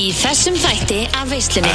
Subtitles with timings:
[0.00, 1.70] Í þessum þætti af veislunni.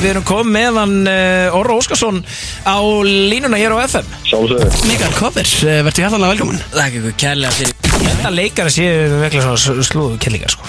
[0.00, 2.22] Við erum komið með hann uh, Orra Óskarsson
[2.64, 7.18] á línuna hér á FM Sjálfsögur Mikael Koppir, verður hjartalega velkomin Það er ekki eitthvað
[7.20, 7.74] kærlega fyrir.
[8.06, 10.64] Þetta leikari séu vekla svona slúðu kellingar sko.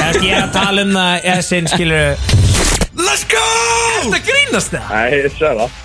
[0.00, 2.26] Kannski ég er að tala um það eða sinn skilur
[2.98, 3.46] Let's go!
[4.08, 5.78] Þetta grínast það Nei, ég sé það.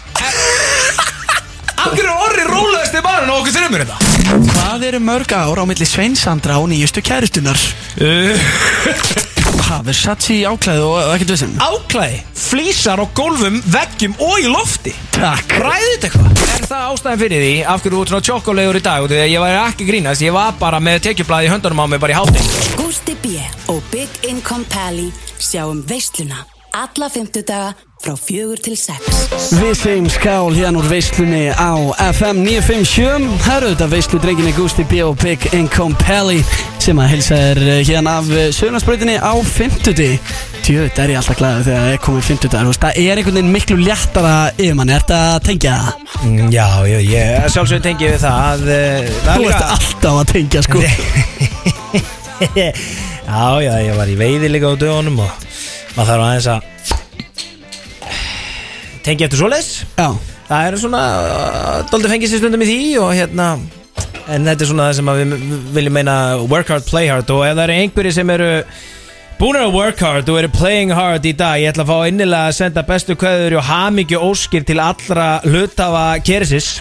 [1.76, 4.05] Af hverju er Orri rólaðasti maður og okkur þrjumur þetta?
[4.23, 7.59] Hvað eru mörg ár á milli Sveinsandra og nýjustu kæristunar?
[8.00, 8.36] Uh,
[9.66, 15.55] Ha, Versace áklæði og ekkert vissum áklæði, flýsar á gólfum, veggjum og í lofti Takk
[15.57, 16.43] Ræðið þetta eitthvað?
[16.55, 19.07] Er það ástæðan fyrir því af hverju þú ert svona tjokkolegur í dag?
[19.09, 22.04] Því að Ég var ekki grínast, ég var bara með tekjublaði í höndunum á mig
[22.04, 23.40] bara í hátinn Gústi B.
[23.73, 25.07] og Big Income Pally
[25.41, 26.45] sjáum veisluna
[26.76, 27.73] alla fymtudaga
[28.05, 29.02] frá fjögur til sex.
[29.58, 31.73] Við segjum skál hérna úr veislunni á
[32.12, 36.44] FM 957 Það eru þetta veislu drenginni Gusti B og Big Income Pally
[36.84, 40.20] sem að helsa er eh, hérna af sögnarspröytinni á 50
[40.66, 43.77] Tjöð, er ég alltaf glæður þegar það er komið 50 Það er einhvern veginn miklu
[43.82, 45.91] léttara yfir manni, er þetta að tengja það?
[46.26, 50.66] Mm, Já, já, ég sjálfsögur tengi við það að er Þú ert alltaf að tengja
[50.66, 50.77] sko
[53.26, 55.46] Já, já, ég var í veiði líka á dögunum og
[55.96, 56.72] maður þarf aðeins að
[59.05, 59.85] tengja eftir svoleiðis.
[59.95, 60.09] Já,
[60.45, 63.48] Það er svona uh, Dóldi fengið sér stundum í því og hérna
[64.29, 66.17] En þetta er svona það sem að við viljum meina
[66.50, 68.50] Work hard, play hard Og ef það eru einhverjir sem eru
[69.35, 72.51] Búin að work hard og eru playing hard í dag Ég ætla að fá innilega
[72.51, 76.75] að senda bestu kveður Og hamingju óskir til allra hlutafa Keresis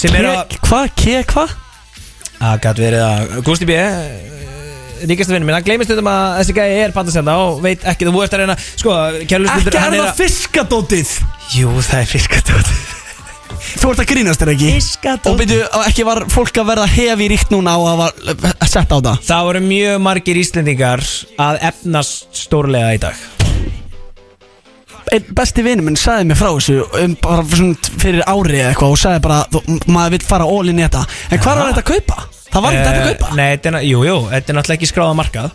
[0.00, 1.58] Sem eru að hvað, ke, hvað?
[2.38, 3.82] Það gæti verið að Gusti B
[5.08, 8.22] Ríkasta vinnum minn, hann gleymist þetta að þessi gæði er bandasenda og veit ekki þú
[8.24, 8.96] ert að reyna sko,
[9.30, 11.12] kærlustundur Ekki er það fiskadótið.
[11.56, 12.86] Jú, það er fiskadótið.
[13.80, 14.70] Þú ert að grínast er ekki?
[14.78, 15.32] Fiskadótið.
[15.32, 18.96] Og byrju, ekki var fólk að verða hefi ríkt núna á að, var, að setja
[18.96, 19.26] á það?
[19.30, 21.04] Það voru mjög margir Íslendingar
[21.48, 23.39] að efnast stórlega í dag
[25.36, 27.42] besti vinur minn sagði mér frá þessu um, bara
[28.00, 31.04] fyrir ári eða eitthvað og sagði bara, þú, maður vil fara all in í þetta.
[31.30, 32.18] En hvað var þetta að kaupa?
[32.50, 33.30] Það var þetta að kaupa?
[33.30, 35.50] Eh, Nei, þetta er, jú, jú, þetta er náttúrulega ekki skráða markað.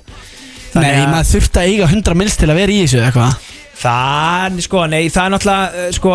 [0.75, 3.51] Nei, að- maður þurfti að eiga 100 mils til að vera í þessu eitthvað.
[3.75, 6.11] Það, sko, nei, það er náttúrulega, uh, sko,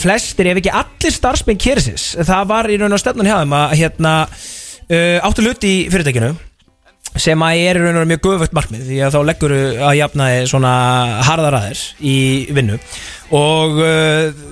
[0.00, 3.74] flestir ef ekki allir starfsmenn kérsis Það var í raun og stefnun hjá þeim að,
[3.82, 4.14] hérna,
[4.88, 6.32] uh, áttu hluti í fyrirtækinu
[7.14, 9.96] sem að er í raun og veru mjög guðvögt markmið því að þá leggur að
[10.00, 10.74] jafnaði svona
[11.28, 12.18] harðaræðir í
[12.56, 12.78] vinnu.
[13.38, 14.44] Og uh,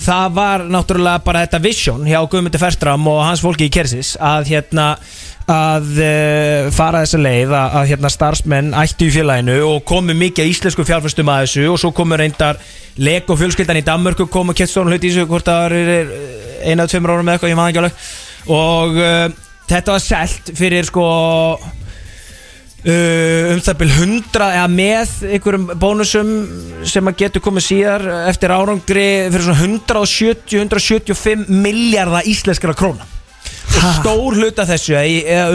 [0.00, 4.52] það var náttúrulega bara þetta vision hjá Guðmundi Ferstram og hans fólki í Kersis að
[4.54, 4.92] hérna
[5.48, 10.52] að uh, fara þessa leið að, að hérna starfsmenn ættu í félaginu og komu mikið
[10.52, 12.60] íslensku fjárfæstum að þessu og svo komu reyndar
[12.98, 16.14] Lego fjölskyldan í Danmörku komu kett stónu hluti í þessu hvort það er
[16.66, 18.06] eina að tveimur árum eða eitthvað ég maður ekki alveg.
[18.48, 21.04] Og uh, þetta var selt fyrir sko
[22.86, 26.28] um það byrj 100 eða með einhverjum bónusum
[26.86, 33.08] sem að getur komið síðar eftir árangri fyrir svona 170-175 miljardar íslenskara króna.
[33.68, 34.94] Og stór hluta þessu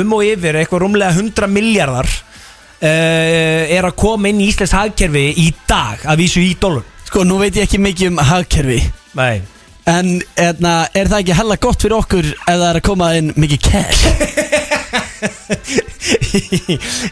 [0.02, 5.26] um og yfir eitthvað rúmlega 100 miljardar uh, er að koma inn í íslensk hagkerfi
[5.46, 8.80] í dag að vísu í dólum Sko, nú veit ég ekki mikið um hagkerfi.
[9.14, 9.53] Nei
[9.90, 13.34] En erna, er það ekki hella gott fyrir okkur ef það er að koma inn
[13.36, 14.04] mikið cash?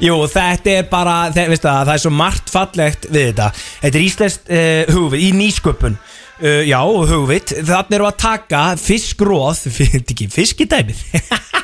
[0.06, 3.48] Jú, þetta er bara það, það, það er svo margt fallegt við þetta.
[3.84, 5.96] Þetta er íslenskt uh, hugvið í nýsköpun.
[6.42, 11.04] Uh, Já, hugvið Þannig eru að taka fiskróð Þetta ekki fiskidæmið.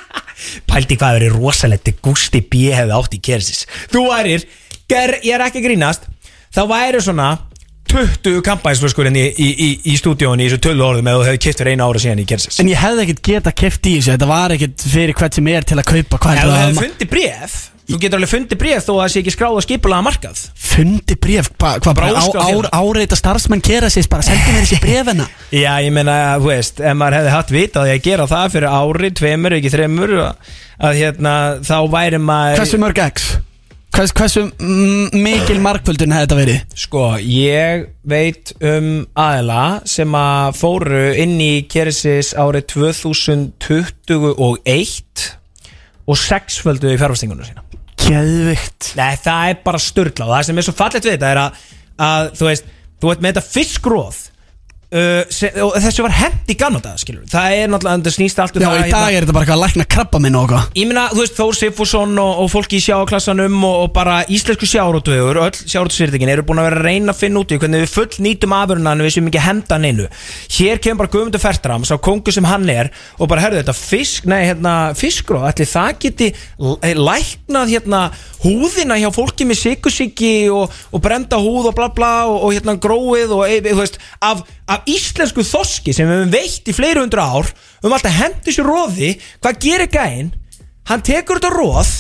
[0.70, 2.68] Pældi hvað verið rosalegt Gusti B.
[2.76, 4.46] hefði átt í kersis Þú værir,
[4.86, 6.06] ger, ég er ekki grínast
[6.54, 7.32] Þá væri svona
[7.94, 11.64] 20 kampænsflöskur í, í, í, í stúdíónu í þessu tölu orðum eða þú hefði kipt
[11.64, 14.14] fyrir eina ára síðan í kersis En ég hefði ekkert geta keft í þessu.
[14.16, 17.12] Þetta var ekkert fyrir hvert sem er til að kaupa Hvað Ef þú hefði fundið
[17.16, 20.40] bréf Þú getur alveg fundið bréf þó að það sé ekki skráð að skipulaða markað.
[20.60, 22.72] Fundi bref Hvað hva, Bara á, ár, hérna.
[22.84, 25.28] áreita starfsmenn gera sér bara Sendi mér þessi brefina
[25.64, 29.12] Já, ég meina, þú veist, ef maður hefði hatt vitað að gera það fyrir ári,
[29.22, 30.52] tveimur, ekki þreimur að,
[30.90, 33.30] að hérna, þá væri maður Hversu mörg X?
[33.96, 34.44] Hvers, hversu
[35.18, 36.58] mikil markvöldun hefði þetta verið?
[36.78, 45.32] Sko, ég veit um aðila sem að fóru inn í Keresis árið 2021
[46.08, 47.62] og sexföldu í fjárfæstingunum sína.
[48.04, 48.92] Geðvikt.
[49.00, 51.52] Nei, það er bara störla og það sem er svo fallegt við þetta er að,
[52.08, 52.66] að þú veist,
[53.02, 54.18] þú veit með þetta fiskróð
[54.94, 58.42] uh, sem, og þessu var hent í gamla dag skilur það er náttúrulega, þetta snýst
[58.44, 60.38] allt um Já, það í hérna- dag er þetta bara eitthvað að lækna krabba minn
[60.38, 63.92] og eitthvað Ég meina, þú veist, Þór Sifusson og, og fólki í sjáaklassanum og, og
[63.96, 67.60] bara íslensku sjárótvöður, öll sjárótvöðsfyrirtekin eru búin að vera að reyna að finna út í
[67.62, 70.08] hvernig við full nýtum afurinn en við séum ekki henda hann innu.
[70.58, 74.28] Hér kemur bara Guðmundur Fertram, sá kongu sem hann er og bara, herðu þetta, fisk,
[74.30, 78.04] nei, hérna, fiskróð, ætli það geti eh, læknað hérna
[78.44, 82.78] húðina hjá fólki með sykusíki og, og brenda húð og bla bla og, og hérna
[82.82, 87.02] gróið og, e, þú veist, af, af íslensku þoski sem við höfum veitt í fleiri
[87.02, 87.50] hundra ár,
[87.84, 90.36] um alltaf hendi sér róði, hvað gerir gæinn?
[90.88, 91.94] hann tekur þetta róð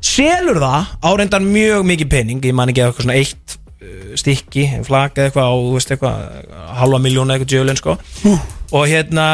[0.00, 4.66] selur það á reyndan mjög mikið penning ég man ekki eitthvað svona eitt uh, stykki,
[4.86, 6.14] flak eða eitthvað
[6.56, 7.98] á halva miljónu eitthvað djölin sko
[8.76, 9.26] og hérna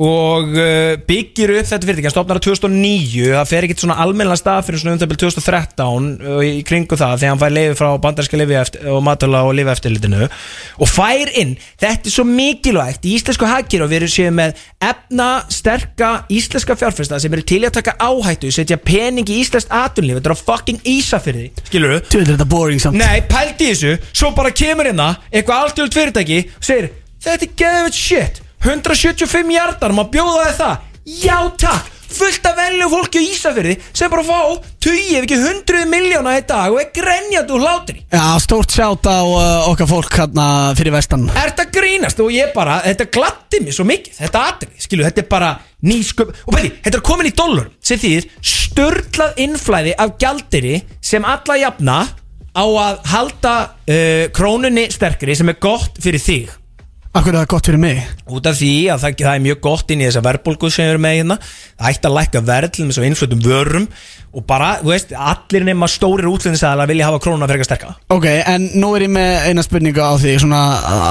[0.00, 4.36] og uh, byggir upp þetta fyrirtæki hann stopnar á 2009 það fer ekkert svona almenna
[4.38, 7.88] stað fyrir svona um það 2013 og í kringu það þegar hann fær leiði frá
[8.06, 8.56] bandarska lifi
[8.94, 11.52] og matala og lifi eftirlitinu og fær inn,
[11.82, 16.78] þetta er svo mikilvægt í íslensku hagkir og við erum séð með efna, sterka íslenska
[16.80, 20.44] fjárfesta sem eru til að taka áhættu setja pening í íslenskt atunlíf þetta er á
[20.48, 22.02] fucking Ísafyrði, skilur þú?
[22.08, 26.44] Tjóður þetta boring samt Nei, pældi í þessu Svo bara kemur hérna eitthvað alltjóðult fyrirtæki
[26.56, 30.88] og segir Þetta er geðveit shit 175 hjartar, maður bjóða þið það?
[31.08, 34.40] Já takk, fullt af velju fólki á Ísafyrði sem bara fá
[34.84, 38.04] tugi ef ekki 100 miljóna í dag og er grenjandi úr hlátri.
[38.12, 40.46] Já, stórt sjátt á uh, okkar fólk hérna
[40.76, 41.24] fyrir vestan.
[41.32, 42.20] Er þetta grínast?
[42.20, 45.50] Og ég bara, þetta gladdi mig svo mikið Þetta atrið, skilu, þetta er bara
[45.88, 51.24] nýsköp Og bæði, þetta er komin í dólarum sem þýðir störlað innflæði af gjaldiri sem
[51.24, 52.00] alla jafna
[52.50, 53.58] á að halda
[53.88, 56.58] uh, krónunni sterkri sem er gott fyrir þig
[57.10, 57.96] Akkur er það gott fyrir mig?
[58.30, 60.90] Út af því að það, það er mjög gott inn í þessa verðbólgu sem við
[60.92, 61.36] erum með hérna.
[61.80, 63.86] Það ætti að lækka verð til þess að innflutum vörum
[64.30, 67.90] og bara, þú veist, allir nema stórir útlendisæðalar vilja hafa krónuna fyrir að sterka.
[68.14, 70.60] Ok, en nú er ég með eina spurningu á því Svona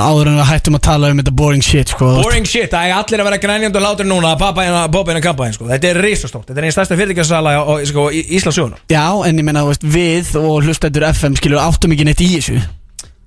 [0.08, 2.14] áður en við hættum að tala um þetta boring shit sko.
[2.24, 5.12] Boring shit, það er allir að vera grænjandi og látur núna að pappa hérna, poppa
[5.12, 5.68] hérna kampaðin, sko.
[5.76, 9.44] Þetta er risastórt, þetta er einn stærsta fyrirtækjasala á, á- sko, í Íslandsjóðuna Já, en
[9.44, 12.62] ég meina, þú veist, við og hlustendur FM skilur áttum ekki neitt í þessu.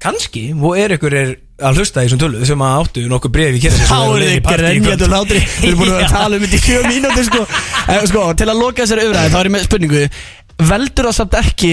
[0.02, 3.58] Kanski, og er ykkur er að hlusta í þessum tölu sem að áttu nokkuð bréfi
[3.58, 6.60] í kérsi Þá er þið grenjandi og látri Við erum búin að tala um þetta
[6.60, 7.46] í sjö mínúti sko.
[7.86, 10.04] En, sko, Til að loka þessari umræði þá er ég með spurningu.
[10.62, 11.70] Veldur það samt ekki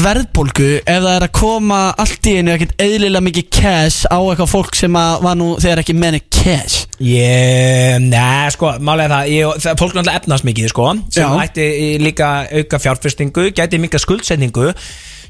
[0.00, 4.52] verðbólgu ef það er að koma allt í einu ekkert eðlilega mikið cash á eitthvað
[4.52, 6.86] fólk sem að var nú þegar ekki menni cash?
[7.04, 11.42] Ég, neð, sko, málega það, ég, það Fólk náttúrulega efnast mikið, sko Sem Já.
[11.42, 11.68] ætti
[12.06, 12.30] líka
[12.62, 14.70] auka fjárfestingu Gæti mikið skuldsetningu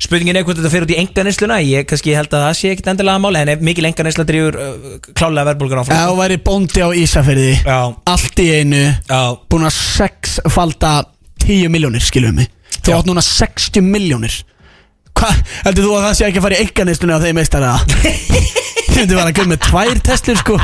[0.01, 2.87] Spurningin er hvort þetta fyrir út í enganesluna Ég kannski held að það sé ekkit
[2.95, 5.99] endilega máli En mikil enganesla drýfur uh, klálega verðbólgur áfram.
[6.09, 9.21] Þú væri bóndi á Ísafirði Já, allt í einu já.
[9.53, 10.95] búin að sexfalda
[11.45, 12.49] 10 miljónir skilum mig.
[12.81, 12.97] Þú Já.
[12.97, 14.39] átt núna 60 miljónir
[15.21, 17.73] Hvað, heldur þú að það sé ekki að fara í einkanistunni á þeim meistara?
[17.91, 20.57] Þið myndi vera að gera með tvær Teslur sko.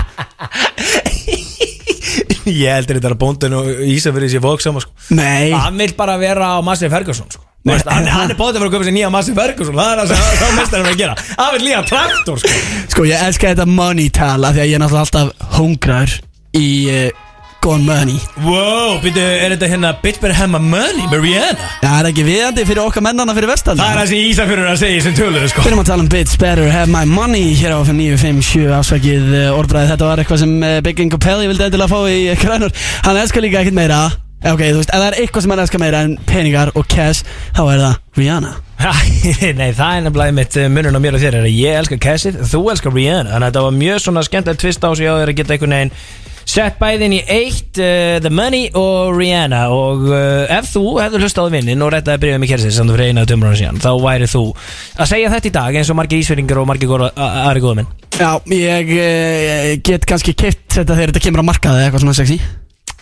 [2.47, 4.95] Ég heldur þetta að bóndin og Ísafyrir sé fólk saman, sko.
[5.19, 8.69] Nei, Hann vil bara vera á Massey Ferguson, sko Veist, hann, hann er bóðið fyrir
[8.69, 11.15] að köpa sér nýja Massey Ferguson Það er það sem mestar er að gera.
[11.41, 12.65] Hann vil nýja traktor, sko.
[12.95, 16.19] Sko ég elska þetta money tala Því að ég er náttúrulega alltaf hungraður
[16.57, 17.25] í uh,
[17.67, 18.19] góðan money.
[18.45, 21.57] Wow, byrju, er þetta hérna Bitch better have my money, Mariana?
[21.83, 23.81] Já, það er ekki viðandi fyrir okkar mennana fyrir vestan?
[23.81, 25.65] Það er það sem Ísafyrir er að segja sem tölur, sko.
[25.67, 29.91] Fyrir að tala um Bits Better Have My Money hér á 5957 ásakið uh, orðbræði
[29.93, 32.79] Þetta var eitthvað sem uh, Big Ingo Pelli vildi endilega fá í uh, grænur.
[33.09, 34.05] Hann elskar líka ekkert meira.
[34.07, 36.85] Eh, Ok, þú veist, ef það er eitthvað sem hann elskar meira en peningar og
[36.91, 37.25] cash
[37.57, 38.53] Þá er það Rihanna.
[39.59, 42.39] Nei, það er nefnilega mitt munun á mér og þér er að ég elskar Cassið,
[42.47, 43.33] þú elskar Rihanna.
[43.33, 45.77] Þannig að þetta var mjög svona skemmtilegt tvist á sig á þér að geta einhvern
[45.77, 45.93] veginn
[46.47, 49.63] sett bæðin í eitt uh, The Money og Rihanna.
[49.75, 52.99] Og uh, ef þú hefur hlustað á vinnin og rettaði bríðum í Kersið sem þú
[52.99, 54.45] fyrir eina tömur síðan þá væri þú
[55.01, 58.31] að segja þetta í dag eins og margir ísveringar og margir aðri góða minn Já,
[58.55, 62.39] ég uh, get kannski keitt þetta þegar þetta kemur á markaði eitthvað svona sexy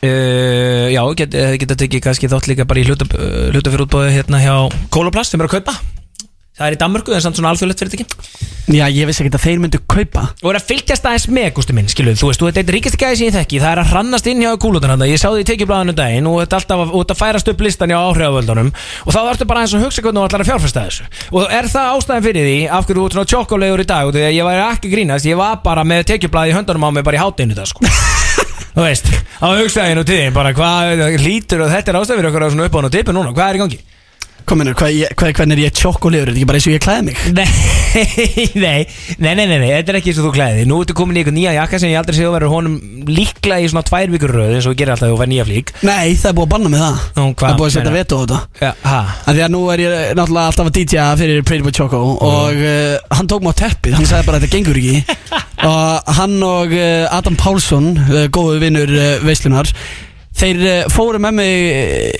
[0.04, 4.42] uh, Já, get, eh, geta tekið kannski þátt líka bara í hluta, uh, hlutafyrirútbóði hérna
[4.42, 4.54] hjá
[4.94, 5.78] Kólaplast sem er að kaupa.
[6.54, 8.04] Það er í Danmörku, en samt svona alþjóðlegt fyrirtæki.
[8.70, 10.23] Já, ég vissi ekki að þeir myndu kaupa.
[10.38, 12.76] Og er að fylgjast aðeins með, gústu minn, skiluð þú veist, þú veit, þetta er
[12.76, 13.58] ríkasti gæði sem ég þekki.
[13.64, 16.38] Það er að hrannast inn hjá kúlutan hann ég sá því í tekjublaðinu daginn og
[16.44, 18.70] þetta er alltaf að, og þetta færast upp listan hjá áhrifavöldunum.
[19.02, 21.11] Og þá ertu bara eins og hugsa hvernig þú ætlar að fjárfesta þessu.
[21.34, 24.06] Og er það ástæðan fyrir því af hverju þú ert svona tjokkulegur í dag?
[24.06, 26.90] Og því að ég var ekki grínast, ég var bara með tekjublaði í höndunum á
[26.94, 28.33] mig bara í hátinu það sko
[28.75, 32.47] þú veist, á hugsaðinu til þín bara hvað lítur og þetta er ástæðan fyrir okkur
[32.47, 33.81] að svona upp á hann og tipi núna, hvað er í gangi?
[34.44, 36.28] Kominur, ég- hvernig er ég tjokkulegur?
[36.28, 37.16] Er þetta ekki bara eins og ég klæði mig?
[37.32, 37.48] Nei,
[38.64, 38.80] nei,
[39.18, 41.22] nei, nei, nei, nei, þetta er ekki eins og þú klæði Nú ertu komin í
[41.22, 42.74] eitthvað nýja jakka sem ég aldrei sé að vera honum
[43.08, 45.46] líklega í svona tvær vikur röð eins og þú gerir alltaf þegar þú fær nýja
[45.48, 45.72] flík.
[45.88, 47.00] Nei, það er búið að banna mig það.
[47.16, 48.38] Nú, Það er búið að setja veto á þetta.
[49.34, 52.96] Því að nú er ég náttúrulega alltaf að DJ-a fyrir Pretty Boy Choco Og uh,
[53.16, 55.18] hann tók mig á teppið Hann sagði bara þetta gengur ekki.
[55.68, 58.92] Og hann og uh, Adam Pálsson uh, Góðu vinnur
[59.24, 59.70] veislunar
[60.34, 61.54] Þeir fóru með mig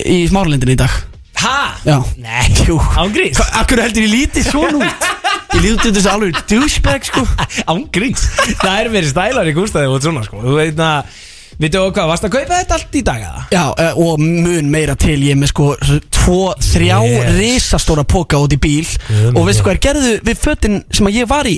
[0.07, 0.93] í smáralindin í dag
[1.41, 1.57] Ha?
[1.85, 2.77] Já Nei, Jú.
[3.01, 5.07] ángríns Akkur heldur ég lítið svona út
[5.55, 7.23] Ég lítið þessu alveg douchebag sko
[7.75, 8.25] Ángríns
[8.61, 11.15] Það er verið stælar í gústaði og svona sko Þú veit að
[11.55, 13.43] Vittu þú hvað, varst að kaupa þetta allt í dag eða?
[13.55, 15.69] Já, uh, og mun meira til Ég er með sko
[16.11, 17.29] tvo, þrjá Yes.
[17.37, 21.21] risastóra póka út í bíl Guð Og veistu hvað er gerðu við fötin sem að
[21.21, 21.55] ég var í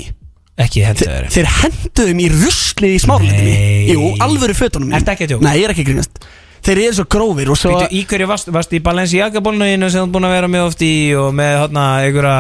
[0.61, 3.89] Ekki hendur Þeir, þeir henduðum í rusli í smáralindinni Nei.
[3.93, 4.97] Jú, alvöru fötunum mín.
[4.99, 5.45] Ertu ekki að djóka?
[5.49, 6.21] Nei, ég er ekki að grínast
[6.65, 10.09] Þeir eru svo grófir og svo í hverju varst, varst í Balenciaga bólnöginu sem þú
[10.15, 12.35] búin að vera með oft í og með hérna einhverja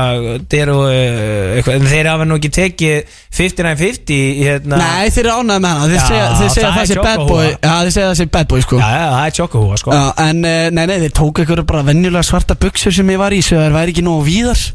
[0.73, 4.75] og eh, þeir hafa nú ekki tekið 5950 í hérna.
[4.81, 5.87] Nei, þeir eru ánægð með hana.
[5.91, 7.47] Þeir segja, þeir segja það það er sé bad boy.
[7.47, 8.75] Já, þeir segja það sé bad boy sko.
[8.81, 9.89] Já, já, það er tjokkuhúa sko.
[9.97, 13.31] Já, en eh, nei, nei, þeir tóku ykkur bara venjulega svarta buksur sem ég var
[13.35, 14.61] í það væri ekki nógu víðar.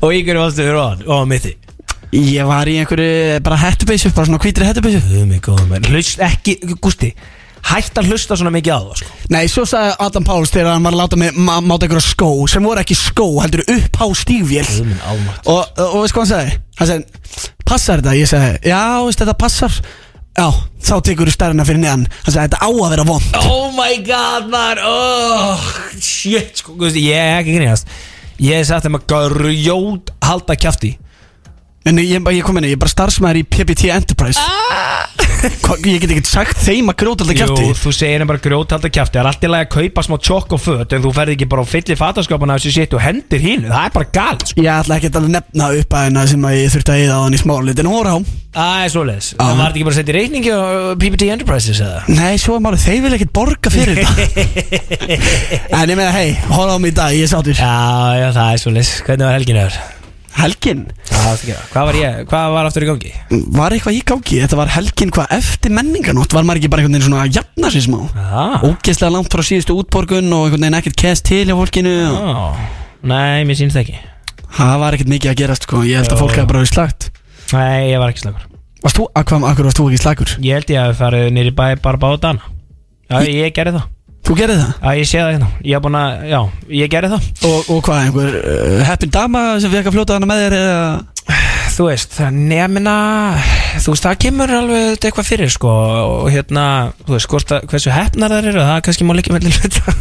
[0.00, 1.52] Og í hverju varstu fyrir ofan, ofan mitti
[2.16, 6.18] Ég var í einhverju bara hettubeysu Bara svona hvítri hettubeysu Guð mig góður menn Hlust
[6.26, 7.12] ekki, Gústi
[7.70, 9.16] Hætt að hlusta svona mikið á það sko?
[9.36, 12.30] Nei, svo sagði Adam Páls þegar hann var að láta mig ma- máta einhverja skó
[12.50, 15.42] Sem voru ekki skó, heldur upp á stífvél Guð minn almátt.
[15.44, 16.54] Og, og, og veist hvað hann sagði?
[16.80, 18.14] Hann sagði, passar þetta?
[18.16, 19.76] Ég sagði, já, veist þetta passar.
[20.40, 20.46] Já,
[20.88, 22.06] þá tekur þú stærna fyrir neðan.
[22.24, 24.80] Hann sagði, þetta á að vera vond Oh my god maður.
[24.88, 25.68] Oh,
[26.00, 26.74] Shit sko.
[26.80, 27.92] Gústi, ég er ekki grínast.
[28.40, 30.94] Ég hef sagt þeim að grjót halda kjafti
[31.88, 34.42] En ég, ég kom inn, ég er bara starfsmæður í PPT Enterprise.
[35.64, 38.42] Hva, Ég get ekkert sagt þeim að gróta alltaf kjæfti Jú, þú segir þeim bara
[38.44, 39.16] grjót halda kjafti.
[39.16, 41.68] Það er alltaf að kaupa smá tjokk og föt En þú ferð ekki bara á
[41.70, 43.70] fyllir fataskápana Þessi shit og hendir hínu.
[43.70, 44.60] Það er bara gal sko.
[44.60, 47.20] Ég ætla ekki að nefna upp að hennar sem að ég þurfti að eða á
[47.24, 48.18] hann í smálit En voru á.
[48.50, 49.30] Það er svoleiðis.
[49.30, 49.38] Já.
[49.40, 50.60] Það var ekki bara að setja í reikningi á
[51.00, 52.00] PPT Enterprises eða?
[52.10, 54.26] Nei, svo málið, þeir vil ekkert borga fyrir þetta.
[55.80, 57.54] En ég meina, hei, horfa á mig í dag, ég sáttur.
[57.54, 57.70] Já,
[58.18, 58.92] já, það er svoleiðis.
[59.06, 59.99] Hvernig var helginu þér?
[60.30, 61.62] Helgin, Já, það það.
[61.72, 62.18] Hvað var ég?
[62.30, 63.10] Hvað var aftur í gangi?
[63.56, 64.36] var eitthvað í gangi?
[64.44, 67.72] Þetta var helgin hvað eftir menninganótt Var maður ekki bara einhvern veginn svona að jafna
[67.74, 67.98] sér smá?
[68.14, 72.30] Já Ógeðslega langt frá síðustu útborgun Og einhvern veginn ekkert kest til hjá fólkinu og...
[72.30, 72.78] Já.
[73.10, 73.98] Nei, mér sýnst ekki.
[74.54, 75.82] Það var ekkert mikið að gerast, sko.
[75.88, 77.10] Ég held að fólk hefði bara verið slagt
[77.50, 78.46] Nei, ég var ekki slagur
[78.80, 80.34] Varst þú, akkur varst þú ekki slagur?
[80.46, 82.52] Ég held ég að við farið nýri bæ bara báða dana
[83.10, 83.88] Já, ég gerði það
[84.26, 84.72] Þú gerði það?
[84.80, 85.48] Já, ég sé það hérna.
[85.64, 86.40] Ég er búin að, já,
[86.80, 87.28] ég gerði það.
[87.48, 90.84] Og, og hvað, einhver uh, heppin dama sem fekk að fljóta hana með þér eða?
[91.70, 92.94] Þú veist, nefnina
[93.80, 96.64] Þú veist, það kemur alveg eitthvað fyrir sko Og hérna,
[97.06, 99.94] þú veist, hvort að, hversu hefnar það eru Það kannski má líka með hluta.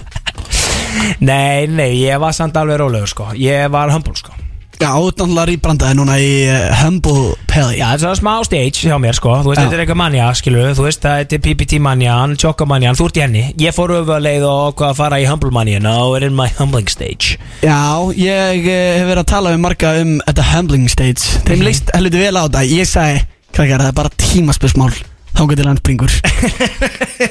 [1.28, 3.30] Nei, nei, ég var samt alveg rólegur sko.
[3.38, 4.34] Ég var humble sko
[4.76, 8.98] Já, náttúrulega rýbrandaði núna í uh, Humble Pelly Já, þetta er svona smá stage hjá
[9.00, 9.32] mér sko.
[9.40, 12.98] Þú veist, þetta er eitthvað manja, skilu Þú veist, þetta er PPT manjan, Choco manjan.
[12.98, 13.44] Þú ert í henni.
[13.62, 15.88] Ég fór öfu að leið og að fara í humble manjan.
[15.88, 17.38] Og er in my humbling stage.
[17.64, 17.80] Já,
[18.20, 21.40] ég uh, hef verið að tala við marga um þetta Humbling Stage.
[21.48, 21.66] Þeim Mhm.
[21.70, 22.64] leist heldur vel á þetta.
[22.76, 24.92] Ég sagði, krakkar, það er bara tímaspörsmál
[25.36, 26.12] Þá getur hann springur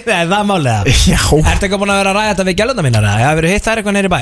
[0.05, 2.85] Nei, það er málega Já, Ertu eitthvað búin að vera að ræða þetta við gæluna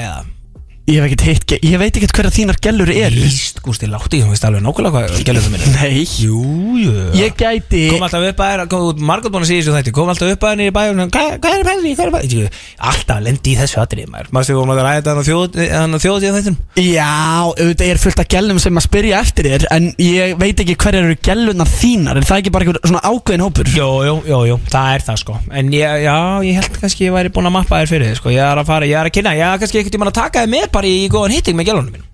[0.07, 0.42] eða?
[0.83, 3.21] Ég neyri bæja ég ekkert veit ekkert hverja þínar gellur eru.
[3.23, 6.39] Íst, Gústi, láttu ekki, þú veist alveg nákvæmlega hvað gæluna mínar Nei, Jú,
[6.75, 6.95] jú.
[7.15, 8.63] Ég gæti Kom alltaf upp að þér,
[9.07, 9.93] margótt búin að segja þessu þætti.
[9.95, 12.41] Kom alltaf upp að þér nýri bæja Hvað hvað er pæli, hvað er pæli
[12.89, 14.27] Alltaf lendi í þessu atrið maður.
[14.35, 17.07] Mástu kom að ræða þetta hann á þjóð- hann á þjóðtíð þættin Já,
[17.47, 21.07] auðvitað er fullt af gellum sem að spyrja eftir þér En ég veit ekki hverjar
[21.07, 22.19] eru gellunar þínar.
[22.19, 23.71] Er það ekki bara einhver svona ákveðin hópur?
[23.71, 25.39] Jú, jú, jú, jú, það er það sko.
[25.53, 28.33] En ég, já, ég held kannski ég væri búin að mappa þér fyrir þið sko.
[28.35, 30.43] Ég er að fara, ég er að kynna Ég er kannski einhvern tímann að taka
[30.43, 32.09] þið með bara í góðan hitting með gælunum minn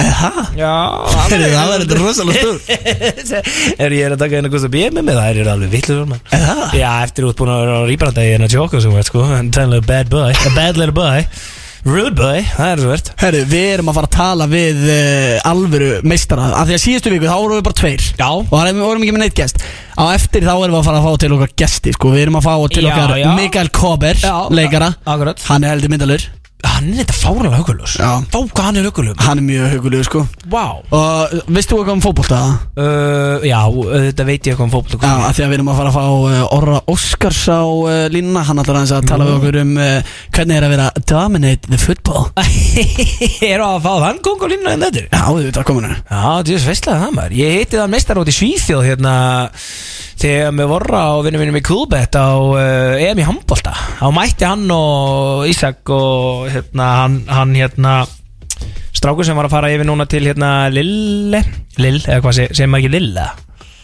[0.00, 0.44] Eða?
[0.56, 0.72] Já,
[1.28, 2.60] það verður þetta rosalega stór
[3.84, 6.22] Er ég er að taka eina Gustav B með mig Það er alveg vittlur mann
[6.32, 6.68] Eða?
[6.80, 9.50] Já, eftir út búin að vera á rýbranda í hennar tjóku sem veit sko En
[9.52, 11.26] tænlega bad boy, a bad little boy
[11.82, 15.48] Rude boy, það er svo verðt Herru, við erum að fara að tala við uh,
[15.50, 18.28] alvöru meistara Af því að síðustu viku þá vorum við bara tveir Já.
[18.30, 19.64] Og það vorum ekki með neitt gest
[19.98, 22.12] Á eftir þá erum við að fara að fá til okkar gesti sko.
[22.14, 23.26] Við erum að fá til Já, okkar já.
[23.36, 25.42] Mikael Kober, Já, leikara akkurat.
[25.50, 26.28] Hann er heldur myndalur
[26.62, 28.08] Hann er þetta fáralega hugulus Já.
[28.30, 30.22] Fá hvað hann er hugulum Hann er mjög hugulegu sko.
[30.50, 30.64] Vá.
[30.94, 32.38] Og veistu eitthvað um fótbolta?
[32.78, 33.60] uh, Já,
[34.08, 35.96] þetta veit ég eitthvað um fótboll Já, af því að við erum að fara að
[35.98, 38.44] fá uh, Orra Óskars á uh, línuna.
[38.48, 41.80] Hann ætlar aðeins að tala við okkur um uh, Hvernig er að vera dominate the
[41.82, 42.30] football.
[43.52, 45.92] Er að fá þann kong og línu en þetta Já, við veitum að koma nú
[45.92, 47.36] Já, þetta er sveistlega það maður.
[47.42, 49.14] Ég heiti það meistar út í Svíþjóð hérna
[50.22, 53.72] Þegar við vorra og vinnum vinnum í Kulbett á uh, EM í handbolta.
[53.98, 57.94] Þá mætti hann og Ísak og hérna hann, hann hérna
[58.92, 61.40] Strákur sem var að fara yfir núna til hérna Lille.
[61.80, 63.24] Lill, eða hvað se- segir maður ekki Lille?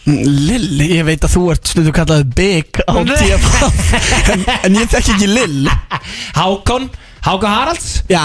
[0.09, 3.89] Lill, ég veit að þú ert stundu kallaði Big á TFF
[4.33, 5.67] en, en ég þekki ekki Lill
[6.39, 6.87] Hákon,
[7.25, 7.89] Hákon Haralds.
[8.09, 8.23] Já,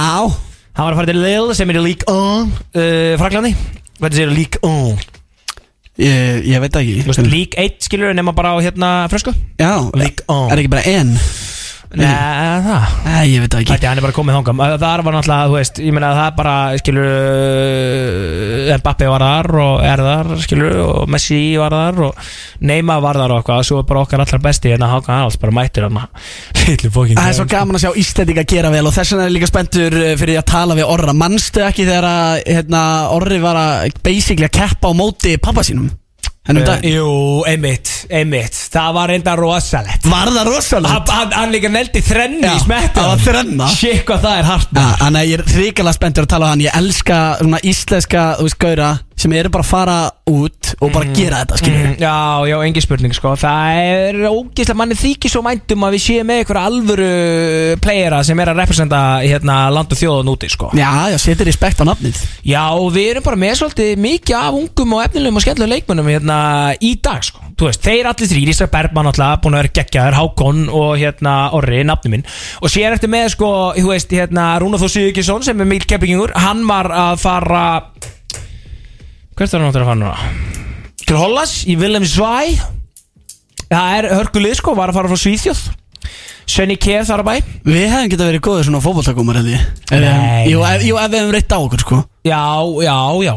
[0.74, 3.52] Hann var að fara til Lille sem er í League 1 uh, Fraklandi
[3.98, 5.10] Hvað séu League 1
[6.02, 7.26] Ég, ég veit það ekki.
[7.30, 10.48] League 1 skilur nema bara á hérna frösku Já, League on.
[10.50, 11.12] er ekki bara enn
[11.94, 12.94] Nei, það?
[13.04, 13.74] Nei, ég veit það ekki.
[13.74, 16.36] Ætti, hann er bara komið þangam Það var náttúrulega, þú veist, ég meina það er
[16.38, 22.28] bara skilur uh, Mbappe var þar og er þar skilur og Messi var þar og
[22.64, 25.40] Neymar var þar og eitthvað svo er bara okkar allar besti en að Hákan Arnalds
[25.42, 26.00] bara mættir hann
[26.64, 29.32] Hillu fókin Það er svo gaman að sjá Íslandinga gera vel og þess vegna er
[29.32, 31.16] ég líka spenntur uh, fyrir því að tala við Orra.
[31.24, 35.92] Manstu ekki þegar að hérna, Orri var að basically að keppa á móti pappa sínum
[36.44, 37.04] Hennum dag Jú,
[37.48, 38.56] einmitt, einmitt.
[38.68, 40.04] Það var reynda rosalegt.
[40.04, 40.98] Var það rosalega?
[41.08, 43.68] Hann, hann, líka neldi þrennu Já, í smettu það var þrenna.
[43.72, 46.64] Shit hvað það er hart Þannig að ég er hrikalega spenntur að tala á hann.
[46.66, 51.06] Ég elska svona íslenska, þú veist, gaura sem eru bara að fara út og bara
[51.14, 52.14] gera þetta, skilur Mm, Já,
[52.48, 53.34] já, engin spurning sko.
[53.38, 57.08] Það er ógeðslega, manni þykir svo mæntum að við séum með einhverja alvöru
[57.84, 60.70] playera sem er að representa hérna land og þjóðan úti sko.
[60.74, 62.18] Já, já, setur respekt á nafnið.
[62.48, 66.38] Já, við erum bara með svolítið mikið af ungum og efnilegum og skemmtilegum leikmönnum hérna
[66.80, 67.40] í dag sko.
[67.54, 71.34] Þú veist, þeir allir þrýr, Ísak Bergman alltaf, búin að vera geggjaður, Hákon og hérna
[71.54, 72.24] Orri, nafni minn.
[72.64, 76.34] Og síðan eftir með sko, þú veist, hérna Rúnar Þór Sigurkesson sem er mikil keppingingur
[76.34, 77.62] Hann var að fara
[79.34, 80.32] Hvert er hann áttur að fara núna?
[81.04, 82.54] Til Hollas í Willem Svæ
[83.66, 85.62] Það er hörgulið sko, var að fara frá Svíþjóð.
[86.54, 87.34] Svenny Keð þar að bæ.
[87.66, 88.82] Við hefum getað verið góðir svona
[90.04, 90.44] Nei.
[90.52, 91.98] Jú, ef, jú, ef við hefum reitt á okkur, sko.
[92.28, 92.44] Já,
[92.84, 93.34] já, já.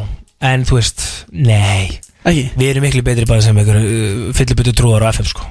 [0.51, 1.97] En þú veist, nei.
[2.27, 2.45] Ekki?
[2.59, 5.49] Við erum miklu betri bara sem einhver uh, fyllibutu trúar á FM sko.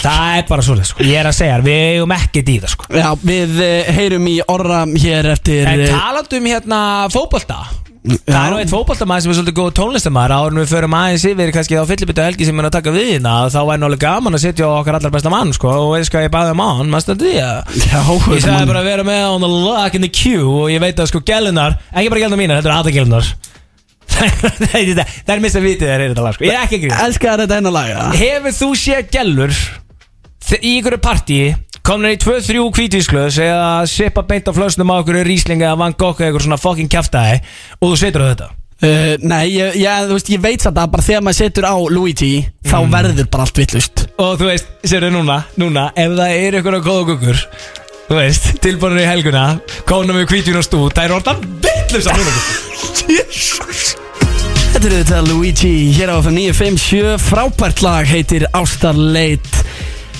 [0.00, 1.04] Það er bara svolítið sko.
[1.10, 2.88] Ég er að segja, við eigum ekkert í það sko.
[2.94, 6.80] Já, við uh, heyrum í orra hér eftir En eh, talandi um hérna
[7.12, 7.64] fótbolta
[8.04, 11.22] Það er nú eitt fótboltamaður sem er svolítið góð tónlistamæður Áður en við förum aðeins
[11.30, 14.36] yfir kannski á fyllibutu helgi sem er að taka við hérna Þá væri náttúrulega gaman
[14.36, 16.68] að setja á okkar allar besta mann sko Og veist hvað ég baði um á
[16.68, 18.02] hann, maður stöndi því að Já,
[18.34, 21.00] Ég sagði bara að vera með on the lock in the queue Og ég veit
[21.00, 23.32] að sko gælunar, ekki bara gælunar mínar, þetta er aða gælunar
[24.14, 26.44] Það er mista vitið þegar þetta lag sko.
[26.44, 26.98] Ég er ekki grína.
[27.08, 27.88] Elskar þetta hennar lag,
[28.20, 29.56] Hefur þú séð gælur
[30.60, 35.68] í ykkur partíi komnir í 2-3 kvítvísklöðs eða sippa beint á flösnum á ykkur ríslinga
[35.70, 37.40] eða Van Gogh eða ykkur svona fucking kjaftaði
[37.80, 38.48] og þú setur á þetta?
[38.84, 42.32] Uh, nei, ég, ég, veist, ég veit satt að bara þegar maður setur á Luigi
[42.66, 42.90] þá Mm.
[42.92, 46.86] verður bara allt vittlust og þú veist, sérðu núna, núna ef það er ykkur að
[46.88, 47.38] góða guggur
[48.08, 49.44] þú veist, tilbúinur í helguna
[49.88, 52.32] kóna með kvítvín og stú, það er orðan vittlust að núna
[54.74, 59.46] Þetta er þetta Luigi hér á FM 957 frábært lag heitir Ástarleit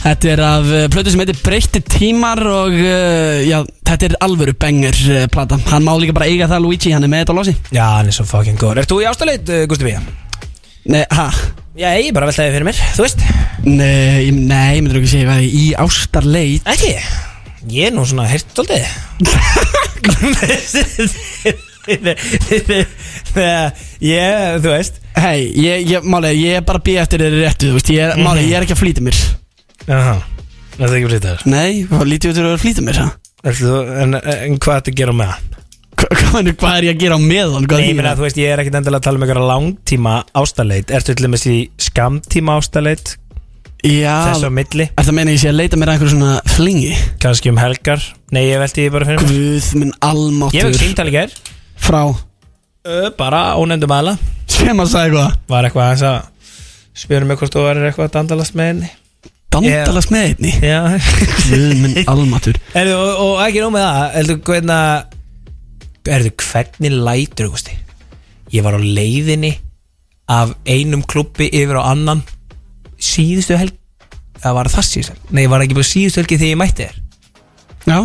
[0.04, 4.52] Þetta er af uh, plötu sem heitir Breytti tímar og uh, já, þetta er alvöru
[4.60, 5.56] banger uh, plata.
[5.70, 8.10] Hann má líka bara eiga það Luigi, hann er með þetta á losi Já, hann
[8.12, 8.82] er svo fucking góður.
[8.82, 9.94] Ert þú í ástaleit, uh, Gusti B?
[10.92, 11.26] Nei, ha?
[11.74, 13.24] Já, ég bara veltaði fyrir mér, þú veist.
[13.64, 16.68] Nei, ég- nei, ég myndir ekki segja hvað í Ástarleit.
[16.74, 16.92] Ekki?
[17.72, 18.84] Ég er nú svona hirt svolítið
[24.00, 25.00] Ég, þú veist.
[25.14, 27.90] Hei, ég, ég, máli, ég er bara að býja eftir þér réttu, þú veist.
[27.94, 29.18] Ég er, máli, ég er ekki að flýta mér
[29.88, 30.14] Jaha
[30.74, 33.08] Það er ekki að flýta þér Nei, hvað lítið út fyrir að flýta mér, ha?
[33.44, 35.50] Ertu, en, en hvað að gera með hann?
[35.94, 37.66] Hva- Hvað meinarðu, hvað er ég að gera á meðan?
[37.70, 38.16] Hvað Nei, ég þýðir meina, það?
[38.20, 41.44] þú veist, ég er ekkit endilega að tala um einhverja langtíma ástaleit Ertu til dæmis
[41.50, 43.14] í skamtíma ástaleit
[43.84, 44.86] Já, Þess á milli.
[44.96, 46.92] Er það meina ég sé að leita mér að einhverju svona flingi?
[47.20, 48.00] Kannski um helgar.
[48.32, 49.34] Nei, ég velti ég bara fyrir mér.
[49.34, 51.34] Guð minn Ég almáttur vekk símtali ger
[51.84, 52.00] Frá?
[52.08, 54.14] Uh, Bara ónefndum aðla
[54.48, 56.56] Sem að sagði hvað Var eitthvað aðeins að
[57.04, 58.90] Spyrum mig hvort þú varir eitthvað að dandalast með henni
[59.54, 60.52] Dandalast með einni.
[61.48, 67.50] Guð minn almáttur Erðu, og, og ekki nóg með það Erðu, hvernig Erðu, hvernig lætur,
[67.54, 67.78] Gusti
[68.54, 69.54] Ég var á leiðinni
[70.34, 72.22] Af einum klubbi yfir á annan
[73.04, 73.74] Síðustu helg.
[74.40, 77.00] Það var það síðustu Nei, ég var ekki bara síðustu helgi þegar ég mætti þér.
[77.84, 77.98] Já,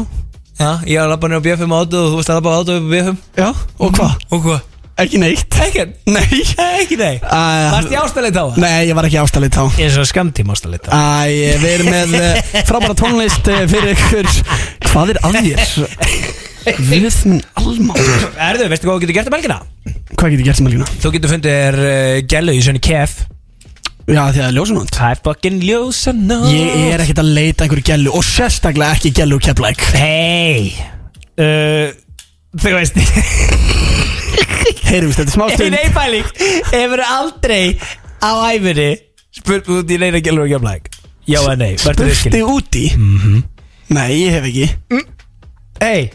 [0.59, 2.57] Já, ég var að labba nýra á BFM áttu Og þú varst að labba á
[2.59, 4.25] áttu upp á BFM já, og hvað?
[4.35, 4.65] Og hvað?
[4.99, 5.55] Ekki neitt.
[5.63, 5.95] Ekkert?
[6.15, 6.41] Nei.
[6.81, 8.59] Ekki nei Varst ég ástæðleitt á það?
[8.63, 10.91] Nei, ég var ekki ástæðleitt þá Ég er svo skamtíma ástæðleitt á.
[10.91, 14.29] Æ, við erum með eh, frábæra tónlist eh, fyrir ykkur.
[14.89, 15.65] Hvað er að þér?
[16.69, 19.59] Guð minn almáttur Erðu, veistu hvað þú getur gert um helgina?
[20.13, 20.87] Hvað getur ég gert sem helgina?
[20.99, 23.15] Þú getur fundið þér uh, gælu í svona kef.
[24.09, 26.49] Já, því að það er ljósunónd Það er fucking ljósa nótt.
[26.49, 30.73] Ég er ekkert að leita einhverju gælu Og sérstaklega ekki gælu keflæk Hei
[31.37, 31.93] uh,
[32.57, 32.97] Þú veist
[34.89, 35.75] Heyrum við þetta smá stund.
[35.79, 36.29] Eipæling
[36.71, 37.77] Hefur aldrei
[38.23, 38.89] á æfinni
[39.39, 40.89] Spurt út í neina gælur og kemlaðing
[41.29, 41.71] Já eða nei?
[41.77, 43.43] Vertu Spurti virkileg úti Mhm.
[43.89, 44.65] Nei, ég hef ekki.
[45.81, 46.11] Hei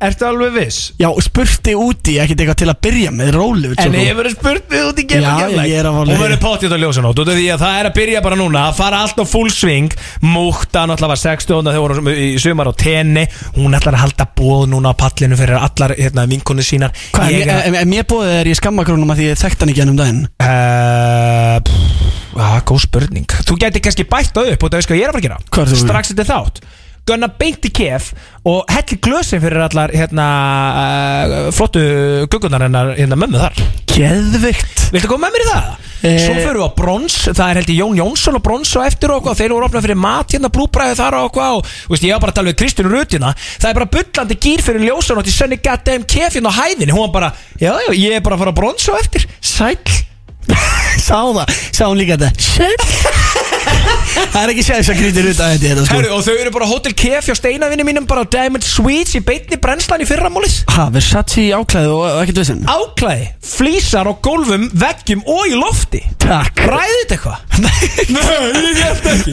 [0.00, 0.76] Ertu alveg viss?
[0.96, 4.86] Já, spurti úti, ekkert eitthvað til að byrja með rólu En ég verið spurt við
[4.88, 5.68] út í gefa Já, Keflavík.
[5.68, 6.22] ég er að Hún leið.
[6.22, 8.62] verður pottið að ljósa nótt Út af því að það er að byrja bara núna
[8.70, 9.92] Að fara allt á full swing
[10.24, 13.26] Múkta náttúrulega var 60 Þegar voru í sumar á tenni
[13.58, 17.44] Hún ætlar að halda bóð núna á pallinu Fyrir allar hérna, vinkonu sínar Hvað, Ég
[17.44, 20.24] er, er, mér búið er ég skammakrónum að því ég þekkt hann ekki ennum daginn?
[20.40, 25.02] Uh, pff, ah, góð spurning Þú gæti kannski bætt það upp og það veist hvað
[25.02, 25.80] ég er að fara að gera þú?
[25.84, 26.62] Strax þetta þátt
[27.10, 28.12] Gunna beint í kef
[28.46, 30.26] og helli glösin fyrir allar hérna,
[30.70, 31.82] uh, flottu
[32.30, 33.64] guggunar hennar hérna, mömmu þar.
[33.90, 35.86] Geðvikt Viltu koma með mér í það?
[36.00, 36.16] Eh.
[36.22, 39.12] Svo fyrir við á brons, það er held í Jón Jónsson og brons og eftir
[39.14, 42.24] okkur og þeir voru opnað fyrir mat hérna blúbræði þar okkur og veist, ég var
[42.24, 45.36] bara að tala við Kristján Rutina það er bara bullandi gýr fyrir ljósan og til
[45.36, 46.94] sönni goddamn kefin á hæðinni.
[46.96, 49.28] Hún var bara, já, já, ég er bara að fara á brons og eftir.
[49.44, 49.76] Sæl
[51.08, 52.30] Sá það, sá hún líka þetta.
[52.40, 52.82] Shit.
[54.10, 55.94] Það er ekki séð þess að grítir út að þetta sko.
[55.96, 59.20] Herru, og þau eru bara Hotel Kef hjá steinavinni mínum bara á Diamond Suites í
[59.24, 64.64] beitni brennslan í fyrramálið Ha, Versace í áklæðu og ekkert vissin Áklæði, flísar á gólfum,
[64.80, 66.02] veggjum og í lofti.
[66.22, 66.54] Takk.
[66.70, 67.38] Ræði þetta eitthvað?
[67.64, 67.76] Nei,
[68.66, 69.30] ég held ekki.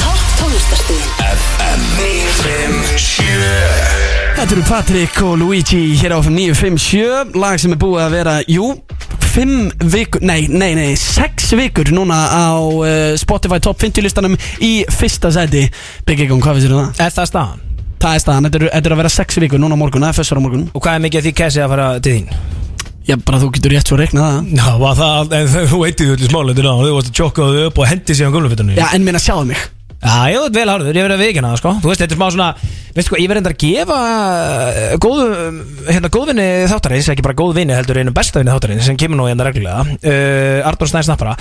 [0.00, 1.10] Topp tónlistarstöðin
[4.36, 8.70] Þetta eru Patrik og Luigi hér á 957 Lag sem er búið að vera, jú
[9.30, 14.70] 5 vikur, nei, nei, nei 6 vikur núna á uh, Spotify Top 50 listanum í
[14.90, 15.66] fyrsta seti
[16.10, 17.02] Egon, hvað finnst þér um það?
[17.06, 17.66] Er það staðan?
[18.00, 20.18] Það er staðan, þetta eru- er að vera 6 vikur núna á morgun, það er
[20.20, 22.30] fyrst á morgun Og hvað er mikið því kessi að fara til þín?
[23.10, 26.16] Já, bara þú getur rétt svo að reikna það Já, það, en þú veitir þú
[26.16, 29.06] allir smáleitur á Þú varst að tjóka þau upp og hendi síðan gulvfittunni Já, en
[29.06, 29.68] minna sjáðu mig
[30.00, 31.72] Já, ég veit vel harður, ég verið að vikina það, sko.
[31.82, 32.46] Þú veist, þetta er smá svona,
[32.96, 35.26] veistu hvað, ég verið að gefa uh, góðu,
[35.90, 39.84] hérna, góðvinni þáttarins, ekki bara góðvinni, heldur einu bestavinni þáttarins sem kemur nú hérna reglulega.
[40.00, 41.36] Uh, Arnur Snæð Snappara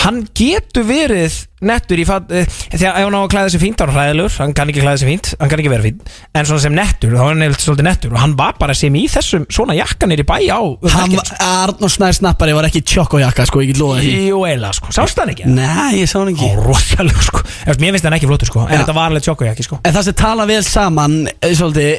[0.00, 3.76] Hann getur verið nettur í fatt Því að ef hann á að klæða sig fínt,
[3.76, 6.00] þá er hann hræðilur Hann kann ekki klæða sig fínt, hann kann ekki vera fínt
[6.32, 8.12] En svona sem nettur, þá er hann eitthvað svolítið nettur.
[8.14, 11.16] Og hann var bara sem í þessum svona jakkanir í bæ á um Hann.
[11.42, 14.12] Arnór Snær Snappari var ekki tjókkojakka, sko, ég get loða því.
[14.30, 15.44] Jú, eiginlega, sko, sást hann ekki?
[15.50, 16.46] Nei, ég sá hann ekki.
[16.46, 17.42] Ó, rosalega, sko.
[17.82, 18.60] Mér finnst hann ekki flottur, sko.
[18.66, 18.80] En Já.
[18.84, 19.80] þetta var alveg tjókujaki, sko.
[19.84, 21.90] En það sem tala vel saman, eh, svolítið,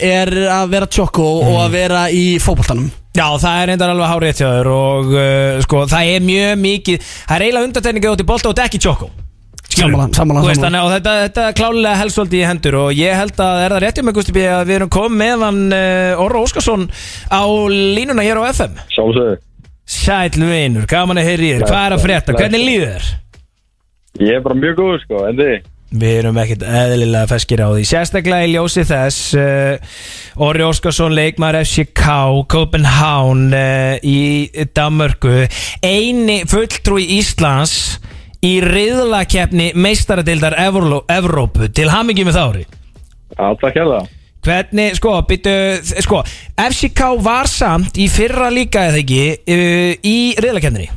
[3.11, 7.09] Já, það er reyndar alveg hárið hjá þér og uh, sko, það er mjög mikið
[7.09, 9.09] það er eiginlega undartekninga út í bolta og þetta er ekki tjókó
[9.71, 10.43] veist, sammála.
[10.47, 13.75] þannig, og þetta, þetta er klálega helst svolítið í hendur og ég held að er
[13.75, 16.87] það réttið með Gusti B að við erum komið með hann uh, Orra Óskarsson
[17.27, 19.35] á línuna hér á FM Sjálfsögðu.
[19.91, 23.11] Sæll vinur, gaman að heyri þér, hvað er að frétta, hvernig líður þér?
[24.21, 25.70] Ég er bara mjög góður sko, en þið?
[25.91, 29.97] Við erum ekkert eðlilega feskir á því Sérstaklega í ljósi þess uh,
[30.39, 32.05] Orri Óskarsson, leikmar FCK
[32.51, 35.43] Copenhagen uh, í Danmörku
[35.83, 37.99] Eini fulltrúi Íslands
[38.39, 41.67] í riðlakeppni meistaradildar Evró Evrópu.
[41.75, 42.65] Til hamingi með þári
[43.35, 44.07] Já, takk hérlega.
[44.41, 45.53] Hvernig, sko, byttu,
[46.01, 46.23] sko
[46.55, 50.87] FCK var samt í fyrra líka eða ekki uh, í riðlakeppninni?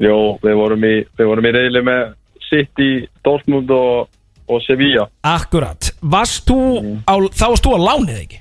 [0.00, 2.16] Jó, við vorum í, í reyli með
[2.50, 4.08] City, Dortmund og,
[4.48, 5.06] og Sevilla.
[5.26, 6.58] Akkurat, varst þú
[7.06, 8.40] á, þá varst þú á lánið ekki?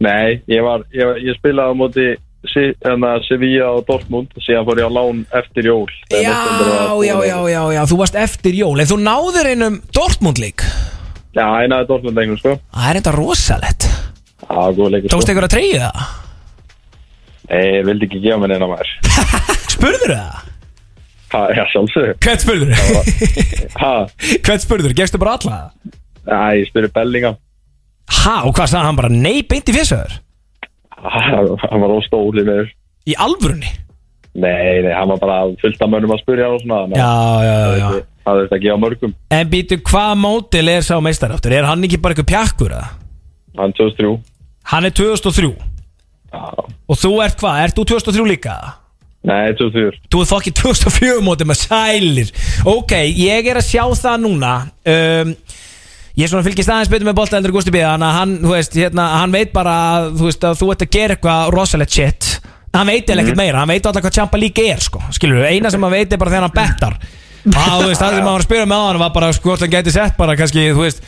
[0.00, 2.08] Nei, ég var, ég, ég spilaði á móti
[2.48, 5.90] Se- hérna, Sevilla og Dortmund og síðan fór ég á lán eftir jól.
[6.08, 6.32] Já,
[7.04, 10.64] já, já, já, já, þú varst eftir jól En þú náður einum Dortmund lík
[11.36, 12.54] Já, einaði Dortmund einhvern sko.
[12.72, 16.16] Það er enda rosalett Já, góð leikur Tókst ykkur að treyja það?
[17.50, 18.90] Nei, ég vildi ekki gefa mér neina maður.
[19.74, 20.49] Spurður það?
[21.30, 22.14] Ha, já, sjálfsögðu.
[22.24, 22.72] Hvert spurður?
[23.78, 23.92] Ha,
[24.46, 24.94] Hvert spurður?
[24.98, 25.58] Gekstu bara alla?
[26.26, 27.36] já, ég spyrir Bellingham.
[28.10, 29.10] Ha, og hvað sagði hann bara?
[29.14, 30.16] Nei, beint í fjössaður
[31.00, 31.20] Ha,
[31.70, 32.72] Hann var óstóli með þér.
[33.08, 33.70] Í alvörunni?
[34.40, 36.82] Nei, nei, hann var bara fullt af mönnum að spyrja og svona.
[36.94, 37.12] Já,
[37.46, 39.14] já, já, já Það þurfti að gefa mörgum.
[39.32, 41.54] En býtu, hvað mótil er sá meistar áttur?
[41.56, 42.90] Er hann ekki bara eitthvað pjakkur eða?
[43.58, 44.12] Hann 2003.
[44.70, 45.48] Hann er 2003
[46.30, 46.42] Já,
[46.86, 47.62] Og þú ert hvað?
[47.64, 48.54] Ert þú 2003 líka?
[49.28, 49.98] Nei, 2004.
[50.12, 52.30] Þú er fokkið 2004 mótið með sælir
[52.72, 54.52] Ok, ég er að sjá það núna
[54.94, 55.34] um,
[56.18, 58.54] Ég er svona fylgist aðeins betur með bolta eldur Gusti B Þannig að hann, þú
[58.54, 59.76] veist, hérna, hann veit bara
[60.10, 62.30] þú, veist, að þú ert að gera eitthvað rosalegt shit
[62.74, 65.00] Hann veit eða ekkert meira, hann veit alltaf hvað Champa League er sko.
[65.10, 66.98] Skilur eina sem hann veit er bara þegar hann bettar
[67.56, 69.48] Það, þú veist, það sem hann var að spyrja með á hann var bara sko,
[69.48, 71.00] hvort hann gæti sett bara kannski, þú veist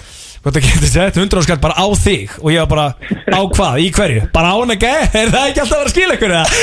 [0.43, 2.87] Hann gæti sett 100 skall bara á þig Og ég var bara,
[3.31, 4.27] á hvað, í hverju?
[4.35, 6.51] Bara á hann ekki, er það ekki alltaf að vera að skila ykkur eða?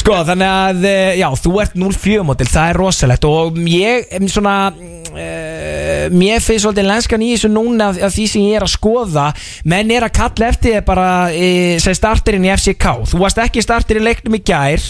[0.00, 4.54] Sko þannig að eh, já þú ert 0-4 mótil það er rosalegt og ég svona
[4.72, 9.26] uh, mér finnst svolítið lenskan í þessu núna af, því sem ég er að skoða
[9.68, 13.60] menn er að kalla eftir þér bara uh, sem starterinn í FCK þú varst ekki
[13.64, 14.80] starter í leiknum í gær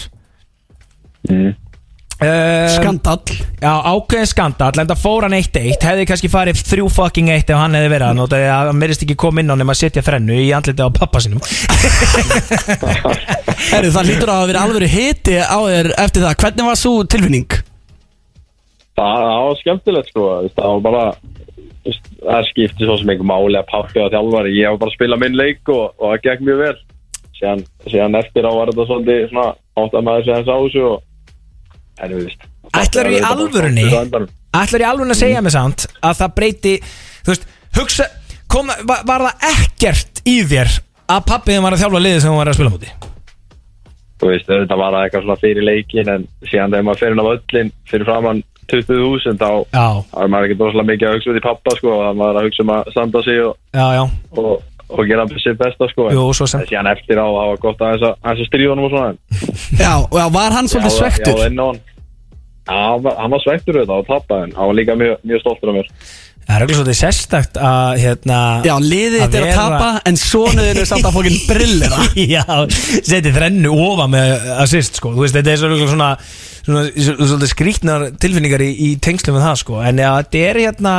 [1.30, 1.54] Mm.
[2.22, 3.36] Uh, Skandall.
[3.62, 7.76] Já, ákveðin skandall, enda fór hann 1-1 Hefði kannski farið þrjú fucking 1 ef hann
[7.78, 10.38] hefði verið hann Og það hann verðist ekki koma inn á nema að setja þrennu
[10.42, 11.42] í andliti á pappa sinum
[13.72, 16.38] Herru, það lítur á að vera alveg hiti á þér eftir það.
[16.42, 17.58] Hvernig var svo tilfinning?
[18.98, 20.26] Það það var skemmtilegt sko.
[20.56, 21.04] Það var bara
[21.82, 24.52] Það skipti svo sem einhver máli að pappi og þjálfari.
[24.54, 26.76] Ég var bara að spila minn leik og, og það gekk mjög vel.
[27.38, 29.48] Síðan, síðan eftir á var þetta svolítið svona
[29.82, 31.00] átt að maður segja þess á þessu og
[32.00, 33.84] En þú veist Ætlarðu í alvörunni?
[34.52, 36.74] Ætlar ég alveg að segja mig samt Að það breyti,
[37.24, 38.08] þú veist Hugsa,
[38.52, 40.76] kom, var, var það ekkert í þér
[41.12, 42.92] Að pappiðin var að þjálfa liðið sem hún var að spila múti
[44.22, 47.22] Þú veist, þetta var það eitthvað svona fyrir leikin En síðan þegar maður fer inn
[47.22, 49.82] á öllin Fyrir framann 20.000 Þá
[50.22, 52.64] er maður ekki droslega mikið að hugsa út í pappa sko Og maður að hugsa
[52.64, 54.04] um að standa sig og, já, já.
[54.38, 54.52] og,
[54.90, 56.08] og gera sitt besta sko.
[56.12, 56.60] Jú, svo sem.
[56.64, 59.14] En síðan eftir á, var gott að þess að stríða honum og svona.
[59.78, 61.38] Já, já var hann svolítið svektur?
[61.38, 61.80] Já, inn á hann.
[62.62, 65.72] Já, hann var- hann svektur auðvitað og pappa en hann var líka mjög, mjög stoltur
[65.72, 65.88] af mér.
[66.42, 70.00] Það er ekki svolítið sérstakt að hérna Já, liðið Að þetta er að vera- tapa
[70.10, 72.00] En sonuðin er samt að fókin brillera
[72.34, 72.44] Já,
[73.06, 76.08] setið þrennu ofa með assist sko, þú veist, þetta er svolítið svona,
[76.66, 80.60] svona, svona svolítið skrítnar tilfinningar í, í tengslum með það sko, en já, þetta er
[80.66, 80.96] hérna,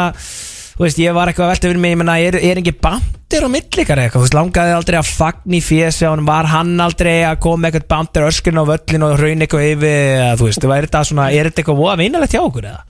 [0.78, 3.46] þú veist, ég var eitthvað að velta fyrir mig, ég menna, er, er ekki bandir
[3.46, 6.74] á millikar eitthvað, þú veist, langaði aldrei að fagn í fjösi á hann, var hann
[6.84, 10.88] aldrei að koma eitthvað bandir öskurinn á völlin og hraun eitthvað yfir, þú veist, er
[10.88, 12.84] þetta svona, er þetta eitthvað voða vinalegt hjá okkur, eða?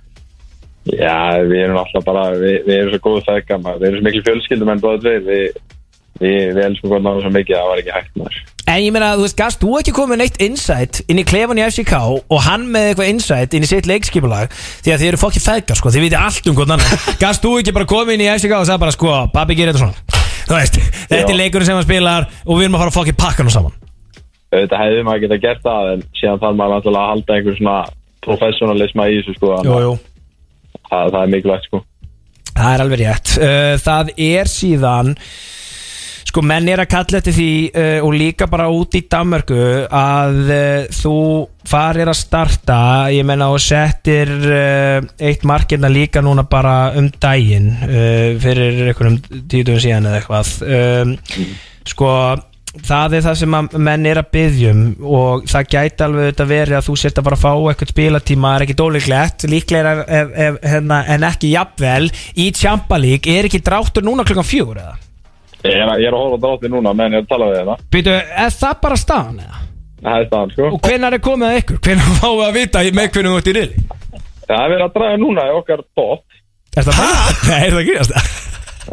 [0.84, 4.24] Já, við erum alltaf bara, við, við erum svo góðu þegar við erum svo miklu
[4.28, 5.22] fjölskyldum en báðu tveir.
[5.30, 5.62] Við,
[6.20, 8.94] við, við elskum hvort náðu svo mikið að það var ekki hægt maður En ég
[8.96, 11.98] meina, þú veist, gast þú ekki komið neitt insight inn í klefan í FCK
[12.32, 14.54] og hann með eitthvað insight inn í sitt leikskipulag?
[14.86, 17.58] Því að þið eru fokkið feðgar, sko, þið viti allt um hvort annan Gast þú
[17.60, 20.22] ekki bara komið inn í FCK og sagði bara, sko, pabbi gerir þetta svona.
[20.48, 20.80] Þú veist,
[21.12, 23.54] þetta er leikurinn sem hann spilar og við erum að fara að fokkið pakka nú
[23.54, 23.76] saman.
[24.54, 27.78] Þetta hefði maður geta gert það en síðan þarf maður náttúrulega að halda einhver svona
[28.24, 29.94] professionalisma í þessu sko að jú
[30.94, 31.82] það, það er mikilvægt sko.
[32.54, 32.84] Það er
[36.24, 40.40] Sko menn er að kalla eftir því uh, og líka bara út í Danmörku að
[40.46, 41.18] uh, þú
[41.68, 42.78] farir að starta
[43.14, 47.70] ég menna og settir uh, eitt markirna líka núna bara um daginn
[48.44, 49.20] fyrir einhverjum
[49.52, 51.14] tíutum síðan eða eitthvað um,
[51.88, 52.10] sko
[52.82, 53.56] það er það sem
[53.86, 57.38] menn er að byggjum og það gæti alveg þetta verið að þú sért að fara
[57.38, 62.10] að fá eitthvað spilatíma er ekki dóliglegt, líklega er, er, er, hérna, en ekki jafnvel
[62.34, 64.98] í Champa League, er ekki dráttur núna klukkan fjögur eða?
[65.64, 67.50] Ég er, að- ég er að horfa á drátti núna menn ég er að tala
[67.52, 69.62] við hérna Býtu, er það bara staðan eða?
[70.04, 71.82] Það er staðan sko Og hvenær er komið að ykkur?
[71.88, 73.86] Hvenær fáum við að vita með hvernig þú ert í riðli?
[74.44, 76.42] Það er verið að draga núna í okkar bótt
[76.74, 77.22] Er það bara?
[77.50, 78.32] Nei, er það ekki það?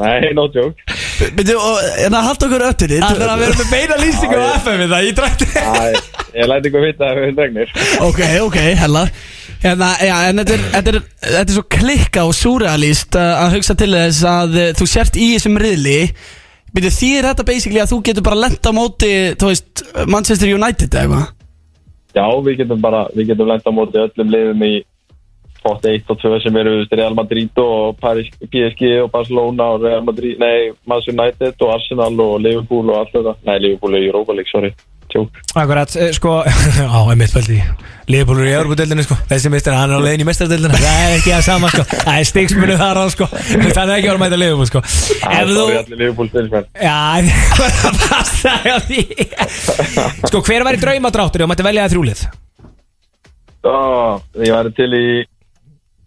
[0.01, 0.97] Nei, no joke
[1.35, 4.47] Byrju, og en að halda okkur öttir Það er að vera með beina lýsingu á
[4.63, 5.89] FM það, ég drætti Æ,
[6.39, 7.73] Ég læti ykkur vita ef við dregnir
[8.07, 9.03] Ok, ok, hella
[9.61, 13.59] Hérna, já, en þetta er, þetta, er, þetta er svo klikka og surrealist uh, að
[13.59, 15.97] hugsa til þess að uh, þú sért í þessum riðli
[16.71, 20.53] Byrju, því er þetta basically að þú getur bara lent á móti, þú veist, Manchester
[20.55, 21.33] United eða eitthvað?
[22.15, 24.73] Já, við getum bara, við getum lent á móti öllum liðum í
[25.61, 30.07] pott 1 og 2 sem eru Real Madrid og Paris, PSG og Barcelona og Real
[30.07, 33.37] Madrid, nei, Manchester United og Arsenal og Liverpool og allt þetta.
[33.51, 34.73] Nei, Liverpool er Europa League, sorry
[35.11, 36.37] Tjók Akkurat, eh, sko,
[36.95, 37.59] á, ég mitt fældi
[38.11, 39.15] Leifbólur í Európa-deldinu, sko.
[39.31, 41.85] Þessi mistur, hann er á leiðin í mestardeldinu Það er ekki að sama, sko.
[41.93, 43.29] Það er stigsmunni þar á, sko.
[43.31, 44.83] Það er ekki að mæta Leifból, sko.
[45.23, 47.01] Það Ef er allir spilsmenn Já,
[47.61, 49.05] það passa á því?
[50.27, 52.25] Sko, hver var í draumadráttur og mætti velja það þrjúlið?
[54.41, 55.05] Ég væri til í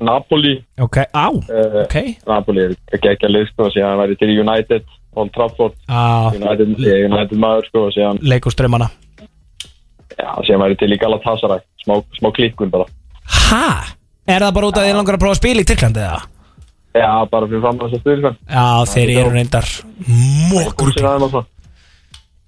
[0.03, 0.57] Napoli.
[0.81, 1.95] Ok, á, uh, ok.
[2.27, 5.77] Napoli er ekki ekki að lið sko og síðan væri til í United Old Trafford.
[5.87, 7.87] Á, United, United maður sko
[8.21, 8.89] leikúströmmana
[10.17, 11.63] já, síðan væri til í Galatasaray.
[11.83, 12.87] Smá, smá klikkun bara.
[13.49, 13.65] Ha?
[14.29, 16.21] Er það bara út af því að langar að prófa að spila í Tyrklandi, eða?
[16.93, 19.69] Já, bara fyrir fram að spilsmenn Já, þeir eru reyndar
[20.51, 20.91] Mokkur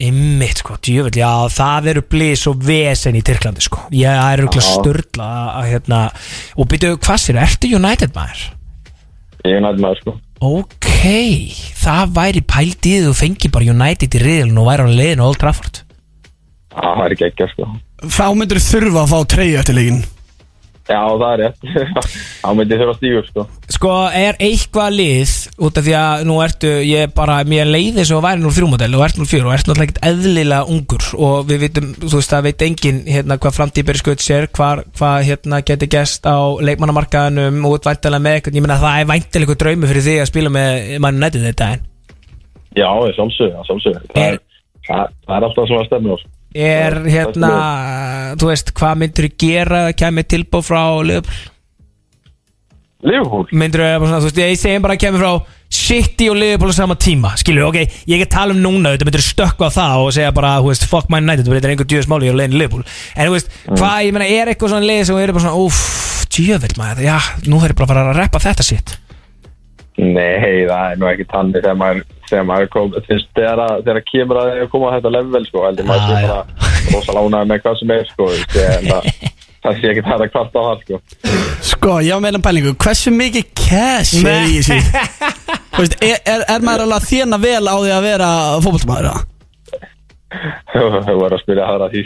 [0.05, 3.85] Ymmit sko, djöfull, já það eru blís og vesen í Tyrklandi sko.
[3.95, 4.59] Ég er Já.
[4.67, 6.01] störla að hérna
[6.59, 8.43] Og byrju, hvað sér, ertu United maður?
[9.45, 10.15] Ég er United maður sko.
[10.45, 10.89] Ok,
[11.79, 15.39] það væri því þú fengi bara United í riðlun og væri á leiðinu á Old
[15.41, 15.81] Trafford.
[16.75, 17.69] Já, það er ekki ekki sko.
[18.05, 20.03] Þá myndur þurfa að fá treyju eftir leikin
[20.85, 21.63] Já, það er rétt.
[22.43, 23.43] Þá myndi þurfa stígur sko.
[23.73, 25.31] Sko, er eitthvað lið
[25.65, 28.91] út af því að nú ertu, ég bara, mér leiði svo að væri nú þrjúmodell
[28.93, 32.35] og ert nú fjör og ert náttúrulega ekkert eðlilega ungur og við vitum, þú veist,
[32.35, 36.37] það veit enginn hérna hvað framtíð byrja skutt sér, hvað, hvað hérna geti gest á
[36.69, 40.31] leikmannamarkaðanum og væntalega með eitthvað, ég meina það er væntalega eitthvað draumi fyrir því að
[40.35, 41.85] spila með mann nættið þetta en?
[42.75, 44.41] Já, sjálfsög, já, sjálfsög Það er,
[44.85, 46.25] það, það er alltaf svona stefnur.
[46.55, 47.51] Er Já, hérna
[48.39, 51.43] þú veist, hvað myndir þú gera kemur tilbúð frá Liverpool?
[53.05, 53.45] Liverpool?
[53.51, 56.95] Myndir þú, þú veist, ég segjum bara að kemur frá City og Liverpool á sama
[56.95, 60.11] tíma skilju, ok, ég er að tala um núna þetta myndir stökka á það og
[60.15, 62.85] segja bara, þú veist, fuck my United þetta er einhver djöðs máli og leiðin Liverpool.
[63.13, 65.81] En þú veist, hvað, ég meina, er eitthvað svona leið sem er bara svona, úff,
[66.35, 67.17] djöðvill maður já,
[67.49, 68.95] nú þarf ég bara að fara að reppa þetta sitt
[69.95, 73.99] Nei, það er nú ekki tannig þegar maður, þegar maður kom, finnst þegar að, þegar
[74.01, 76.27] að kemur að að koma á þetta level, sko, heldur maður Já, sé já.
[76.27, 78.27] bara rosa lánaði með hvað sem er, sko,
[78.65, 79.07] en það,
[79.63, 80.99] það sé ekki það að kvarta á það, sko.
[81.69, 84.79] Sko, ég á meðlan pælingu Hversu mikið cash er í þessu?
[85.75, 88.29] Þú veist, er, er, er maður alveg að þjána vel á því að vera
[88.65, 89.07] fótballtamaður?
[89.11, 89.23] eða?
[91.07, 92.03] Þú var að spyrja aðra því.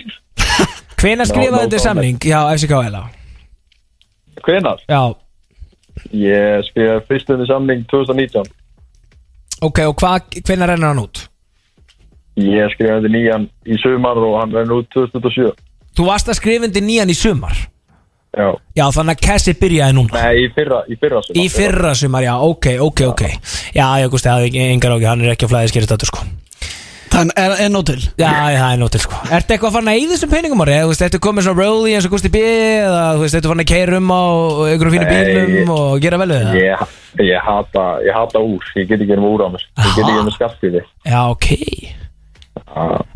[0.99, 2.83] hvenær No, skrifaði þetta samning já, FCK
[4.45, 4.79] Hvenar?
[4.87, 5.01] já,
[6.15, 8.47] Ég spila fyrstunni samling 2019.
[9.61, 11.25] ok, og hvað, hvenær rennur hann út
[12.39, 15.51] Ég skrifaði nýjan í sumar og hann er nú 2007.
[15.97, 17.57] þú varst að skrifa undir nýjan í sumar
[18.29, 18.53] Já.
[18.77, 21.39] já, þannig að Cassi byrjaði núna Nei, í fyrra, í fyrra sumar.
[21.41, 23.23] Í fyrra sumar, já, ok, ok, ok
[23.73, 26.27] Já, ég gústi, það er engar ákveð, hann er ekki á flæði skýrist þetta, sko
[27.19, 29.99] Þannig er, er nóg til Já, það er nóg til, sko Ertu eitthvað farin að
[29.99, 30.75] eyða þessum peningum ári?
[30.79, 33.63] Þú veist, ertu komið svona rolli eins og Gusti B eða, þú veist, ertu farin
[33.65, 34.23] að keira um á
[34.69, 36.59] einhverjum fínu bílum og gera vel við það?
[36.63, 36.95] Ég,
[37.27, 39.65] ég, hata, ég hata úr, ég get ekki um úr á mér.
[39.83, 40.83] Ég get ekki um skattfíði.
[41.03, 41.49] Já, ok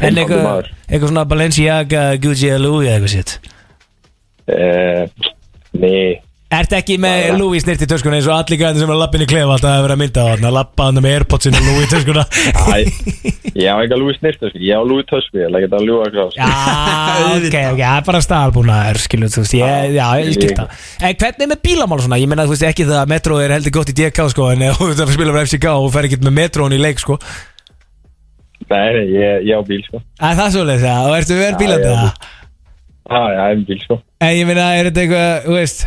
[0.03, 3.35] En eitthvað, eitthvað svona Balenciaga, Gucci Louis eða eitthvað sitt
[4.43, 5.07] Eh,
[5.79, 6.19] nei,
[6.53, 9.27] Ertu ekki með Louis snirti töskuna eins og allir gæðin sem er að lappin í
[9.29, 11.89] klefa alltaf að vera að mynda á hann að lappa hann með Airpodsinu og Louis
[11.89, 12.75] töskuna Æ,
[13.63, 14.61] ég á ekki að lúi snirtu, sko.
[14.61, 16.25] ég á lúi tösku, ég legg þetta að ljúa á.
[16.37, 16.49] Já,
[17.39, 20.67] ok, ok, það er bara staðalbúnaður, skilur, þú veist, ég, já, ég skilta
[21.01, 22.21] En hvernig er með bílamál svona?
[22.21, 24.67] Ég meina, þú veist, ekki það að Metro er heldur gott í DK, sko En
[24.77, 27.17] þú að spila fyrir FCK og fer ekki með Metro'n í leik, sko
[28.69, 29.99] Nei, ég, ég á bíl, sko.
[30.21, 32.31] Það er það svoleiðis, já, og ertu verið bílandi Já, það?
[33.09, 33.97] Já, ég á bíl, sko.
[34.23, 35.83] En ég meina, er þetta eitthvað, þú veist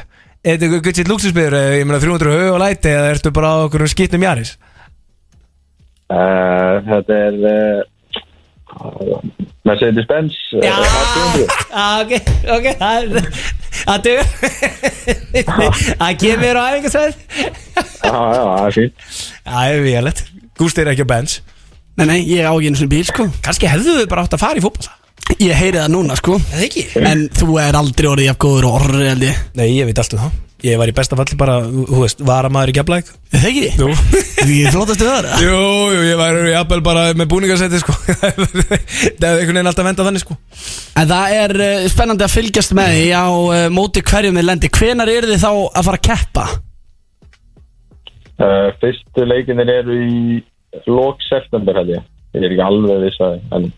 [0.46, 3.48] Er þetta eitthvað gutt sitt luxusbyður, ég meina 300 hög og læti Eða ertu bara
[3.50, 4.52] á okkur skýtnum jaris?
[6.06, 7.80] Uh, þetta er uh,
[9.66, 11.56] Mercedes-Benz uh, Já, A200.
[11.82, 12.12] ah, ok,
[12.54, 14.22] ok, það er
[15.96, 17.18] Það kemur á æfingasvæð
[18.06, 19.10] Já, já, það er fínt.
[19.50, 20.22] Það er viðalegt
[20.56, 21.40] Gústi er ekki á Benz.
[21.98, 23.26] Nei, nei, ég á ekki einu svona bíl, sko.
[23.44, 24.94] Kannski hefðu við bara átt að fara í fótballa
[25.36, 26.38] Ég heyri það núna, sko.
[26.54, 26.86] Eða ekki?
[27.02, 29.40] En þú er aldrei orðið jafn góður og orri, held ég.
[29.58, 30.42] Nei, ég veit allt um það.
[30.64, 33.64] Ég var í besta falli bara, þú veist, varamaður í Keflæk Er Það ekki?
[33.76, 33.88] Jú.
[34.38, 35.58] Því flottastu það Jú,
[35.92, 37.92] jú, ég var í Appel bara með búningarsæti, sko.
[38.08, 38.78] Það hefði
[39.28, 40.36] einhvern veginn alltaf vendað þannig, sko.
[40.96, 44.72] En það er uh, spennandi að fylgjast með því á uh, móti hverjum við lendi
[44.78, 46.46] Hvenar eru þið þá að fara að keppa?
[48.36, 50.40] Uh, fyrstu leikinir eru í
[50.88, 52.08] lók september, held ég.
[52.32, 53.68] Ég er ekki alveg viss að en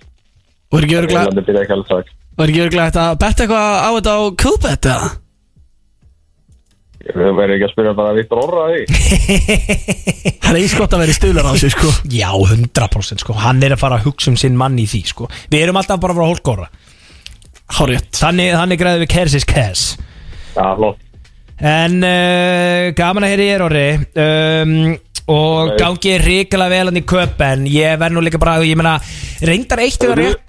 [0.68, 5.08] Og er ekki örglega hægt að betta eitthvað á þetta á Kubet eða?
[7.08, 8.82] Við verðum ekki að spyrja bara Viktor Orra að því.
[10.42, 11.92] Það er eins gott að vera í stuðlar á þessu sko.
[12.20, 13.36] Já, 100% sko.
[13.38, 15.28] Hann er að fara að hugsa um sinn mann í því, sko.
[15.48, 16.68] Við erum alltaf bara að að hólkóra
[17.78, 19.84] Hárjött Þannig, þannig græðum við Kersis Kers.
[20.54, 21.04] Já, flott.
[21.58, 23.86] En uh, gaman að heyra ég er orri.
[24.24, 24.74] Um,
[25.28, 28.94] Og gangi ríkilega vel hann í köpen Ég verð nú líka bara, ég meina
[29.44, 30.47] Reyndar eitt eða Heyrðu, rétt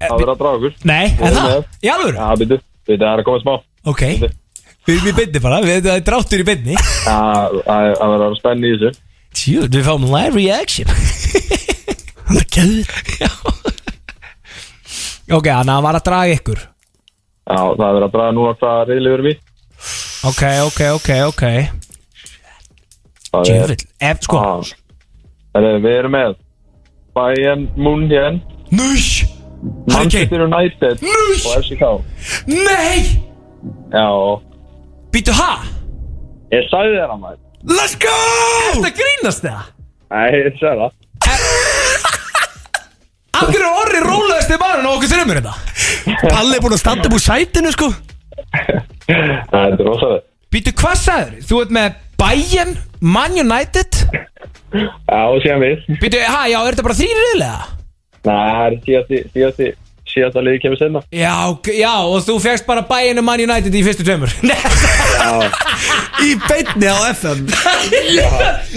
[0.00, 0.74] Það verður að draga okkur.
[0.90, 1.62] Nei, en erum það?
[1.86, 2.16] Í alveg?
[2.20, 2.58] Já, byrju.
[2.86, 3.54] Byrju, það er að koma smá.
[3.86, 4.02] Ok,
[4.86, 8.26] við erum í beinni bara við, Það er dráttur í beinni Já, það það verður
[8.26, 8.90] að spenna í þessu.
[9.36, 10.86] Tjú, við fáum live reaction
[12.26, 12.88] Það er gæður
[15.26, 16.60] Ok, þannig að hann var að draga ykkur
[17.46, 19.38] Já, það verður að draga núna hvað reyðli verður við.
[20.26, 21.44] Ok, ok, ok, ok
[23.26, 23.76] Það er- Tjöfull,
[24.10, 24.74] ef, sko Já.
[25.56, 26.36] Herru, Við erum með
[27.16, 29.35] Bayern Munchen, Nush Hurricane
[29.90, 31.84] Manchester United og FCK.
[32.50, 32.98] Nei
[33.92, 34.06] Já,
[35.14, 35.50] Býtu, ha?
[36.52, 37.40] ég sagði þér að maður.
[37.66, 38.14] Let's go
[38.76, 39.62] Þetta grínast það
[40.12, 40.92] Nei, ég sagði það.
[43.36, 45.54] Akkur er orri rólaðist í barinn og okkur þreymur þetta
[46.30, 47.90] Palli er búin að standa úr sætinu sko
[49.06, 50.22] Það er rosalega.
[50.54, 51.34] Býtu, hvað sagður?
[51.48, 53.98] Þú ert með Bayern, Man United
[54.76, 55.84] Já, og síðan við.
[56.02, 57.75] Býtu, ha, já, er þetta bara þrýri riðlega?
[58.26, 59.68] Nei, það síðasti, síðasti,
[60.10, 61.02] síðasta liði kemur senna.
[61.14, 61.34] Já,
[61.70, 62.84] já, og þú fegst bara
[63.22, 64.32] og Man United í fyrstu tveimur.
[66.26, 67.44] Í beinni á FM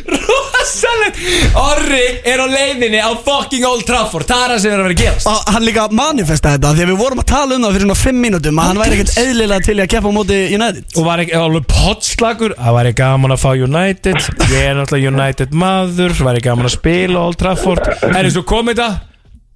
[0.09, 1.19] Rosalegt.
[1.57, 4.27] Orri er á leiðinni á fucking Old Trafford.
[4.27, 5.29] Það er það sem er að vera að gerast.
[5.29, 8.21] Og hann líka manifesta þetta að við vorum að tala um það fyrir svona 5
[8.25, 10.87] mínútum Að hann væri ekkert eðlilega til að keppa á móti United.
[10.95, 14.31] Og var ekki alveg potslagur Það væri gaman að fá United.
[14.49, 16.17] Ég er náttúrulega United maður.
[16.19, 17.93] Það væri gaman að spila Old Trafford.
[18.09, 19.08] Er eins og komið þetta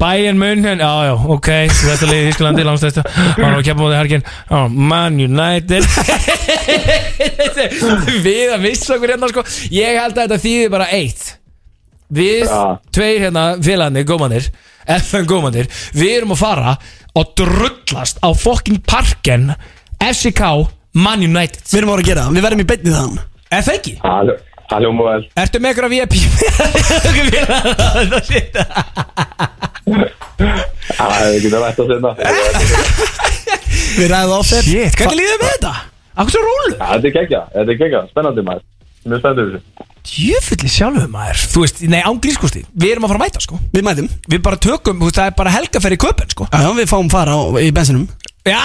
[0.03, 1.47] Bayern München, já já, ok.
[1.71, 4.59] Þetta liðið í Ísklandi, langstæðstu Hann var að keppa mútið hergin Já,
[4.91, 5.87] Man United.
[8.25, 9.45] Við að missa okkur hérna sko.
[9.73, 11.23] Ég held að þetta þýði bara eitt.
[12.13, 12.63] Við, Ja.
[12.93, 14.49] tveir hérna félagarnir, gómanir
[14.99, 16.73] FN gómanir, við erum að fara
[17.15, 19.53] og drullast á fucking parken
[20.03, 20.41] FCK
[20.93, 21.63] Man United.
[21.71, 23.15] Við erum að voru að gera það, við verðum í beinni þann
[23.53, 23.93] Er það ekki?
[24.03, 24.33] Það
[24.71, 26.13] það hljóma vel Ertu með ykkur að VIP?
[26.93, 27.13] Það
[30.93, 32.11] Það hefði ekki það vært að sinna
[33.97, 35.73] Við ræðum ofir Shit, hvernig líður með þetta?
[36.13, 36.75] Akkur svo rólu?
[36.77, 38.65] Þetta er geggja, þetta er geggja, spennandi maður.
[39.03, 39.87] Mjög spennandi þessu.
[40.13, 41.39] Jöfulli sjálfur maður.
[41.53, 43.59] Þú veist, nei, án grískústi Við erum að fara að mæta, sko.
[43.73, 44.09] Við mætum.
[44.29, 46.47] Við bara tökum, þú veist, það er bara helgaferð í köpen, sko.
[46.51, 48.05] Já, já, við fáum fara á, í bensinum
[48.43, 48.59] Já,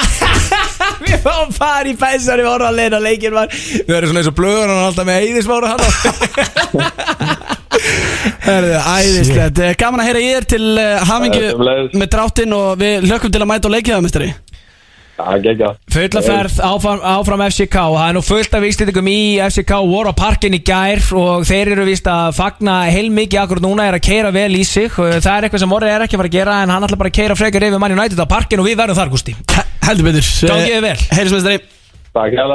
[1.06, 4.30] við fáum fara í bæsar Við vorum að leina leikin var Við erum svona eins
[4.32, 5.86] og blöður er alltaf með eiðismára hann.
[8.48, 9.60] Herðu, æðislegt.
[9.62, 11.94] Eh, Gaman að heyra ég er til Eh, sömuleiðis.
[12.00, 14.30] með dráttin og við hlökkum til að mæta og leikja það, mistari
[15.18, 19.80] Geggja Fulla ferð áfram, áfram FCK og það er nú fullt af víslendingum í FCK
[19.90, 23.98] voru á parkin í gær og þeir eru víst að fagna heilmikið akkur núna er
[23.98, 24.92] að keira vel í sig.
[24.94, 27.12] Það er eitthvað sem Morri er ekki að fara að gera en hann ætla bara
[27.12, 29.34] að keira frekar yfir mann United á parkin og við verðum þar Gústi.
[29.56, 30.30] He- Heldur betur.
[30.48, 30.96] Gangi þér vel.
[31.16, 31.60] Heilismestari
[32.14, 32.46] Takk hjá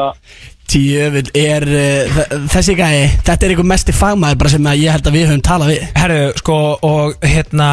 [0.74, 5.10] Tjöfull er uh, þessi gæi Þetta er einhver mesti fagmaður bara sem að ég held
[5.10, 5.82] að við höfum talað við.
[6.00, 6.58] Herru, sko,
[6.88, 7.70] og hérna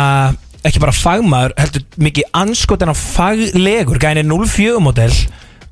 [0.66, 5.12] ekki bara fagmaður, heldur mikið anskotin af faglegur, gæni 04 model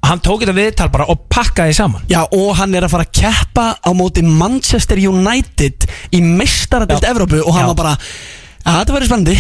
[0.09, 2.05] hann tók þetta viðtal bara og pakkaði saman.
[2.11, 7.07] Já og hann er að fara að keppa á móti Manchester United í mestaradelt.
[7.09, 7.71] Evrópu og hann Já.
[7.73, 7.95] var bara
[8.69, 9.37] að þetta verður spennandi.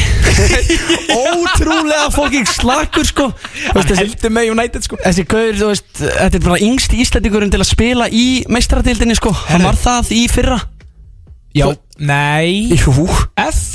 [1.18, 3.28] Ótrúlega fokking slakur sko.
[3.36, 4.99] Þú veist, þessi, heldur með United sko.
[5.05, 9.34] þessi gaur, þú veist, þetta er bara yngst íslendingurinn til að spila í mestaradeildinni sko.
[9.49, 10.61] Hann var það í fyrra
[11.59, 12.78] Já, nei.
[12.78, 13.09] Jú,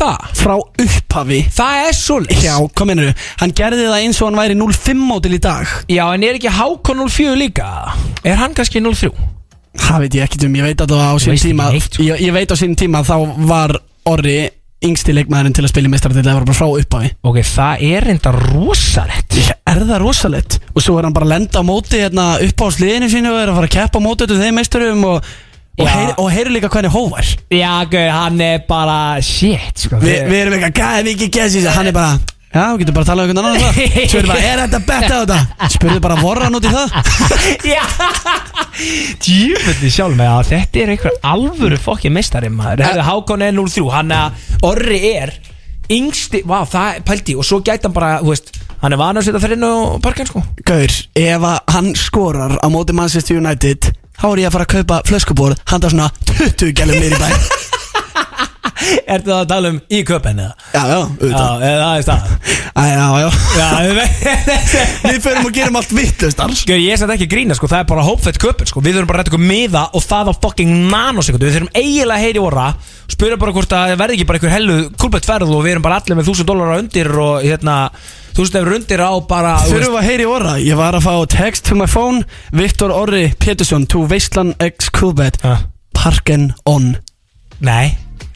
[0.03, 0.29] það?
[0.37, 1.41] frá upphafi.
[1.53, 5.35] Það er svolítið Já, hvað mennur Hann gerði það eins og hann væri 05 mótil
[5.37, 5.75] í dag.
[5.91, 7.69] Já, en er ekki Hákon 04 líka?
[8.23, 9.11] Er hann kannski 03?
[9.83, 11.95] Það veit ég ekkert um, ég veit að það á sín veist tíma ekki neitt,
[11.95, 12.03] sko.
[12.05, 13.15] ég, ég veit á sín tíma þá
[13.49, 13.73] var
[14.11, 14.35] Orri
[14.83, 17.09] yngsti leikmaðurinn til að spila í mestaradeild Það var bara frá upphafi.
[17.23, 21.33] Ok, það er reynda rosalett Ég er það rosalett Og svo er hann bara að
[21.37, 24.05] lenda á móti hérna, upp á sliðinu sínu og er að fara að keppa á
[24.05, 25.33] móti þetta þeim meisturum og,
[25.79, 25.93] og, Já.
[25.93, 27.25] heyri, og heyri líka hvernig hóvar.
[27.49, 29.97] Já, gauð, hann er bara shit sko.
[30.03, 32.11] Vi, Við erum eitthvað, hvað er mikið gæsið Hann er bara,
[32.53, 35.13] já, þú getur bara að tala um einhvern annan það er bara, er þetta betta
[35.13, 35.69] á þetta?
[35.73, 36.93] Spurðu bara vorran út í það.
[37.73, 37.81] Já.
[39.23, 42.85] Djúfulli sjálf með að þetta er einhver alvöru fokki mestari maður.
[43.07, 45.33] Hákon er 03 Hann að Orri er
[45.93, 48.53] yngsti Vá, það er pælti Og svo gæti hann bara, þú veist
[48.83, 50.41] Hann er vanur að setja þrinn og parkinn sko.
[50.67, 55.01] Gaur, ef hann skorar á móti Manchester United Þá er ég að fara að kaupa
[55.09, 57.29] flöskubor Handa svona 20 gælum mér í bæ
[59.13, 60.53] Ertu það að tala um í köpen eða?
[60.73, 61.97] Já, já, Já, auðvitað eða það.
[61.97, 62.23] Er stað
[62.73, 63.29] Æ, Já, já.
[63.59, 63.99] Já, við
[65.13, 67.69] Við förum og gerum allt vittlust alls Gauð, ég er satt ekki að grína sko,
[67.69, 68.81] það er bara hópfett köpun sko.
[68.83, 72.17] Við þurfum bara að rætta ykkur miða og það á fucking nanosekundu Við þurfum eiginlega
[72.17, 72.67] að heyri orra
[73.13, 75.85] Spura bara hvort að það verði ekki bara einhver hellu kulbett ferð Og við erum
[75.85, 77.75] bara allir með 1000 dólar undir Og hérna,
[78.33, 81.67] 1000 efur undir á bara þú Þurfum að heyri orra Ég var að fá text
[81.69, 82.23] to my phone.
[82.55, 85.59] Viktor Orri Pétursson To Veistland X Coolbet Ha?
[85.93, 86.95] Parken on.
[87.63, 87.93] Nei,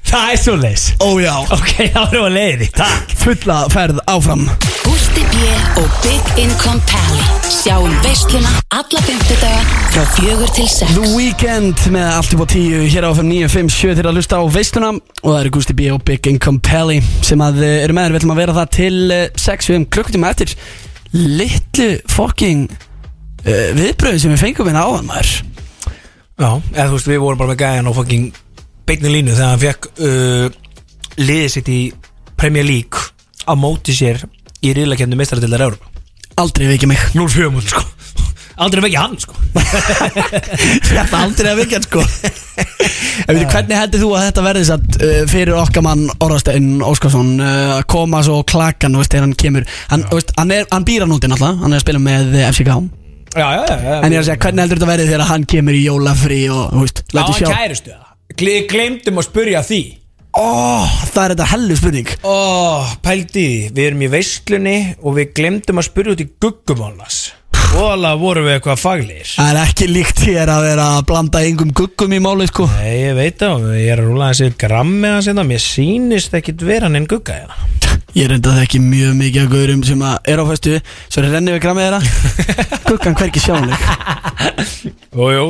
[0.07, 1.33] það er svo leis Ó já.
[1.53, 3.13] Ok, þá erum við að leiði, takk.
[3.21, 4.45] Fulla ferð áfram.
[4.85, 5.49] Gústi B.
[5.81, 7.25] og Big Income Pally.
[7.51, 9.61] Sjáum veisluna alla fymtudaga
[9.93, 10.95] frá fjögur til sex.
[10.95, 14.43] The Weekend með allt upp á tíu Hér á FM 957 til að lusta á
[14.57, 14.93] veisluna.
[15.23, 18.09] Og það eru Gusti B og Big Income Pally Sem að eh, eru með.
[18.09, 18.97] Þér Við ætlum að vera það til
[19.47, 20.57] 6 við um klukkutíma eftir.
[21.13, 25.37] Litlu fucking uh, Viðbröðu sem við fengum hérna áðan maður.
[26.37, 28.27] Já, eða þú veist, við vorum bara með gæjan á fucking
[28.87, 30.47] beinni línu Þegar hann fekk uh,
[31.19, 31.81] liðið sitt í
[32.39, 33.05] Premier League
[33.47, 34.23] Á móti sér
[34.63, 35.93] í riðlakefni meistaradildar Európa
[36.37, 36.99] Aldrei vikið mig.
[37.17, 37.81] 0-4 múl, sko.
[38.61, 39.33] Aldrei vekja hann, sko.
[40.87, 42.03] Þetta aldrei að vikja sko.
[43.25, 47.35] En veitu, Hvernig heldur þú að þetta verði satt uh, Fyrir okkar mann Orðasteinn Óskarsson
[47.41, 49.67] uh, Að koma svo klakan veist, Þegar hann kemur?
[49.91, 52.77] Hann, veist, hann, er, hann býr hann úti náttúrulega Hann er að spila með FCK
[53.37, 53.95] Já, já, já, já.
[54.01, 56.63] En ég er að segja, hvernig heldur þetta verði þegar hann kemur í jólafrí og,
[56.73, 59.81] þú veist, Já, hann kæristu það Gle- Gleymdum að spurja því.
[60.37, 60.45] Ó,
[61.09, 62.09] það er þetta hellu spurning.
[62.27, 62.35] Ó,
[63.01, 67.19] pældi því, við erum í veislunni og við glemdum að spyrja út í guggumálas
[67.77, 71.41] og alveg vorum við eitthvað faglir Það er ekki líkt hér að vera að blanda
[71.45, 72.63] yngum guggum í máli, sko.
[72.77, 76.63] Nei, ég veit það, ég er að rúla þessi grammi að setja, mér sýnist ekkit
[76.65, 77.57] vera neinn gugga hérna.
[78.15, 80.77] Ég reynda það ekki mjög mikið að gaurum sem að er á fæstu
[81.11, 81.99] Svo er rennið við grammið þeirra.
[82.87, 83.83] Guggan hverki sjáanleg
[85.11, 85.45] Jú, jú,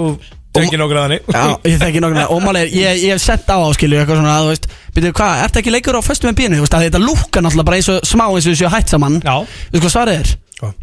[0.58, 3.48] tekið nokkur að henni Já, ég þekki nokkuð Og máli er, ég, ég hef sett
[3.50, 6.38] á áskilu eitthvað svona að, þú veist Byrju, hvað, ertu ekki leikur á föstu með
[6.42, 6.58] bínu?
[6.60, 9.20] Þú veist að þetta lúkar náttúrulega bara eins og smá eins og þessu hætt saman
[9.22, 9.36] Já.
[9.46, 10.34] Þú veist hvað svarið er?
[10.58, 10.76] Hvað?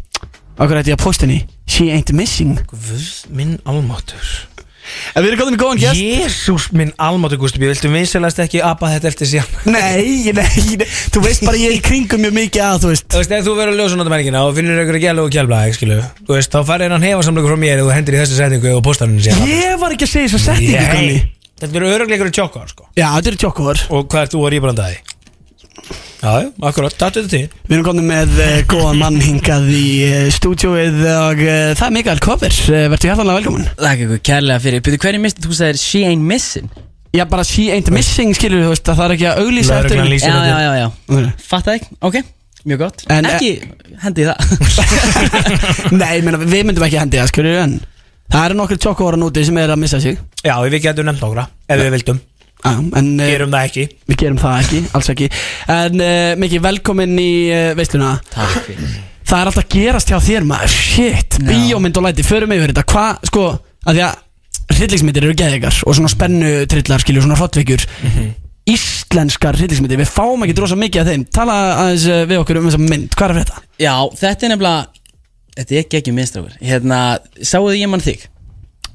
[0.55, 4.35] Akkur ætti ég að posta henni She ain't missing Guð minn almátur
[5.15, 6.01] En við erum góðin í góðan gest.
[6.01, 9.55] Jésús minn almátur Gústi Ég viltu vinsalast ekki apa þetta eftir síðan?
[9.75, 13.07] Nei, nei, nei, þú veist bara ég er í kringum mjög mikið að, þú veist.
[13.13, 15.31] Þú veist, ef þú verður að ljósa nota menningina og finnur ykkur að gæla og
[15.35, 18.75] kjálbla, skilu Þú veist, þá færir hann hefasamleikur frá mér og hendur í þessu setningu
[18.75, 19.49] og postar hann síðan.
[19.49, 21.25] Ég var ekki að segja þess að setningu,
[21.55, 22.89] Þetta eru örugleikur í tjokkar, sko.
[22.99, 24.97] Já, þetta eru tjokkor Og hvað ert þú að rýbrandaði?
[24.99, 25.14] Já,
[26.25, 27.43] já, akkurat, þetta til.
[27.67, 31.95] Við erum komin með uh, góðan mann hingað í uh, stúdjóið og uh, það er
[31.99, 34.83] Mikael uh, Verður hjartanlega velkomin Þakka ykkur kærlega fyrir.
[34.87, 36.71] Byrju, hverju mistið þú sagðir She ain't missing?
[37.15, 39.99] Já, bara she ain't missing, skilur þú veist að það er ekki að auglýsa eftir
[40.01, 40.41] Já, þetta.
[40.49, 40.87] já, já, já.
[41.15, 41.45] Ok.
[41.47, 42.17] Fatta ekki, ok,
[42.67, 43.03] mjög gott.
[43.15, 43.51] En, Ekki
[44.01, 44.37] hendi það.
[46.01, 47.77] Nei, ég meina, við myndum ekki hendi það, skilur en
[48.33, 50.19] það eru nokkur tjokkóra núti sem er að missa sig.
[50.41, 52.19] Já, við getum nefnt nokkra, ef við vildum
[52.71, 53.85] en uh, Gerum það ekki.
[54.09, 55.29] við gerum það ekki, alls ekki.
[55.75, 58.15] En uh, Miki, velkomin í uh, veisluna.
[58.33, 58.95] Takk fyrir.
[59.25, 60.73] Það er alltaf að gerast hjá þér maður.
[60.75, 61.45] Shit, Já.
[61.49, 62.85] bíómynd og læti, förum yfir þetta.
[62.91, 63.45] Hvað, sko,
[63.85, 64.21] að því að
[64.75, 67.85] Hryllingsmyndir eru geðegar og svona spennu trillar skilju, svona hrottveikjur.
[68.69, 71.25] Íslenskar hryllingsmyndir, við fáum ekki drosa mikið af þeim.
[71.37, 73.65] Tala aðeins uh, við okkur um þessa mynd, hvað er þetta?
[73.81, 75.03] Já, þetta er nefnilega
[75.55, 76.99] Þetta er ekki ekki minnstrafur Hérna,
[77.39, 78.25] sáuðu ég mann þig?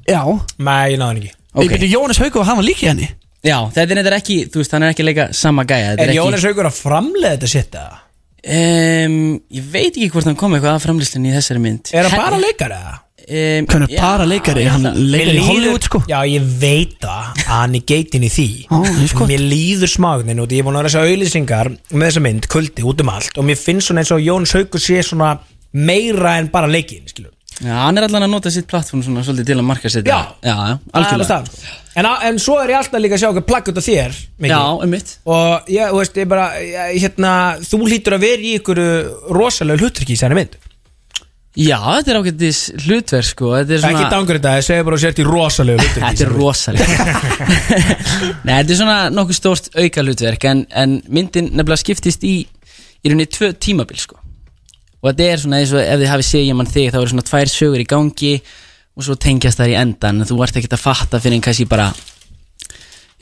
[0.09, 0.21] Já,
[0.61, 1.33] Nei, ég náði hann ekki.
[1.51, 1.65] Okay.
[1.65, 3.09] ég byrju Jónas hann var líka í henni
[3.41, 6.19] Já, þetta er ekki Þú veist, hann er ekki leika sama gæja þetta Er ekki,
[6.21, 8.01] Jónas Haugur að framleiða þetta sitt eða?
[8.57, 9.15] um,
[9.53, 12.41] Ég veit ekki hvort hann kom eitthvað að framlýslinni í þessari mynd Er hann bara
[12.41, 12.93] leikar eða?
[13.21, 17.49] um, Hann er bara leikari, hann leikar í Hollywood sko Já, ég veit það að
[17.49, 18.79] hann er geitin í því Ó.
[19.29, 22.49] Mér líður smagnin og ég er búin að vera þess að auðlýsingar með þessa mynd,
[22.51, 25.33] kuldi, út um allt og mér finnst svona eins og Jónas Haugur sé svona
[25.71, 27.29] meira en bara leikin, skilu
[27.61, 30.17] Já, hann er allan að nota sitt plattform svona svolítið til að marka sitt Já.
[30.41, 31.37] já, já algjörlega.
[31.45, 31.67] sko.
[32.01, 34.15] en, á- en svo er ég alltaf líka að sjá okkur plagg út af þér
[34.41, 34.49] Mikki.
[34.55, 37.31] Já, um mitt og ég, þú veist, ég bara ég, hérna,
[37.61, 38.81] þú hlýtur að vera í ykkur
[39.37, 40.57] rosalega hluturki í sæni mynd.
[41.51, 43.49] Já, þetta er ágættis hlutverk sko.
[43.59, 46.23] Þetta er svona ekki dangur þetta, ég segi bara að sért í rosalega hluturki Þetta
[46.23, 47.15] er rosalega.
[48.47, 52.35] Nei, þetta er svona nokkuð stórt auka hlutverk en, en myndin nefnilega skiptist í
[53.01, 54.20] í rauninni tvö tímabil sko
[55.01, 57.27] og þetta er svona eins og ef þið hafið ég mann þig þá eru svona
[57.27, 58.33] tvær sögur í gangi
[58.95, 61.67] og svo tengjast þær í endan en þú ert ekkert að fatta fyrir en kannski
[61.69, 61.89] bara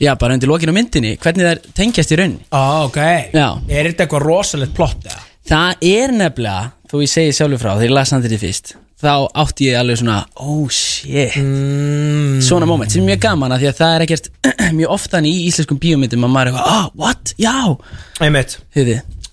[0.00, 2.44] já, bara undir lokinu myndinni hvernig þær tengjast í rauninni.
[2.52, 3.00] Ah, ok,
[3.32, 3.48] Já.
[3.68, 5.24] er þetta eitthvað rosalegt plott eða?
[5.50, 9.70] Það er nefnilega, þó ég segi sjálfur frá þegar ég las handrið fyrst þá átti
[9.70, 11.38] ég alveg svona, oh shit.
[11.40, 14.28] Mm, svona moment sem er mjög gaman að því að það er ekkert
[14.78, 17.56] mjög oftan í íslenskum bíómyndum að maður er eitthvað, ah, what, já.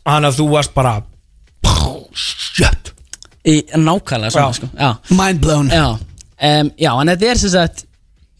[0.07, 0.93] Hann að þú varst bara
[2.17, 2.93] shit.
[3.47, 5.69] Í nákvæmlega svona sko Já, Mind blown.
[5.71, 7.85] Já, um, já en þetta er sem sagt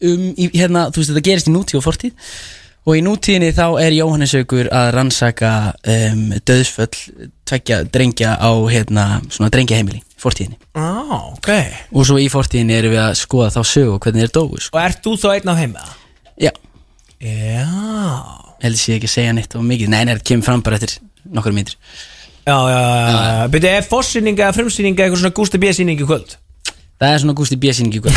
[0.04, 2.32] um, í, hérna, þú veist þetta gerist í nútíð og fortíð.
[2.88, 5.52] Og í nútíðinni þá er Jóhannes Haugur að rannsaka
[5.92, 6.88] um, döðsföll
[7.48, 10.56] tveggja drengja á hérna, svona drengjaheimili fortíðinni.
[10.78, 11.50] Ah, ok.
[11.92, 14.76] Og svo í fortíðinni erum við að skoða þá sögu og hvernig þeir dóu sko.
[14.78, 15.96] og ert þú þá einn af heim eða?
[16.48, 16.52] Já,
[17.22, 17.66] já.
[18.62, 19.92] Heldur sé ekki að segja neitt og mikið.
[19.92, 20.96] Nei, nei, þetta kemur fram bara eftir
[21.28, 21.76] nokkur myndir
[22.48, 22.82] Já, já,
[23.12, 25.72] já, byrju, er fossýning eða frumsýning eitthvað svona Gústi B.
[25.76, 26.38] sýning í kvöld?
[26.98, 28.16] Það er svona Gústi B-sýning í kvöld.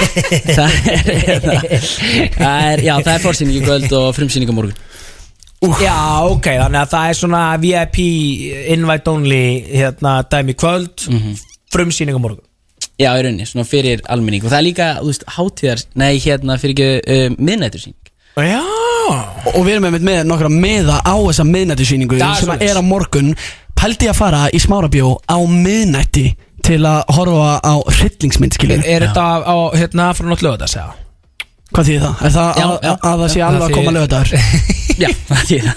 [0.58, 1.86] Það, er,
[2.34, 4.76] það er Já, það er fórsýning í kvöld og frumsýning á morgun.
[5.80, 5.96] Já,
[6.28, 7.98] ok, þannig að það er svona VIP
[8.74, 9.40] invite only
[9.72, 11.06] hérna dæmi kvöld
[11.72, 12.44] frumsýning á morgun.
[13.00, 14.44] Já, í rauninni, svona fyrir almenning.
[14.44, 17.96] Og það er líka, þú veist, hátíðar Nei, hérna, fyrir ekki uh, miðnættursýning
[18.40, 18.60] Já.
[19.56, 22.70] Og við erum með, með nokkra meða á þessa miðnættisýningu Það er sem svoleiðis.
[22.70, 23.32] er á morgun
[23.80, 26.26] Pældi ég að fara í smárabjó á miðnætti
[26.60, 30.90] til að horfa á hryllingsmynd skilur Er þetta á, hérna frá nátt lögða segja?
[31.70, 32.20] Hvað þýðir það?
[32.26, 32.92] Er það Já, að, já.
[33.08, 34.44] að það sé alveg að koma lögadagur?
[35.00, 35.68] Já, það er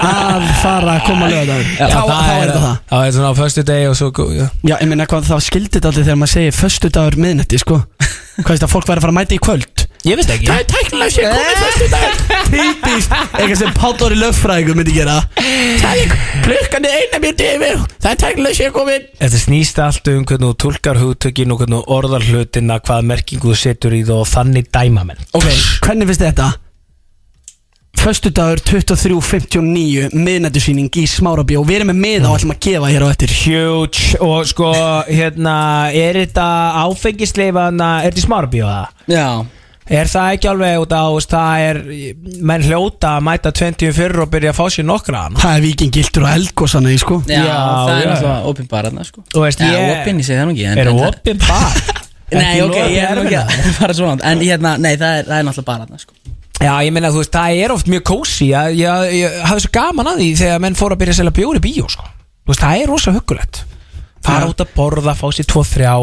[0.00, 3.40] að fara að koma lögadagur Já, Þá þá er þetta það Það er svona á
[3.42, 4.46] föstu degi og svo já.
[4.64, 7.80] Já, ég meina hvað þá skildi þetta aldrei þegar maður segir Föstu dagur miðnætti sko
[8.40, 10.46] Hvað veist að fólk væri að fara að mæta í kvöld Ég veist ekki.
[10.48, 12.20] Það er tæknilega sé komið föstu dagur
[12.50, 15.16] Típist Eitthvað sem Páll Óri lögfræðingur myndi gera.
[15.36, 16.14] Það er
[16.46, 17.84] klukkan er eina mér yfir.
[18.00, 21.82] Það er tæknilega sé komið Þetta snýst allt um hvernig þú tólkar hugtökin og hvernig
[21.82, 25.22] þú orðar hlutina hvað merkingu þú setur í það og þannig dæma menn.
[25.36, 25.48] Ok,
[25.84, 26.48] hvernig finnst þetta?
[28.00, 33.08] Föstudagur 23.59 miðnættusýning í Smárabjó Við erum með miða og ætlum að gefa hér á
[33.12, 33.34] eftir.
[33.42, 34.20] Huge.
[34.24, 34.70] Og sko
[35.10, 35.56] hérna
[35.92, 36.46] er þetta
[36.86, 38.94] áfengisleifa er þetta í smárabíu það?
[39.10, 39.26] Já,
[39.90, 41.78] Er það ekki alveg út á, það er,
[42.46, 45.64] menn hljóta að mæta 20 fyrir og byrja að fá sér nokkra hana Það er
[45.64, 47.18] vikingiltur og eldgósana í sko.
[47.26, 49.24] Já, Já, það er náttúrulega opinbarana sko.
[49.34, 51.80] Þú veist, Já, ég- opin, ég segi það nú ekki en- Er það opinn bar?
[52.40, 55.36] Nei, ok, ég er nú ekki að fara svona En hérna, nei, það er, það
[55.40, 56.14] er náttúrulega barana sko.
[56.60, 59.72] Já, ég meina, þú veist, það er oft mjög kósi Ég, ég, ég hafði svo
[59.74, 62.06] gaman að því þegar menn fóru að byrja að selja bjóri í bíó sko.
[62.46, 63.62] Þú veist, það er rosa huggulegt.
[64.22, 65.94] Fara út að borða, fá sér tvo, þrjá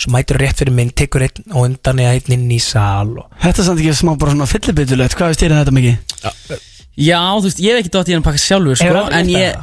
[0.00, 3.26] Svo mætur rétt fyrir minn, tekur einn og undan eða einn inn í sal og...
[3.42, 6.56] Þetta er samt ekki smá bara svona fyllibitulegt Hvað veist þér um þetta mikið?
[7.02, 9.60] Já, þú veist, ég hef ekki dótt í hann að pakka sjálfur sko, En ég,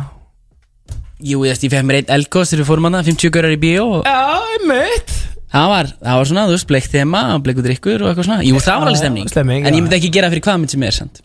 [1.20, 3.60] jú, ég, veist, ég fekk mér einn elgos þegar við fórum hann 50 görar í
[3.60, 4.22] bíó og Já,
[4.56, 5.16] einmitt.
[5.50, 8.44] Það var, það var svona, þú veist, bleikt þema Bleiku drikkur og eitthvað svona.
[8.46, 9.78] Jú, það var alveg stemning, stemming, En já.
[9.80, 11.22] ég myndi ekki gera fyrir hvað mynd sem er, sant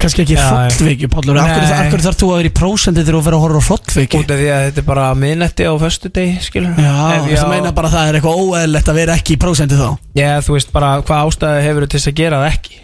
[0.00, 3.42] Kannski ekki hrollviki, Pállur Akkur, þarf þú að vera í prósendi þegar þú verður að
[3.44, 6.94] horfa hrollviki Út af því að þetta er bara miðnetti á föstu deg, skilur Já,
[7.26, 9.88] þú á- meina bara að það er eitthvað óeðlegt að vera ekki í prósendi þá.
[10.16, 12.74] Já, þú veist bara hvað ástæði hefur til þess að gera það ekki?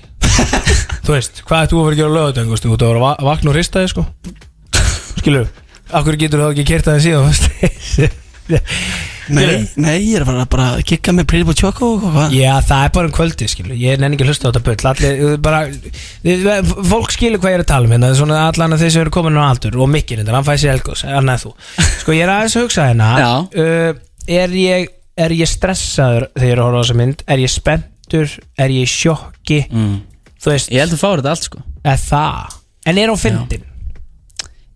[1.06, 3.20] Þú veist, hvað þú að vera að gera lögutöng Þú ert að vera að va-
[3.30, 4.02] vakna og rista þig sko.
[5.22, 5.46] Skilur,
[5.96, 6.46] akkur getur þú
[9.28, 12.52] Nei, nei, ég er bara, bara að kikka með Pretty Boy Choco og hvað Já,
[12.68, 13.74] það er bara um kvöldi, skilur.
[13.80, 14.90] Ég nenni ekki að hlusta á þetta bull.
[14.92, 15.60] Allir, uh, bara,
[16.22, 18.12] þið- Fólk skilur hvað ég er að tala um hérna.
[18.20, 20.74] Svona allan að þeir sem eru komin á aldur Og mikkir þetta, hann fæði sér
[20.76, 21.52] elgos Annað þú.
[22.02, 23.30] Sko, ég er aðeins að hugsa hérna Já.
[23.42, 23.92] uh,
[24.40, 24.88] er, ég,
[25.26, 27.24] er ég stressaður þegar ég er að horfa á þessa mynd?
[27.26, 28.36] Er ég spenntur?
[28.62, 29.60] Er ég í sjokki?
[29.72, 29.96] Mm.
[30.38, 31.64] Þú veist, Ég held að fára þetta allt, sko.
[31.82, 32.60] Er það?
[32.86, 33.65] En er hún fyndin?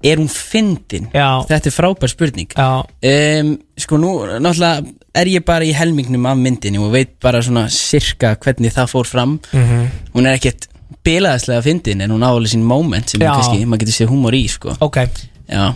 [0.03, 1.11] Er hún fyndin?
[1.13, 1.43] Já.
[1.49, 2.55] Þetta er frábær spurning.
[2.57, 4.85] Já, um, Sko nú, náttúrulega
[5.17, 9.09] er ég bara í helmingnum af myndinni og veit bara svona sirka hvernig það fór
[9.09, 9.39] fram.
[9.53, 9.87] Mhm.
[10.15, 10.69] Hún er ekkert
[11.05, 14.77] bilaðislega fyndin en hún áhuga sín moment sem kannski, maður getur séð húmor í sko.
[14.81, 14.99] Ok.
[15.49, 15.75] Já.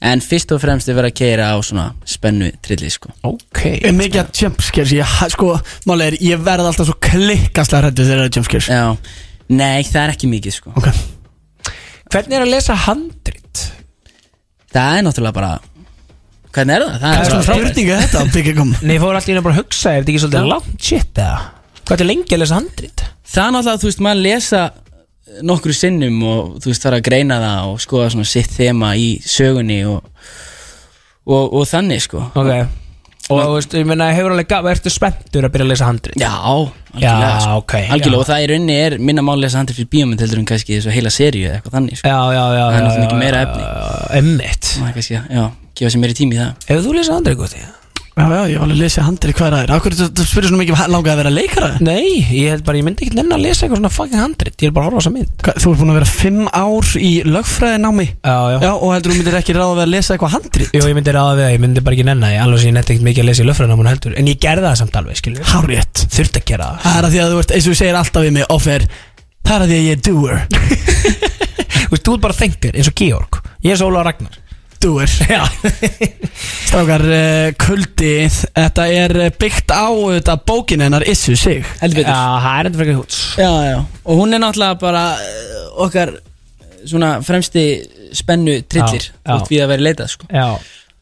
[0.00, 3.12] En fyrst og fremst er verið að keira á svona spennu trilli sko.
[3.22, 3.66] Ok.
[3.84, 8.22] Er mikið að jumpscares Ég, sko, máli er, ég verð alltaf svo klikkaslega hrættu þegar
[8.24, 8.96] það er jumpscares Já.
[9.50, 10.72] Nei, það er ekki mikið sko.
[10.76, 10.88] Ok
[12.10, 13.64] Hvernig er að lesa handrit?
[14.74, 15.50] Það er náttúrulega bara
[16.50, 16.92] Hvernig er það?
[16.92, 19.46] Það Það er er svona spurninga þetta Byggja kom Nei, ég fór alltaf inn að
[19.46, 21.40] bara hugsa Er þetta ekki svolítið langt shit eða?
[21.86, 23.04] Hvað er lengi að lesa handrit?
[23.30, 24.62] Það er náttúrulega, þú veist, maður lesa
[25.46, 29.08] nokkru sinnum og þú veist, þarf að greina það og skoða svona sitt þema í
[29.22, 30.00] sögunni og,
[31.30, 32.50] og, og þannig, sko Ok
[33.30, 36.16] Og þú veist, ég meina, hefur alveg gaf, ertu spenntur að byrja að lesa handrit?
[36.18, 37.58] Já, algjörlega, Já, sko.
[37.60, 38.22] ok, algjörlega já.
[38.24, 40.78] og það í rauninni er minna mál að lesa handrið fyrir bíómynd heldur en kannski
[40.80, 43.42] þessu heila seríu eða eitthvað þannig, sko Já, já, já Það er náttúrulega mikið meira
[43.46, 43.68] efni.
[44.22, 45.44] Emmitt Það er kannski, já,
[45.78, 47.62] gefa sér meiri tími í það Hefur þú lesað handrit, Gusti?
[48.20, 49.72] Já, já, ég var alveg að lesa handri hvað er það er.
[49.76, 53.06] Akkur þú spyrir svona mikið langað að vera leikara Nei, ég held bara, ég myndi
[53.06, 54.56] ekki nenni að lesa eitthvað svona fucking handrit.
[54.60, 55.32] Ég er bara að horfa á þessa mynd.
[55.46, 58.06] Hvað, Þú ert búin að vera fimm ár í lögfræðinámi?
[58.20, 60.82] Já, já, Já, og heldur þú myndir ekki ráða við að lesa eitthvað handri Jú,
[60.84, 63.08] ég myndi ráða við það, ég myndi bara ekki nenni það Alveg ég netti ekkert
[63.08, 64.16] mikið að lesa í löffræðinamun heldur.
[64.20, 66.84] En ég gerði það samt alveg, skilur Hárétt Þurft að gera það.
[66.84, 68.86] Það er að því að þú ert, eins og þú segir alltaf við mig offer
[69.40, 70.36] Það er að því að ég er doer.
[71.90, 73.38] Þú veist, þú ert bara thinker, eins og Georg.
[73.64, 74.36] Ég er svo Óla Ragnar
[74.80, 75.44] Doer Já.
[76.70, 81.64] Strákar, uh, kuldi Þetta er eh, byggt á þetta bókin hennar Issu sig.
[81.82, 85.86] Betur Já, það er enda frekar húts Já, já, og hún er náttúrulega bara uh,
[85.86, 86.14] okkar
[86.88, 87.64] svona fremsti
[88.16, 90.28] spennu trillir út við að vera leitað, sko.
[90.32, 90.46] Já,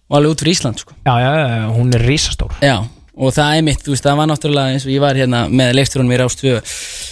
[0.09, 0.97] og alveg út fyrir Ísland, sko.
[1.07, 2.57] Já, já, já, hún er risastór.
[2.65, 2.77] Já,
[3.19, 5.73] og það er mitt, þú veist, það var náttúrulega eins og ég var hérna með
[5.75, 6.59] leikstjóranum í Rástvö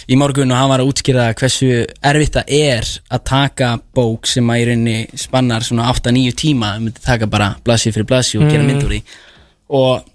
[0.07, 1.71] í morgun og hann var að útskýra hversu
[2.11, 6.85] erfitt það er að taka bók sem að í rauninni spannar svona 8-9 tíma, það
[6.85, 9.01] myndi taka bara blassi fyrir blassi og gera mynd úr því.
[9.77, 10.07] Og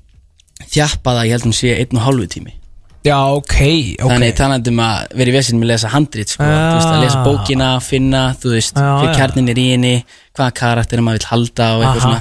[0.73, 2.57] þjappa það, ég held hún sé einn og hálfu tími.
[3.03, 3.57] Já, ok,
[3.99, 4.13] ok.
[4.13, 6.59] Þannig talandi um að vera í vesinn með að lesa handrit sko, Já.
[6.63, 9.15] þú veist, að lesa bókina, finna, þú veist, Já, hver já.
[9.19, 9.95] kjarnin er í henni,
[10.39, 12.21] hvaða karakterir maður vil halda og eitthvað svona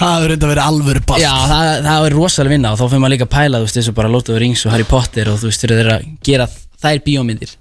[0.00, 1.20] Það hefur reynda verið alvöru bast.
[1.22, 3.76] Já, það, það er rosalega vinna og þá fyrir maður líka að pæla, þú veist,
[3.82, 5.92] eins og bara Lord of the Rings og Harry Potter og þú veist, þeir eru
[5.98, 6.46] að gera
[6.80, 7.52] þær bíómyndir.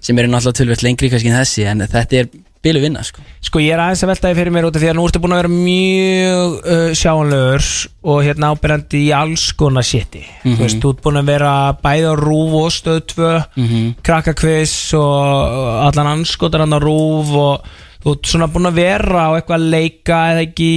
[0.00, 2.30] Sem eru náttúrulega tölvöld lengri kannski en þessi en þetta er
[2.64, 3.20] bilu vinna, sko.
[3.44, 5.34] Sko ég er aðeins að veltaði fyrir mér út af því að nú ertu búin
[5.36, 7.66] að vera mjög uh, sjáanlegur
[8.08, 10.22] og hérna ábyrjandi í alls konar shiti.
[10.46, 11.52] Þú veist, þú ert búin að vera
[11.84, 13.84] bæði á rúf og stöð 2 mm Mhm.
[14.08, 17.68] krakkakviss og allan anskotar hann á rúf og
[18.04, 20.70] þú ert svona búin að vera á eitthvað að leika eða ekki,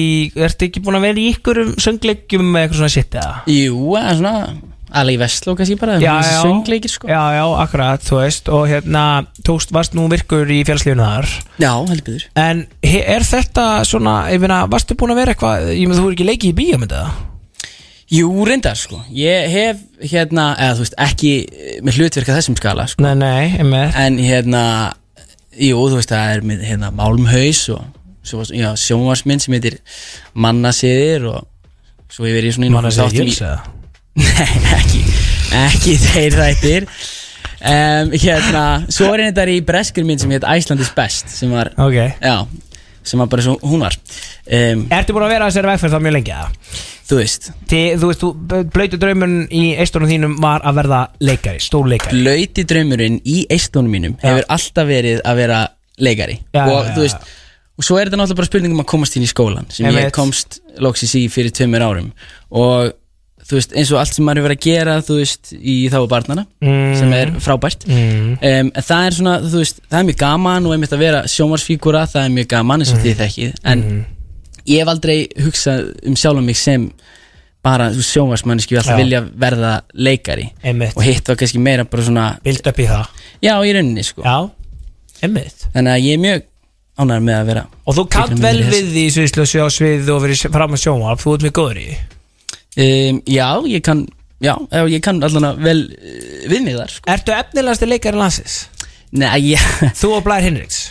[0.47, 3.37] ertu ekki búin að vera í ykkur söngleikjum með eitthvað svona shit eða?
[3.51, 4.35] Jú, er svona
[4.97, 6.39] alveg í Vestló kannski bara, Já, já.
[6.45, 9.03] söngleikir, sko Já, já, akkurat, þú veist og hérna,
[9.43, 11.27] tókst, varst nú virkur í fjárslífinu þar
[11.59, 15.99] Já, heldur En er þetta svona, ég meina, varstu búin að vera eitthvað, ég meina,
[15.99, 17.25] þú er ekki leikið í bíómynda það?
[18.07, 22.87] Jú, reyndar, sko Ég hef, hérna, eða þú veist, ekki eh, með hlutverka þessum skala,
[22.87, 23.43] sko Nei, nei,
[25.57, 27.83] jú, þú veist, það er með hérna Málmhaus og
[28.27, 29.77] sjónvarsmynd sem heitir
[30.35, 31.45] Mannasiðir og
[32.11, 33.59] svo hefur ég svona í Manna nokkrum segir þáttum í- Gils eða?
[34.23, 35.01] Nei, ekki,
[35.63, 40.91] ekki þeir þættir um, Hérna, svo er þetta í breskur minn sem heit Iceland is
[40.97, 42.37] best sem var, Ok já
[43.07, 43.97] sem var bara eins og hún var.
[44.45, 46.51] Um, Ertu búin að vera að þessari vegferð þá mjög lengi eða?
[47.07, 51.61] Þú veist, Þi, Þú veist, þú, blöytu draumun í eistunum þínum var að verða leikari,
[51.63, 52.19] stór leikari.
[52.19, 55.61] Blöyti draumurinn í eistónum mínum hefur alltaf verið að vera
[56.03, 56.39] leikari.
[56.51, 57.35] Já, og já, þú veist
[57.77, 60.07] og svo er þetta náttúrulega bara spurning um að komast inn í skólan sem Einmitt.
[60.07, 62.07] ég komst loksis í fyrir tveimur árum.
[62.57, 62.91] Og
[63.47, 65.97] þú veist eins og allt sem maður hefur verið að gera þú veist í þá
[66.11, 66.95] barnana Mm.
[66.99, 68.31] sem er frábært Mm.
[68.41, 71.21] um, en það er svona þú veist það er mjög gaman og einmitt að vera
[71.27, 74.05] sjómarsfígura það er mjög gaman eins og þið þekkið en Mm.
[74.67, 76.91] ég hef aldrei hugsað um sjálf mig sem
[77.63, 79.03] bara sjómarsmanniski ég alltaf Já.
[79.03, 80.95] vilja verða leikari Einmitt.
[80.95, 83.07] og hitt var kannski meira bara svona Bild upp í það
[83.41, 84.49] Já, í rauninni sko Já,
[85.23, 86.43] einmitt Þannig að ég er mjög
[86.97, 90.21] ánægður með að vera Og þú Teikna vel við því sviðslu og sjá svið og
[90.23, 91.97] verið fram að sjónvarp Þú ert mjög góður í því.
[92.77, 94.05] Um, Já, ég kann
[94.43, 94.53] Já,
[94.85, 97.09] ég kann allan að vel uh, við mig þar sko.
[97.09, 98.59] Ertu efnilegasti leikari landsins?
[99.17, 99.63] Nei, ég
[100.01, 100.83] Þú og Blær Hinriks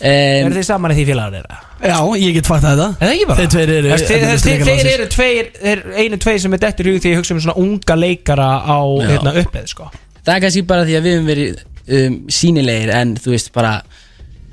[0.00, 1.58] Er um, þið saman í því félagar þeirra?
[1.80, 3.40] Já, ég get fatt þetta Er það ekki bara?
[3.40, 7.12] Þeir tveir eru Þeir, eru tveir, þeir, einu tveir sem er dettur í hug því
[7.12, 9.90] ég hugsa um svona unga leikara á hérna, uppið sko.
[10.20, 11.60] Það er kannski bara því að við höfum verið
[11.98, 13.74] um, sínilegir en þú veist bara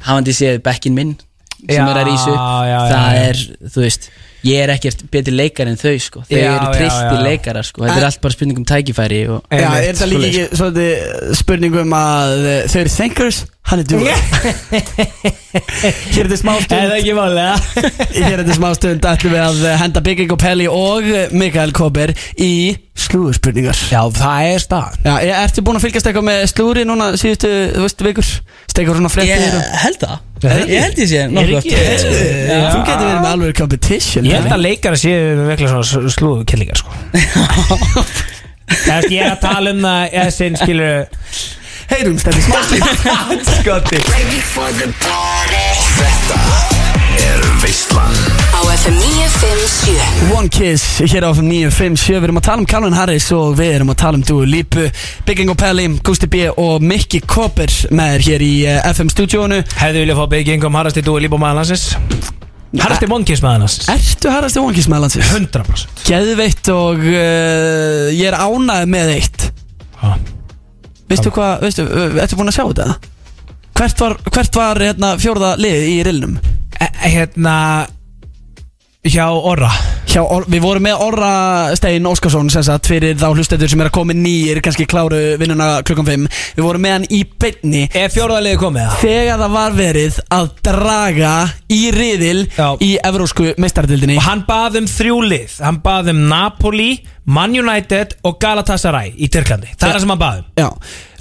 [0.03, 1.15] hafandi séð bekkin minn
[1.57, 3.23] sem Já, er að rísa upp já, já, það já.
[3.23, 4.09] er, þú veist
[4.47, 6.23] ég er ekkert betri leikar en þau sko.
[6.29, 7.83] Þau Já, eru trillti leikara sko.
[7.85, 11.95] Þetta er allt bara spurning um tækifæri og Já, er þetta líka ekki svolítið spurningum
[11.97, 12.35] að
[12.71, 14.07] þau eru thinkers, hann er doer
[16.13, 17.53] Hér er þetta smá það stund ekki málega?
[18.17, 21.13] Hér er þetta smá stund ætlum við að eh, henda Bygging og Pelli og eh,
[21.35, 22.47] Mikael Kober í
[22.97, 23.77] slúðurspurningar.
[23.91, 27.49] Já, það er stað Já, ég ertu búin að fylgjast eitthvað með slúri núna síðustu,
[27.75, 28.27] þú veist, vikur?
[28.71, 29.61] Stekur svona fréttir ég og...
[29.83, 30.15] held það.
[30.47, 31.07] Ég held ég.
[31.11, 31.63] sé nokkuð.
[31.67, 31.73] Já.
[32.71, 36.43] Þú getur verið með alveg competition Ég held að leikara séu með veiklega svona slúðu
[36.49, 36.91] kellingar sko.
[39.07, 40.03] Ég er að tala um það
[41.87, 42.41] eða sinn skilur Heyrum, þetta er
[43.57, 43.97] Skotti
[47.17, 48.13] er Veislan.
[48.53, 52.97] Á FM 957 One Kiss hér á FM 957 Við erum að tala um Calvin
[52.97, 54.85] Harris og við erum að tala um Dua Lipu
[55.27, 59.61] Bygging og Pelli, Gusti B og Mikki Koper með þér hér í eh, FM stúdíónu
[59.79, 61.87] Hefðu viljað fá bygging um Harrasti Dúi Líbo maður landsins
[62.77, 65.33] Harrasti Monkis maður landsins Ertu Harrasti One Kiss með landsins?
[65.33, 69.47] 100% Geðveitt og uh, ég er ánægð með eitt.
[69.97, 70.36] Já.
[71.07, 71.85] Veistu hvað, veistu,
[72.19, 72.87] ertu búin að sjá þetta?
[73.77, 76.39] Hvert var, hvert var hérna, fjórða lið í rilnum?
[76.81, 77.53] E- Hérna
[79.07, 79.69] Hjá Orra
[80.07, 81.31] Hjá, við vorum með Orra
[81.75, 85.81] Stein Óskarsson sem sagt fyrir þá hlustendur sem er að koma nýjir kannski kláru vinnuna
[85.87, 87.83] klukkan 5 Við vorum með hann í beinni.
[87.91, 89.03] Er fjórðaliði komið það?
[89.03, 91.33] þegar það var verið að draga
[91.75, 92.69] í riðil Já.
[92.87, 95.59] í evrósku meistardildinni Og hann bað um þrjú lið.
[95.67, 96.89] Hann bað um Napoli,
[97.27, 99.73] Man United og Galatasaray í Tyrklandi.
[99.75, 100.45] Það er það sem hann bað um.
[100.55, 100.67] Já,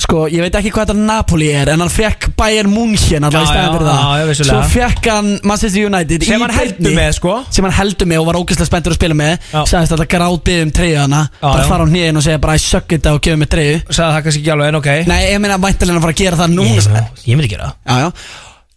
[0.07, 3.51] sko, ég veit ekki hvað þetta Napoli er En hann fekk Bayern München alltaf í
[3.51, 4.45] stæðan fyrir það.
[4.47, 7.35] Svo fekk hann Manchester United Sem í hann heldur með sko.
[7.51, 9.35] Sem hann heldur með og var ógeðslega spenntur að spila með.
[9.51, 9.61] Já.
[9.73, 11.69] Sagðist alltaf grátbið um treyjana Já, Bara já.
[11.73, 13.81] fara á hnýðin og segja bara I suck it og gefa mig treyju.
[13.89, 14.91] Sagði það kannski ekki alveg en ok.
[15.11, 16.77] Nei, ég meina væntalega að fara að gera það núna.
[16.77, 18.03] Ég, Já, ég myndi gera það.
[18.05, 18.13] Já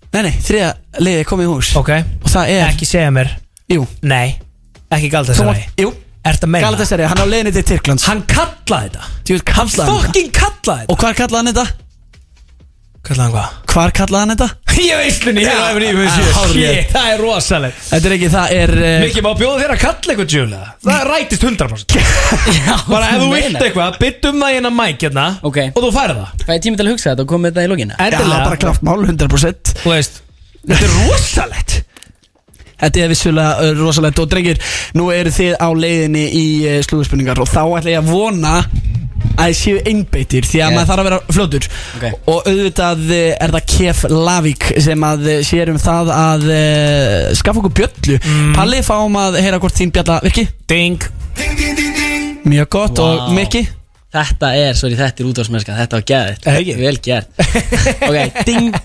[0.09, 0.69] Nei, nei, þriða
[1.05, 1.67] liðið komið í hús.
[1.77, 1.89] Ok.
[2.25, 3.27] Og það er, Ekki segja mér.
[3.69, 3.83] Jú.
[4.09, 4.39] Nei.
[4.89, 5.91] Ekki Þú Galatasaray mátt- Jú,
[6.25, 6.65] Ert að meina?
[6.65, 8.05] Galatasaray, hann á leiðinni til Tyrklands.
[8.09, 9.05] Hann kallaði þetta.
[9.29, 10.07] Djú, kallaði hann þetta.
[10.07, 10.89] Fucking kallaði þetta.
[10.89, 11.67] Og hvar kallaði hann þetta?
[12.99, 13.51] Kallaði hann hvað?
[13.71, 14.47] Hvar kallaði hann þetta?
[14.79, 16.51] Ég veist henni Já, Ég já, veist hárrétt.
[16.55, 17.79] Shit, það er rosalegt.
[17.89, 21.03] Þetta er ekki, það er uh, Mikið má bjóða þér að kalla eitthvað djúlega Það
[21.09, 21.95] rætist 100%
[22.59, 23.39] Já, Bara ef þú meinar.
[23.39, 25.59] vilt eitthvað Bytt um það hérna mæk hérna Ok.
[25.73, 26.45] Og þú færð það.
[26.45, 28.47] Fæ ég tími til að hugsa þetta og koma með þetta í lógina Já, Endilega
[28.49, 30.19] bara klart mál, 100% Þú veist
[30.69, 31.75] Þetta er rosalegt.
[32.79, 34.19] Þetta er vissulega uh, rosalegt.
[34.23, 34.59] Og drengir
[34.99, 38.57] Nú eru þið á leiðinni í uh, slúðspurningar Og þá ætla ég að vona
[39.39, 41.67] að þið séu einbeittir Því að maður þarf að vera fljótur.
[41.97, 42.05] Ok.
[42.33, 47.33] Og auðvitað uh, er það Kef Lavík Sem að uh, sér um það að uh,
[47.39, 48.19] Skaffa okkur bjöllu.
[48.57, 51.09] Palli, fáum að heyra hvort þín bjalla virki Ding.
[52.49, 52.99] Mjög gott.
[52.99, 53.09] Vá.
[53.09, 53.65] og Mikki?
[54.09, 56.77] Þetta er, sorry, þetta er útvarsmennska Þetta var gæðið Er það ekki?
[56.79, 57.43] Vel gert.
[58.09, 58.79] Ok, ding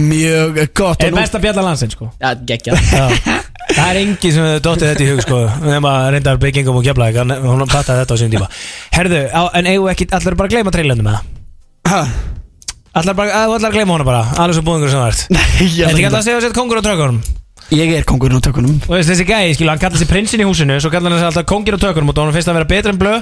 [0.00, 1.02] Mjög gott.
[1.02, 2.10] Er og nú, besta bjalla landsinn sko?
[2.20, 2.80] Já, geggjað.
[3.76, 5.38] Það er engin sem hefur dottið þetta í hug sko.
[5.62, 8.48] Nefn að reyndar byggingum og keflaðik Hún pattaði þetta á sín tíma.
[8.96, 11.28] Herðu, á, en eigum við ekki Allar bara að gleyma treylendum með það?
[11.90, 12.00] Ha?
[13.00, 15.22] Allar bara, að, allar að gleyma hana bara Alveg svo búðingur sem það ert.
[15.60, 17.20] Þetta ekki alltaf að segja að setja kongur á trökkunum
[17.70, 18.80] Ég er kongurinn á tökunum.
[18.88, 21.28] Og veist þessi gæi, skilu, hann kallar sig prinsinn í húsinu Svo kallar hann sig
[21.28, 23.20] alltaf kongir á tökunum Og þá hann finnst að vera betur en blöð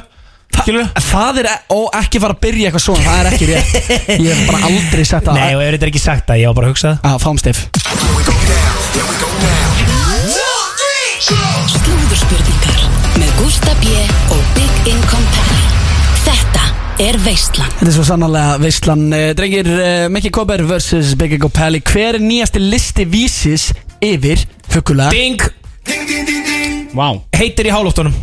[0.57, 3.75] Skilu Það er, og ekki fara að byrja eitthvað svona Það er ekki rétt.
[4.27, 5.39] Ég hef bara aldrei sett það.
[5.39, 7.13] Nei, og ef þetta er ekki sagt það, ég var bara að hugsa það.
[7.13, 7.59] Að fáum stef
[11.59, 12.81] Slúðurspurningar
[13.19, 13.93] með Gústa B.
[14.35, 15.63] og Big Income Pally
[16.27, 16.65] Þetta
[17.05, 17.71] er Veislan.
[17.79, 21.15] Þetta er svo sannarlega veistlan uh, Drengir, uh, Mikki Kober vs.
[21.21, 23.71] Biggie Gopelli Hver er nýjasti listi vísis
[24.05, 24.45] yfir
[24.75, 25.13] huggulega?
[25.15, 25.43] Ding!
[26.95, 27.09] Vá.
[27.39, 28.15] Heitir í hálóftunum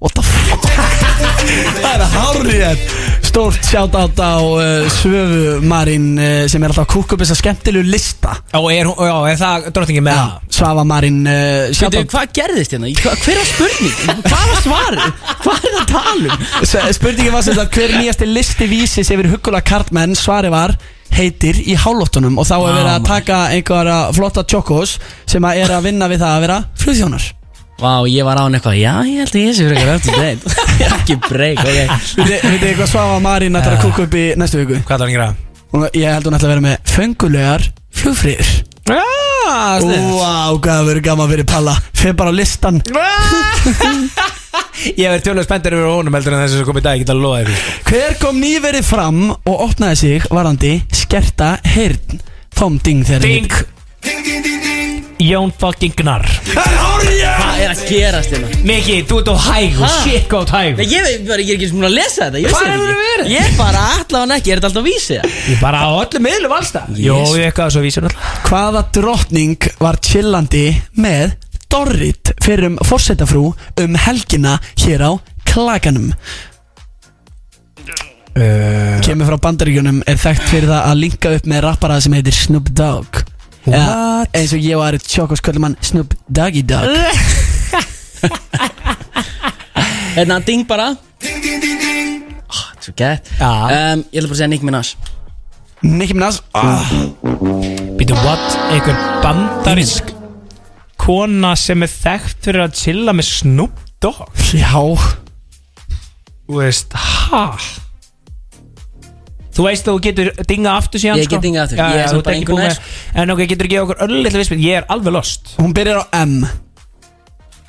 [0.00, 1.03] What the fuck?
[1.18, 2.84] Það er hárið
[3.24, 7.86] Stórt shoutout á uh, Svöfu Marín uh, sem er alltaf að kúka upp þessa skemmtilegu
[7.90, 10.32] lista Og er, hún- já, er það drottningi með það?
[10.58, 12.90] Svafa Marín uh, Veitu, shoutout hvað gerðist hérna?
[13.02, 13.94] Hva, hver var spurning?
[14.28, 15.22] Hvað var svarið?
[15.44, 16.96] Hvað er það að tala um?
[16.98, 20.76] Spurningin var sem sagt hver er nýjasti listi vísis yfir huggulega kartmenn Svari var
[21.14, 24.96] heitir í hálóttunum og þá er verið að taka einhverja flotta tjokkos
[25.30, 27.26] sem að er að vinna við það að vera flugþjónar
[27.80, 30.14] Vá, ég var á hann eitthvað Já, ég held að ég sé fyrir eitthvað eftir
[30.20, 30.42] deitt
[30.88, 31.68] Ekki breyk, ok.
[32.20, 34.78] Vitið þið hvað Svafa Marín ætlar að kúka upp í næstu viku?
[34.86, 35.28] Hvað er það að gera?
[35.98, 37.66] Ég held hún ætla að vera með föngulegar
[37.98, 38.52] flugfrýður
[38.84, 39.00] Já,
[39.80, 40.14] sniðugt.
[40.20, 41.74] Vá, hvað það verður gaman fyrir Palla.
[41.96, 42.76] Fyrir bara á listan
[44.84, 47.14] Ég verði tjóðlega spenntur yfir honum heldur en þessi sem kom í dag, ég get
[47.14, 47.54] að loða því
[47.88, 52.20] Hver kom nýverið fram og opnaði sig varandi skerta heyrn?
[52.54, 53.48] Tom Ding þegar Ding
[55.22, 58.48] Jón fucking Gnarr Hvað er að gerast hérna?
[58.66, 59.90] Miki, þú ert á hæg og Ha?
[60.02, 62.48] shit góð hæg Nei, ég, veit bara, ég er ekki sem að lesa þetta Ég
[62.50, 63.06] Hvar vissi þetta hefurðu ekki.
[63.10, 63.30] verið?
[63.34, 65.20] Ég er bara allavega ekki, er þetta alltaf vísið?
[65.54, 67.34] Ég bara á öllum miðlum alls það Jó, Yes.
[67.38, 70.64] ég eitthvað svo vísum alltaf Hvaða drottning var chillandi
[70.98, 71.36] með
[71.74, 73.44] Dorrit fyrir um fórsetafrú
[73.82, 75.10] um helgina hér á
[75.48, 76.10] Klaganum
[78.36, 82.36] uh, Kemur frá bandaríkjunum er þekkt fyrir það að linka upp með rappara sem heitir
[82.36, 83.22] Snoop Dogg
[83.64, 86.84] Eða, eins og ég var tjókos köllum hann Snoop Doggy Dogg.
[90.14, 90.90] Hérna, ding bara.
[91.24, 93.30] Oh, Svo gett.
[93.40, 93.50] Já.
[93.94, 94.92] um, Ég ætla bara að segja Nick Minaj.
[95.84, 96.38] Nicki Minaj?
[96.54, 96.84] Ah.
[97.98, 98.44] Býtu, what?
[98.72, 100.12] Einhver bandarísk
[101.00, 104.22] Kona sem er þekkt fyrir að chilla með Snoop Dogg?
[104.56, 104.76] Já.
[106.44, 107.46] Þú veist, ha?
[109.54, 111.42] Þú veist að þú getur dinga aftur síðan Ég get sko?
[111.44, 111.78] dingað aftur.
[111.78, 112.78] Já, Ég er bara nær.
[113.14, 116.02] með En ok, getur þú gefa okkur örlítið vispið Ég er alveg lost Hún byrjar
[116.02, 116.38] á M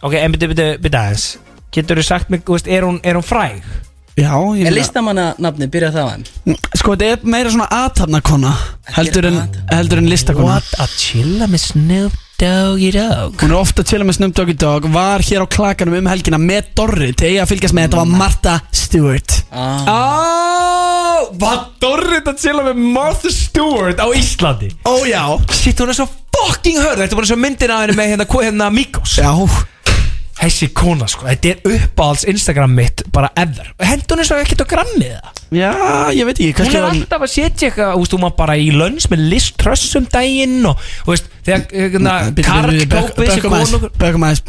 [0.05, 1.27] Ok, en byrju, byrju, byrju aðeins
[1.75, 3.61] Getur þú sagt mig, veist, er hún, er hún fræg?
[4.15, 7.67] Já, ég Er meina- listamanna nafni, byrja það á þeim Sko, þetta er meira svona
[7.69, 8.53] aðtapnakona
[8.95, 9.41] heldur en,
[9.73, 10.69] heldur en listakona What?
[10.79, 14.87] Að chilla með Snoop Doggy Dogg Hún er ofta að chilla með Snoop Doggy Dogg
[14.95, 18.13] Var hér á klakanum um helgina með Dorri Til ég að fylgjast með Þetta var
[18.23, 20.94] Martha Stewart ah.
[21.41, 24.71] Var Dorrit að chilla með Martha Stewart á Íslandi?
[24.85, 25.23] Ó já.
[25.53, 27.01] Shit, hún er svo fucking hörð.
[27.03, 29.31] Þetta er bara svo myndin af henni með hérna, hvað hérna Mikos Já.
[30.35, 33.69] Þessi kona sko, þetta er uppáhalds Instagram mitt bara ever.
[33.79, 35.69] Hendur hún svo ekkert á grammið það Já,
[36.11, 38.33] ég veit ekki Hún kannski er var- alltaf að setja eitthvað, þú veist, hún var
[38.41, 42.13] bara í lönns með Liz Truss um daginn og, þú veist, þegar, hérna,
[42.45, 44.41] Karl bökkum aðeins, konungur Bökkum aðeins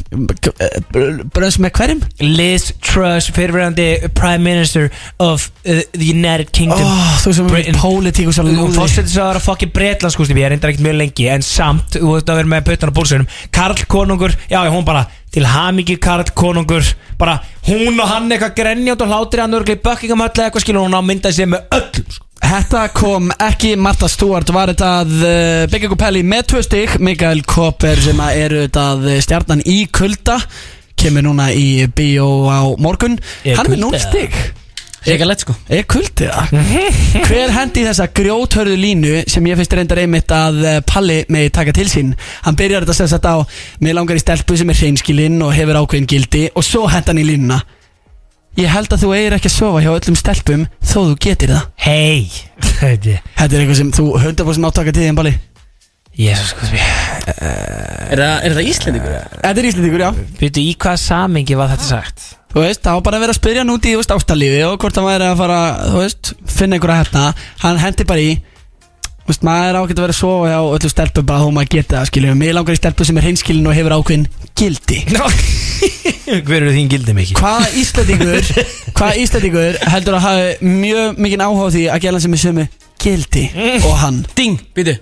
[1.34, 2.00] Bröðs með hverjum?
[2.22, 4.88] Liz Truss, fyrirverandi Prime Minister
[5.22, 6.86] of uh, the United Kingdom.
[6.86, 8.72] Ó, þú sem er pólitík og svo lúði.
[8.76, 12.16] Fórsetið svo að vera fokkin Bretland sko, ég reyndar ekkert mjög lengi En samt, þú
[12.16, 16.30] veist að vera með puttan á bólsunum Karl konungur, já, hún bara Til hamingju Karl
[16.32, 16.86] konungur.
[17.18, 20.96] Bara, hún og hann eitthvað grenjátt og hlátri Hann örgli Buckingham höll eitthvað skilur Hún
[20.96, 22.25] á myndaði sig með öllum sko.
[22.42, 23.74] Þetta kom ekki.
[23.80, 28.60] Martha Stewart Var þetta uh, Byggja Kopelli með tvö stygg Mikael Koper sem að eru
[28.66, 30.38] þetta stjarnan í kulda
[30.96, 33.18] Kemur núna í bíó á morgun.
[33.44, 34.06] Er Hann er kuldi, núl eða?
[34.06, 34.38] stygg
[35.06, 35.54] Eka lett sko.
[35.70, 36.54] Er kuldið það?
[37.28, 41.74] Hver hendi þessa grjóthörðu línu sem ég finnst reyndar einmitt að eh, Palli megi taka
[41.76, 42.10] til sín?
[42.42, 43.38] Hann byrjar þetta sem sagt á
[43.84, 46.42] Mér langar í stelpu sem er hreinskilinn og hefur ákveðin gildi.
[46.58, 47.60] Og svo henda hann í línuna
[48.56, 51.66] Ég held að þú eigir ekki að sofa hjá öllum stelpum Þó þú getur það.
[51.84, 52.30] Hei
[52.80, 55.34] Þetta er eitthvað sem þú 100% áttaka til þín Palli.
[56.16, 56.64] Jésus, sko
[57.26, 59.14] Er það, er það Íslendingur?
[59.42, 60.10] Þetta er Íslandíkur, já.
[60.40, 62.26] Býtu, í hvað samingi var þetta sagt?
[62.54, 65.08] Þú veist, það var bara að vera að spyrja út í ástalífi og hvort hann
[65.10, 65.58] væri að fara,
[65.90, 67.24] þú veist, finna einhverja hefna
[67.66, 68.30] Hann hendi bara í
[69.26, 71.96] Þú veist, maður er ágætt að vera sofa hjá öllu stelpu bara þó maður geta
[71.96, 75.00] það, skiljum Mér langar í stelpu sem er hinskilin og hefur ákveðin gildi.
[76.46, 77.40] Hver eru þín gildi mikið?
[77.40, 78.52] Hvaða Íslandingur,
[79.00, 82.68] hvaða Íslandingur heldur að hafa mjög mikinn áhuga á því að gæla sem er sömu
[83.02, 83.44] gildi
[83.82, 84.22] og hann?
[84.38, 84.94] Ding, býtu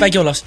[0.00, 0.40] Beggi Ólafs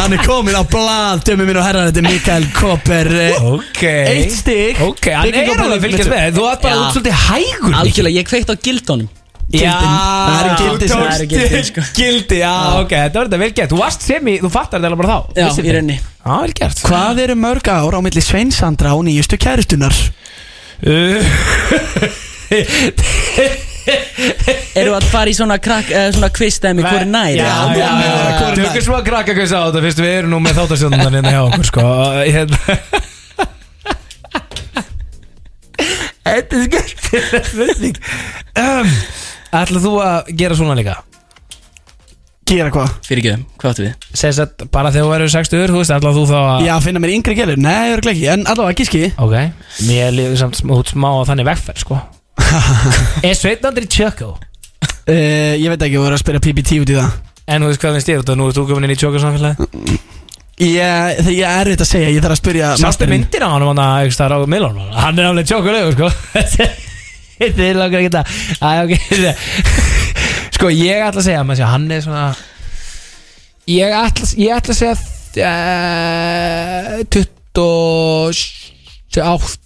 [0.00, 3.80] Hann er komin á blað, dömi mín og herrar, þetta er Mikael Koper eh, Ok.
[3.84, 4.78] Eitt stig.
[4.80, 6.80] Ok, hann er alveg að fylgjast með Þú ert bara Já.
[6.80, 7.74] út svolítið hægur.
[7.82, 9.10] Algjörlega, ég kveikt á gildónum
[9.50, 11.84] Já, Það eru gildi þú sem- tókst Það eru gildi, sko.
[11.98, 13.70] Gildi, já, ok, þetta var þetta vel gert.
[13.74, 15.18] Þú varst sem í, þú fattar þetta bara þá.
[15.36, 15.96] Já, í rauninni.
[15.98, 16.82] Já, vel gert.
[16.86, 19.96] Hvað eru mörg ár á milli Sveinsandra og nýjustu kæristunar?
[20.86, 21.26] Erum
[23.86, 27.06] við að fara í svona krakk, svona kvistæmi Hvor er
[27.36, 28.58] já hvor er nær?
[28.58, 31.42] Tökum svo að krakka hvað sá þetta Fyrst við erum nú með þáttastjóðunan hérna hjá
[31.46, 31.86] okkur sko.
[32.30, 32.58] Hérna.
[36.30, 37.96] Þetta er skemmt spurning.
[38.60, 38.90] Um,
[39.60, 40.98] Ætla þú að gera svona líka?
[42.50, 42.94] Gera hvað?
[43.06, 44.06] Fyrir ekki þeim, hvað áttu við?
[44.20, 47.02] Segðs að bara þegar þú verður 60 Þú veist, ætla þú þá að Já, finna
[47.02, 47.60] mér yngri gælur.
[47.62, 49.02] Nei, örglega ekki En allavega, gíski.
[49.22, 49.36] Ok,
[49.88, 52.00] mér líður samt smá, út smá á þannig vegferð sko
[53.28, 54.28] Er Sveitnandri tjökko?
[54.36, 54.38] uh,
[55.58, 57.10] Ég veit ekki, þú verður að spyrja PPT út í það.
[57.50, 59.18] En þú veist hvað finnst ég út og nú er þú komin inn í tjökko
[59.22, 59.56] samfélagi
[60.60, 63.14] Ég, þegar ég er erfitt að segja Ég þarf að spyrja Sástu masterinn.
[63.16, 66.08] myndir á hann hann að ekki staðar á Milón Hann er alveg tjókulegu sko.
[67.40, 68.28] Er langar ekki það
[68.60, 68.92] Æ, ok.
[70.58, 72.26] Sko ég ætla að segja maður sé, Hann er svona
[73.72, 75.00] Ég ætla, ég ætla að segja
[75.48, 79.56] uh, 28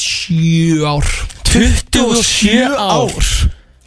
[0.00, 1.06] 7 ár
[1.50, 3.10] 27 ár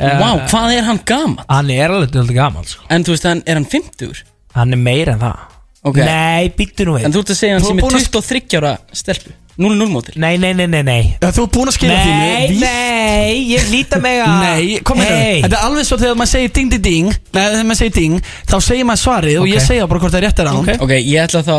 [0.04, 1.44] Eh, Vá, hvað er hann gaman?
[1.48, 2.82] Hann er alveg dálítið gaman sko.
[2.92, 4.24] En þú veist, hann, er hann 50?
[4.58, 5.44] Hann er meira en það
[5.86, 6.00] Ok.
[6.02, 8.08] Nei, býttu nú við En þú ert að segja hann Þú sem er búin að-
[8.10, 11.76] 23 ára stelpu 0-0 mótil Nei, nei, nei, nei, nei Já, Þú er búin að
[11.78, 15.42] skilja Nei, þínu Víst- nei, ég líta mig að Nei, kom hérna Hey.
[15.46, 18.20] Þetta er alveg svo þegar maður segir ding ding ding Nei, þegar maður segir ding
[18.50, 19.54] Þá segir maður svarið og Ok.
[19.54, 20.70] ég segja bara hvort það er rétt er á Ok.
[20.82, 21.56] Ok, ég ætla þá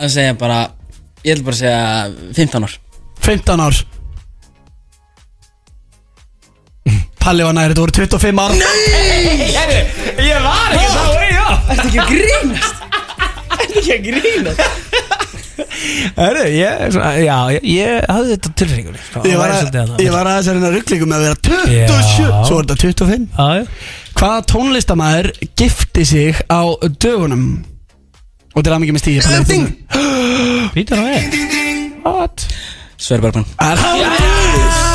[0.00, 0.60] að segja bara
[1.24, 2.78] Ég ætla bara að segja 15 ár
[3.20, 3.84] 15 ár
[7.20, 8.50] Palli var næri, þetta voru 25 ár
[9.60, 9.80] Herru,
[10.24, 12.74] ég var ekki þá veginn já Þetta ekki að grínast
[13.50, 14.62] Þetta ekki að grínast
[16.16, 19.22] Herru, ég, svona, já, ég, ég hafði þetta tilfinningunni sko.
[19.28, 19.96] Ég var, að, svolítið þarna.
[20.04, 22.38] ég var aðeins að reyna rugglingum með að vera 27 Já.
[22.48, 23.64] Svo er þetta 25 Já, já.
[24.20, 25.28] Hvaða tónlistamæður
[25.60, 26.60] gifti sig á
[27.00, 27.44] dögunum?
[28.50, 29.66] Og er aðmikið með stíði Ding.
[30.76, 31.20] Býta nú við
[32.04, 32.48] What?
[33.00, 34.89] Sverbarbann Það er hálfrið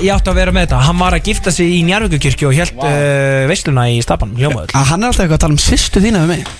[0.00, 0.80] Ég átti að vera með þetta.
[0.86, 5.04] Hann var að gifta sig í Njarvíkukirkju og held uh, veisluna í Stapan, Hljómaður Hann
[5.04, 6.52] er alltaf eitthvað að tala um sýstu þína við mig.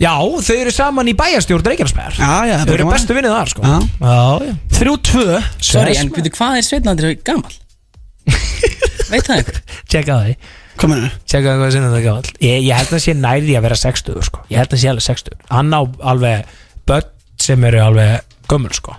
[0.00, 1.66] Já, þau eru saman í bæjarstjórn
[2.48, 3.74] já, Þau eru bestu vinnið þar, sko.
[4.78, 5.26] Þrjú tvö.
[5.60, 7.52] Sorry, en veitu hvað er Sveitnandri gammal?
[9.10, 9.60] Veit það einhver?
[9.90, 10.34] Tjekka það því.
[10.80, 12.32] Kominu Tjekka hvað sinna það gamall.
[12.40, 14.42] Ég, ég held að sé nærði að vera 60 sko.
[14.48, 15.80] Ég held að sé alveg 60 Hann á
[16.14, 16.56] alveg
[16.88, 18.96] börn sem eru alveg gömul sko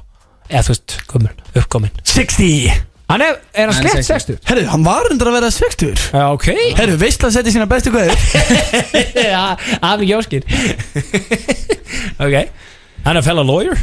[0.51, 1.93] Eða þú veist, gömul, uppkomin.
[2.03, 2.71] 60
[3.11, 4.37] Hann er, er hann slett 60.
[4.39, 6.45] 60 Herru, hann var undir að vera 60 Já, ok.
[6.77, 8.15] Herru, veist að setja sína bestu kveður.
[9.33, 10.45] Já, að mikið óskir
[12.23, 12.37] Ok.
[13.03, 13.75] Hann er fellow lawyer?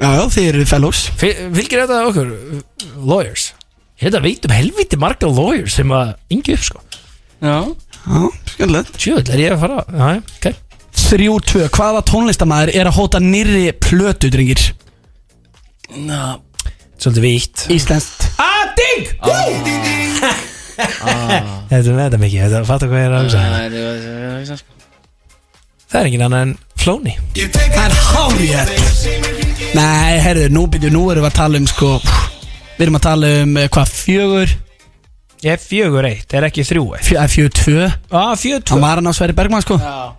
[0.00, 1.00] Já, já, þið eru fellows.
[1.20, 2.30] Fylgir þetta okkur
[3.04, 3.50] Lawyers?
[4.00, 6.80] Ég veit að veit um helviti marga lawyers sem að yngi upp sko.
[7.44, 7.56] Já.
[8.00, 8.20] Já,
[8.54, 9.00] skemmtilegt.
[9.00, 9.82] Sjöfull er ég að fara?
[9.92, 10.60] Já, ok.
[11.00, 14.62] Þrjú tvö, hvaða tónlistamæður er að hóta nýrri plötu, drengir?
[17.00, 17.66] Svolítið vítt.
[17.72, 18.26] Íslenskt.
[18.40, 19.08] Ah, ding!
[20.80, 22.42] Þetta er með þetta mikið.
[22.44, 23.40] Þetta fattar hvað ég er að hugsa.
[23.44, 23.58] Hérna.
[25.90, 27.14] það er er engin annað en Flóni.
[27.36, 28.52] Það er hárið
[29.76, 33.28] Nei, herru, nú byrju, nú erum við að tala um sko Við erum að tala
[33.42, 34.54] um eh, hvað, fjögur
[35.40, 37.04] Ég er fjögur eitt, er ekki þrjú eitt?
[37.06, 37.84] Fjö, eh, Fjögur tvö?
[38.12, 38.74] Ah, fjögur tvö.
[38.74, 39.78] Hann var hann á Sverri Bergman sko.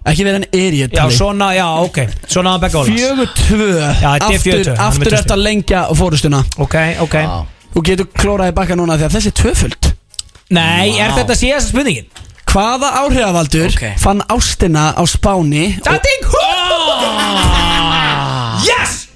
[0.10, 2.00] Ekki verið en er ég Já, svona, já, ok.
[2.26, 2.96] Svona að begga Ólafs.
[2.96, 3.68] Fjögur tvö.
[3.78, 6.40] Já, þetta er Aftur, fjögur tvö, hann er með aftur tvö eftir að lengja fórustuna
[6.58, 7.16] Ok, ok.
[7.76, 9.92] Þú getur klóraði baka núna því að þessi er tvöföld.
[10.50, 12.10] Nei, er þetta síðast spurningin?
[12.52, 13.86] Hvaða áhrifavaldur Ok.
[14.02, 16.24] fann ástina á Spáni Það er ding
[18.66, 19.08] Yes!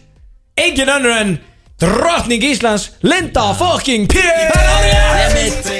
[0.55, 1.39] Engin önnur en
[1.81, 5.74] Drottning Íslands Linda fucking P Já, uh,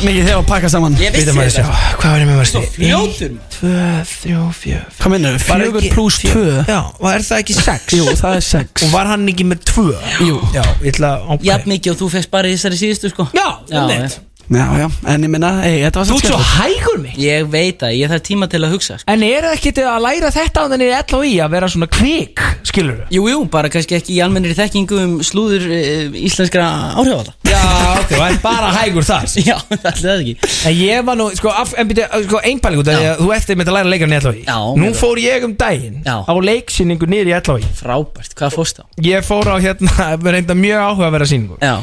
[0.00, 0.96] mikið þegar að pakka saman.
[1.00, 1.64] Ég vissi þetta.
[2.00, 2.62] Hvað var ég með versti?
[2.74, 3.34] Fljótur.
[3.54, 3.74] Tvö,
[4.08, 6.46] þrjú, fjö Hvað minnur, fjögur pluss tvö?
[6.64, 7.94] Já, og er það ekki sex?
[7.98, 8.86] Jú, það er sex.
[8.86, 9.86] Og var hann ekki með tvö?
[10.24, 10.40] Jú.
[10.56, 13.28] Já, ég ætla að Jafn mikið og þú fegst bara í þessari síðustu sko.
[13.36, 14.20] Já, Já, um neitt
[14.50, 17.44] Já, já, en ég minna, ei, þetta var Þú ert svo skemmt hægur mig Ég
[17.52, 19.06] veit að ég þarf tíma til að hugsa sko.
[19.12, 22.96] En er það ekki að læra þetta á þenni LHI að vera svona kvik, skilur
[22.98, 23.06] þú?
[23.14, 25.78] Jú, jú, bara kannski ekki í almennir þekkingu um slúður e,
[26.26, 26.66] íslenskra
[26.98, 27.62] áhrifalda Já,
[28.00, 29.30] ok, það er bara hægur þar.
[29.50, 30.52] Já, það er það ekki.
[30.66, 33.32] En ég var nú, sko, af, en byrju, sko einpæling út af því að Þú
[33.38, 36.16] eftir með að læra leikarinn í LHI Já, Nú mjög fór ég um daginn Já.
[36.26, 38.84] á leiksýningu niður í LHI Frábært, hvað fórst á?
[39.06, 41.58] Ég fór á hérna, reynda mjög áhuga að vera sýningu.
[41.62, 41.76] Já,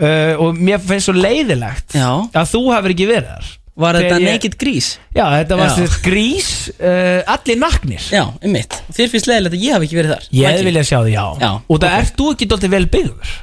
[0.00, 2.08] uh, Og mér finnst svo leiðilegt já.
[2.32, 3.54] Að þú hafur ekki verið þar.
[3.78, 4.86] Var Þegar þetta ég- naked grís?
[5.14, 5.74] Já, þetta var Já.
[5.78, 6.48] sérst grís
[6.82, 8.02] uh, Allir naknir.
[8.10, 10.24] Já, um mitt Þér finnst leiðilegt að ég hafi ekki verið þar.
[10.24, 10.48] Ég Mækli.
[10.50, 12.00] hefði viljað sjá þig, já, Já, Og það ok.
[12.00, 13.36] ert þú ekki dóltið vel byggður?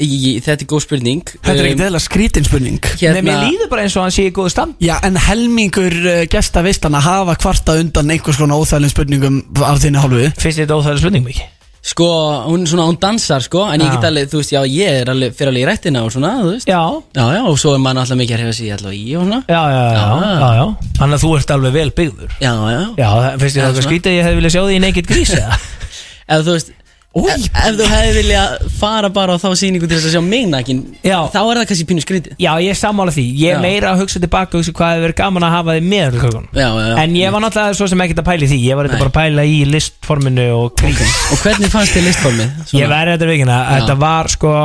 [0.00, 1.22] Í- Þetta er góð spurning.
[1.34, 2.76] Þetta er ekkert eðla skrítin spurning.
[3.00, 6.20] Nei, mér líður bara eins og hann sé í góðu stand Já, en helmingur uh,
[6.30, 10.28] gesta vistana hafa kvarta undan einhvers konar óþælum spurningum af þinni hálfu.
[10.38, 11.48] Finnst þetta óþægileg spurning mikið?
[11.80, 12.06] Sko,
[12.44, 15.32] hún, svona, hún dansar sko En ég get alveg, þú veist, já, ég er alveg
[15.32, 16.80] Fyrir alveg í rættina og svona, þú veist Já
[17.16, 19.38] Já, já, og svo er mann alltaf mikið að hefa sig alltaf í og svona
[19.48, 20.50] Já, já, já, já, Já.
[20.60, 20.66] já.
[21.00, 23.86] Þannig að þú ert alveg vel byggður Já, já Já, það- finnst þér það svona.
[23.88, 25.60] skrítið að ég hefði viljað sjá þig í Naked Grease eða?
[26.30, 26.68] Eða þú veist,
[27.10, 30.44] ef, ef þú hefði viljað fara bara á þá sýningu til þess að sjá mig
[30.46, 31.16] nakin Já.
[31.32, 32.36] þá er það kannski pínu skrítið.
[32.38, 33.24] Já, ég er sammála því.
[33.40, 33.62] Ég er Já.
[33.64, 36.30] meira að hugsa tilbaka og hugsa hvað hefur verið gaman að hafa þið með já,
[36.54, 36.94] já, já.
[37.02, 38.60] En ég var náttúrulega svo sem ekkert að pæla í því.
[38.68, 42.74] Ég var þetta bara að pæla í listforminu og kríkin og hvernig fannst þið listformið?
[42.78, 43.60] Ég verði þetta vikina.
[43.74, 44.56] Þetta var sko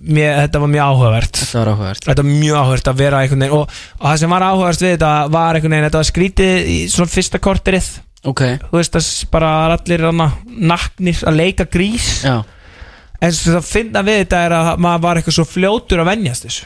[0.00, 1.42] mér, Þetta var mjög áhugavert.
[1.44, 2.04] Það var áhugavert.
[2.08, 4.94] Þetta var mjög áhugavert að vera einhvern veginn og, og það sem var áhugavert við
[4.96, 7.90] þetta var einhvern veginn Þetta var skrítið í svona fyrsta korterið
[8.24, 8.40] ok,
[8.70, 10.04] Þú veist að bara allir
[10.46, 12.22] naknir að leika grís.
[12.24, 12.42] Já.
[13.20, 16.46] En svo það finna við þetta er að maður var eitthvað svo fljótur að venjast
[16.46, 16.64] þessu.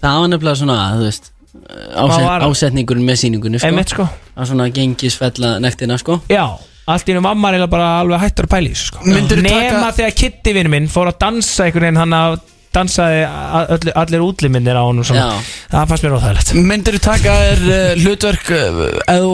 [0.00, 3.68] Það var nefnilega svona, þú veist Hvað ásett, var- ásetningurinn með sýningunni sko.
[3.70, 4.08] Einmitt sko.
[4.36, 6.16] Að svona gengisfella nektina sko.
[6.28, 6.42] Já,
[6.90, 9.04] allt í einu mamma er bara alveg hættur að pæla í þessu sko.
[9.06, 9.28] Nema
[9.70, 12.40] taka- þegar Kitty vinur minn fór að dansa einhvern veginn hann að
[12.74, 15.28] dansaði a- öll, allir útliminir á honum svona.
[15.38, 15.54] Já.
[15.74, 16.52] Það fannst mér óþægilegt.
[16.72, 18.82] Myndir þú taka þér uh, hlutverk uh,
[19.14, 19.32] ef þú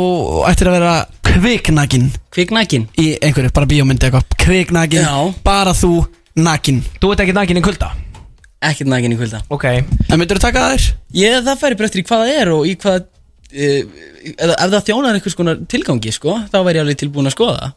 [0.51, 0.95] ættir að vera
[1.30, 4.38] kviknakin kviknakin í einhverju, bara bíómyndi eitthvað.
[4.45, 5.34] Kviknakin, Já.
[5.47, 5.93] bara þú
[6.41, 7.91] nakin Þú ert ekki nakin í kulda?
[8.61, 9.64] Ekkert nakin í kvölda Ok.
[9.70, 10.88] En myndir þú taka þér?
[11.16, 13.80] ég, það færi bara eftir í hvað það er og í hvað uh,
[14.30, 17.57] ef, ef það þjónar einhvers konar tilgangi sko, þá væri ég alveg tilbúin að skoða
[17.62, 17.72] það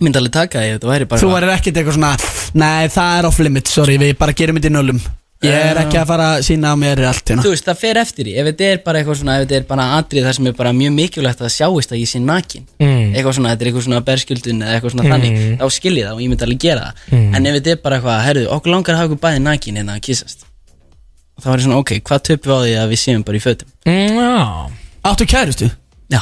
[0.00, 2.16] myndi alveg taka ef þetta væri bara Þú værir ekkert eitthvað svona
[2.54, 4.98] Nei, það er off limit, sorry, við bara gerum þetta í nullum.
[5.44, 7.42] Ég er ekki að fara að sína á mér allt hérna.
[7.44, 9.64] Þú veist, það fer eftir í, ef þetta er bara eitthvað svona, ef þetta er
[9.68, 13.10] bara atrið þar sem er bara mjög mikilvægt að sjáist að ég sé nakin Mm.
[13.12, 16.14] eitthvað svona, þetta er eitthvað svona berskjöldun eða eitthvað svona þannig, þá skil ég það
[16.16, 17.02] og ég myndi alveg gera það.
[17.18, 17.34] Mm.
[17.36, 19.96] en ef þetta er bara eitthvað, herðu, okkur langar að hafa okkur bæði nakin hérna
[19.98, 20.46] að kissast
[21.44, 23.44] þá er ég svona, ok, hvað töpum við á því að við séum bara í
[23.44, 23.68] fötum?
[23.84, 24.70] Mm, Já,
[25.12, 25.68] Áttu kærustu?
[26.14, 26.20] Já,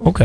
[0.00, 0.20] ok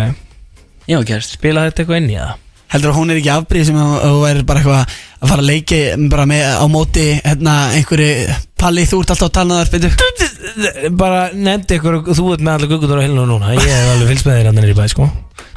[0.91, 2.39] var kærst Spila þetta eitthvað inn í það?
[2.73, 4.79] Heldur að hún er ekki afbríð sem þú væri bara eitthvað
[5.23, 9.33] að fara að leiki bara með á móti hérna einhverju Palli, þú ert alltaf að
[9.35, 13.51] tala þar, veitu Bara nefndi ykkur Þú ert með allir guggutur á hilinu núna.
[13.57, 15.07] Ég hef alveg fylgst með þér hann í bæ sko.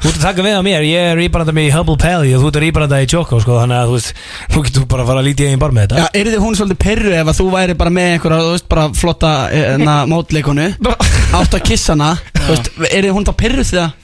[0.03, 0.85] Þú ert að taka við á mér.
[0.87, 3.55] Ég er íbaranda með í Hubble Pally Og þú ert að íbaranda í Choco sko
[3.61, 4.19] Þannig að þú veist
[4.53, 6.19] Þú getur bara að fara að líti einn bar með Já, þetta.
[6.19, 8.85] Er þið hún svolítið perru ef að þú væri bara með einhverja, þú veist, bara
[8.97, 10.67] flotta hérna, mótleikonu
[11.39, 13.95] átt að kissa hana, þú veist, er þið hún þá perru því að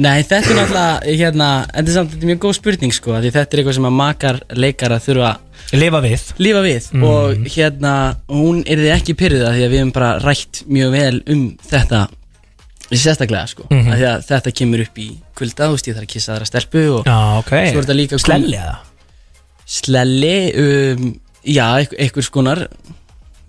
[0.00, 3.60] Nei, þetta er náttúrulega, hérna, þetta er samt mjög góð spurning sko, því þetta er
[3.60, 5.32] eitthvað sem að makar leikara þurfa
[5.76, 7.92] Lifa við lífa við og hérna
[8.32, 12.00] hún er þið ekki pyrrða því að við hefum bara rætt mjög vel um þetta
[12.92, 13.92] sérstaklega sko mm Mhm.
[14.00, 16.82] því að þetta kemur upp í kvölda þú veist ég þarf að kissa aðra stelpu
[16.96, 18.74] og Já, ok svo er þetta líka Slelli eða?
[19.66, 20.34] slelli
[20.64, 21.06] um,
[21.44, 22.64] já, einhver, einhver skonar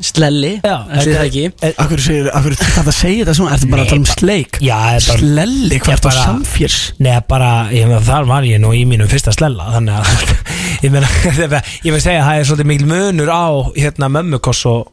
[0.08, 1.44] slelli, Já, ætli það ekki.
[1.84, 4.60] Akkur segir, akkur þetta að segja þetta svona, ertu bara að tala um sleik?
[4.64, 6.78] Já, það er bara Slelli, hvað Ég er það bara- samfjörs?
[7.00, 10.34] Nei, bara, ég meina, þar var ég nú í mínum fyrsta slella Þannig að,
[10.86, 11.12] ég meina,
[11.88, 13.46] ég vil segja að það er svolítið mikil munur á,
[13.80, 14.92] hérna, mömmukoss og,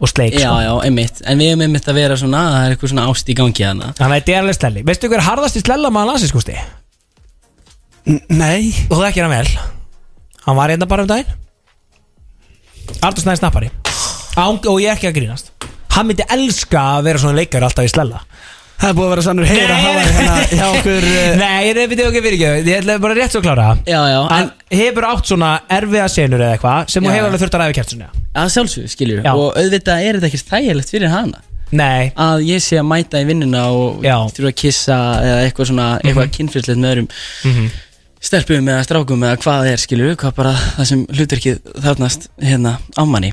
[0.00, 0.60] og sleik, já, sko.
[0.64, 3.36] já, einmitt, en við hefum einmitt að vera svona það er eitthvað svona ást í
[3.40, 6.56] gangi hana Þannig að þetta er alveg slelli Veistu hver harðasti slella maður landsins, Gústi?
[8.08, 9.50] N- Nei, Og þú þekkir hann vel.
[10.46, 11.36] Hann var hérna bara um daginn.
[13.04, 13.68] Artur Snæði snappari
[14.40, 15.52] Án, Og ég er ekki að grínast.
[15.94, 18.22] Hann myndi elska að vera svona leikari alltaf í slella.
[18.80, 21.56] Það er búið að vera sannur heyr að Nei, hafa hérna hjá okkur uh, Nei,
[21.66, 22.70] ég veit ekki fyrir ekki.
[22.70, 23.66] Ég ætla bara rétt svo að klára.
[23.84, 27.26] Já, já, en Hann hefur átt svona erfiða senur eða eitthvað sem hún Já, hefur
[27.26, 27.28] já.
[27.28, 28.08] alveg þurft að ræða kert svona
[28.40, 29.30] að sjálfsög, skiljur Já.
[29.34, 31.42] og auðvitað er þetta ekki þægilegt fyrir hana.
[31.76, 34.16] Nei, að ég sé að mæta í vinnuna og Já.
[34.16, 34.32] Mhm.
[34.38, 37.70] þurfa að kissa eða eitthvað svona, eitthvað mm með öðrum
[38.20, 42.74] stelpum eða strákum eða hvað það er, skilur hvað bara það sem hlutverkið þarnast hérna
[42.92, 43.30] á manni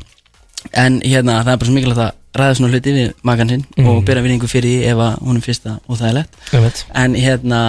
[0.73, 3.87] en hérna það er bara svo mikilvægt að ræða svona hluti við makan sinn Mhm.
[3.87, 6.33] og byrja vinningu fyrir því ef hún er fyrsta og það er lett
[6.95, 7.61] en hérna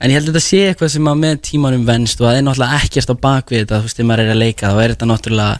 [0.00, 2.42] en ég held að þetta sé eitthvað sem að með tímanum venst og það er
[2.42, 5.06] náttúrulega ekkert á bakvið þetta þú veist, þegar maður er að leika þá er þetta
[5.12, 5.58] náttúrulega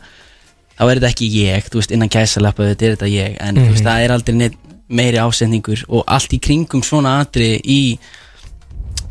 [0.74, 3.68] þá er þetta ekki ég, þú veist, innan gæsalappa þetta er þetta ég, en þú
[3.70, 4.56] veist, það er aldrei neitt
[4.88, 7.98] meiri ásetningur og allt í kringum svona atri í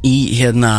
[0.04, 0.74] í hérna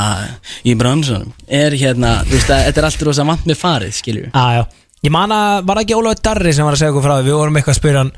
[0.69, 4.65] í bransunum er hérna, þú veist, þetta er allt rosa vant með farið, skilju já
[5.05, 7.39] Ég man að var ekki Ólafur Darri sem var að segja okkur frá því Við
[7.43, 8.13] vorum eitthvað að spyrja hann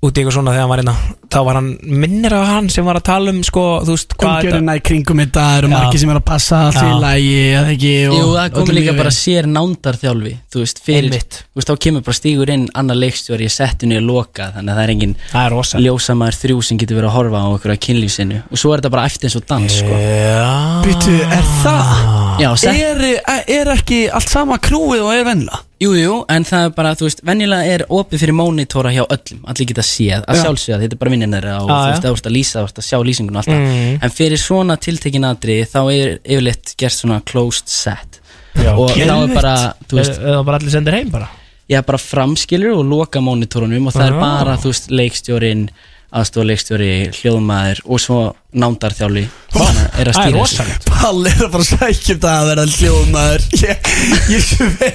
[0.00, 0.92] út í eitthvað svona þegar hann var hérna
[1.30, 1.66] Þá var hann,
[2.00, 5.20] minnir af hann sem var að tala um sko, þú veist, hvað umgjörina í kringum
[5.20, 5.72] þetta eru Já.
[5.74, 6.94] margir sem eru að passa allt í Já.
[7.04, 9.00] lagi eða ekki og Jú, það komið öllum líka lífi.
[9.02, 11.38] bara sér nándarþjálfi Þú veist, fyrir, Einmitt.
[11.44, 14.80] þú veist, þá kemur bara stígur inn annar leikstjóri í settinu er lokað Þannig að
[14.80, 17.76] það er engin Það er rosa ljósamaður þrjú sem getur verið að horfa á okkur
[17.76, 20.52] að kynlífsinu Og svo er þetta bara eftir eins og dans, sko Já
[20.88, 21.96] Býtu, er það?
[22.40, 25.66] Já, sett, Er, er ekki allt sama krúið og er venla?
[25.80, 29.40] Jú, jú, en það er bara, þú veist, venjulega er opið fyrir mónitóra hjá öllum.
[29.48, 30.42] Allir geta séð, að Já.
[30.44, 31.90] sjálfsögða, þetta er bara vinnin þeirra Og Já, þú já.
[31.90, 33.98] veist, það vorst að lýsa, það vorst að sjá lýsingun og alltaf Mm.
[34.02, 38.20] En fyrir svona tiltekin aðri, þá er yfirleitt gert svona closed set.
[38.60, 39.54] Já, Og þá er bara,
[39.88, 41.28] þú veist, Eða bara allir sendir heim bara?
[41.70, 44.20] Ég bara framskilur og loka mónitorunum og það er Já.
[44.20, 45.68] bara, þú veist, leikstjórin
[46.10, 48.16] aðstofleikstjóri, hljóðmaður og svo
[48.58, 50.40] nándarþjáli er að Það er stýra þessu.
[50.40, 50.88] rosalegt.
[50.90, 53.44] Palli er að fara að sækja um það að vera hljóðmaður.
[53.62, 53.90] Ég,
[54.34, 54.90] ég herri,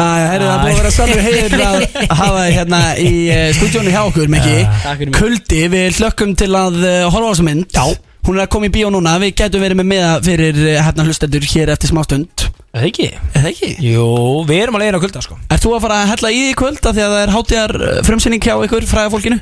[0.00, 1.82] það er búið að vera sannur heiður að
[2.20, 4.54] hafa þið hérna í uh, stúdjónu hjá okkur, Mikki
[4.84, 5.18] Takk fyrir mig.
[5.18, 7.84] Kuldi, við hlökkum til að uh, horfa á þessa mynd Já
[8.20, 11.06] Hún er að koma í bíó núna, við getum verið með miða fyrir uh, hérna
[11.08, 13.06] hlustendur hér eftir smá stund Er það ekki?
[13.10, 13.70] Er það ekki?
[13.88, 14.08] Jú,
[14.46, 16.50] við erum að leiðina á kulda sko Ert þú að fara að hella í því
[16.52, 17.74] í kvöld af því að það er hátíðar
[18.06, 19.40] frumsynning hjá ykkur fræða fólkinu?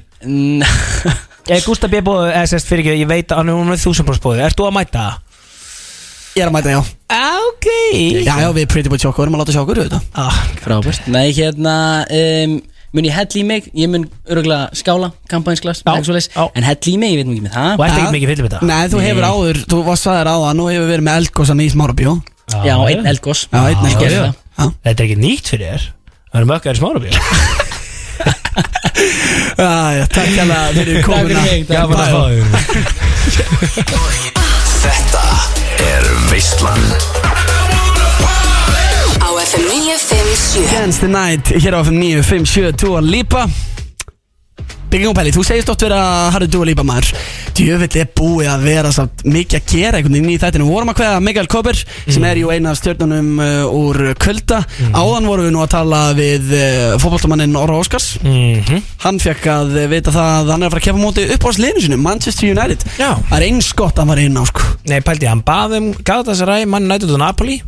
[1.67, 2.01] Gustaf B.
[2.07, 5.28] bóðu, ég veit að hann er með þúsundbróðs bóðu Ert þú að mæta það?
[6.39, 6.81] Ég er að mæta, já.
[7.19, 7.67] Ok.
[8.23, 10.03] Já, já, við pretty much okkur, erum að láta sjá okkur, auðvitað.
[10.23, 11.03] Ah, Frábært.
[11.11, 11.75] Nei, hérna
[12.15, 12.53] um,
[12.95, 13.67] mun ég hell í mig?
[13.75, 16.45] Ég mun örgulega skála kampænsglas Já, já.
[16.55, 17.73] En hell í mig, ég veit mjög með það.
[17.75, 17.99] Og ert Ja.
[18.05, 18.63] ekki mikið fyllið við það?
[18.71, 21.69] Nei, þú hefur áður, þú varst sagðir á það, nú hefur verið með eldgósan í
[21.75, 22.13] smárabjó
[22.65, 24.31] Já, einn eldgós Já, einn eldgós já.
[24.31, 25.83] Já, Þetta er ekki nýtt fyrir þér.
[26.33, 27.13] Það er mökkar í smára bíl
[29.59, 31.43] já, takk hérna fyrir komuna.
[31.69, 32.41] Gaman að fá þig
[34.79, 35.28] Þetta
[35.79, 36.79] er Veislan.
[39.21, 43.49] Á FM 957 Against the Night, hér á FM 957 Dua Lipa
[44.89, 47.11] Bygging og Pelli, þú segist oft verið að harðu Dua Lipa maður.
[47.59, 50.97] Djöfitt er búið að vera samt mikið að gera einhvern veginn í þættinu vorum að
[51.03, 54.63] kveða Mikael Koper sem er jú eina af stjórnunum uh, úr Kulda.
[54.97, 58.15] Áðan vorum við nú að tala við uh, fótboltamannin Orra Óskars.
[58.25, 58.81] Mhm.
[59.05, 61.51] Hann fekk að vita það að hann er að fara að kepa móti upp á
[61.59, 62.89] sliðinu sinu, Manchester United.
[62.97, 63.11] Já.
[63.29, 64.73] Það er eins gott að hann var inn á sko.
[64.89, 67.61] Nei, pældi, hann baðum Galatasaray, mann nættu út á Napoli.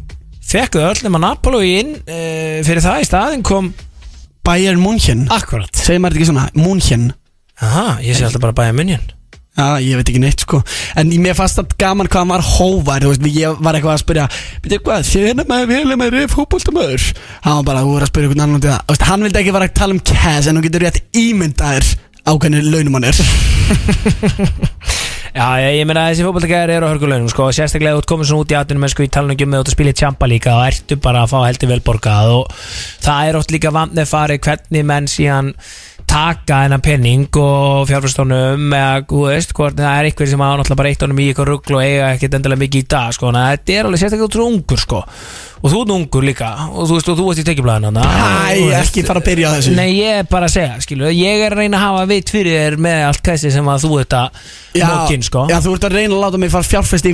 [0.50, 3.04] Fekk þau öll nema Napoli inn uh, Fyrir það.
[3.04, 3.70] Í staðin kom
[4.50, 5.28] Bayern München?
[5.30, 7.08] Akkurat Segir maður þetta ekki svona, München.
[7.62, 9.02] Aha, ég sé alltaf bara bæja munjan
[9.60, 10.60] Já, ég veit ekki neitt sko.
[10.96, 14.02] En mér fannst það gaman hvað hann var hóvar Þú veist, ég var eitthvað að
[14.04, 14.26] spyrja
[14.64, 17.06] Býtu hvað, þérna maður vel með reyf fótboltamöður
[17.44, 18.80] Hann var bara, þú er að spyrja einhvern annan út í það.
[18.86, 21.90] Þú veist, Hann vildi ekki vera að tala um cash En þú getur rétt ímyndaðir
[22.30, 23.16] á hvernig launum hann er.
[25.30, 28.50] Já, ég, ég meina þessi fótballtækjar eru á hörgulegnum sko, sérstaklega út komið svona út
[28.50, 30.56] í atvinnum en sko í talnum ekki um með út að spila í tjampa líka
[30.58, 32.56] og ertu bara að fá heldur vel borgað og
[33.04, 33.70] það er oft líka
[34.10, 35.52] farið hvernig menn síðan
[36.10, 40.90] taka hennar penning og fjárfærstónum eða, veist, hvort það er eitthvað sem að náttúrulega bara
[40.90, 43.70] eitt honum í eitthvað ruggl og eiga ekkert endilega mikið í dag, sko, að þetta
[43.76, 45.00] er alveg sérstaklega út frá ungur, sko.
[45.60, 48.02] Og þú ert ungur líka og þú veist, og þú ert í tekjublaðin Æ,
[48.80, 49.72] ekki fara að byrja á þessu.
[49.76, 52.54] Nei, ég er bara að segja, skilu Ég er að reyna að hafa vit fyrir
[52.56, 54.22] þér með allt kæsti sem að þú þetta
[54.80, 55.40] mókin, sko.
[55.52, 57.04] já, þú ert að reyna að láta mig fara fjárfest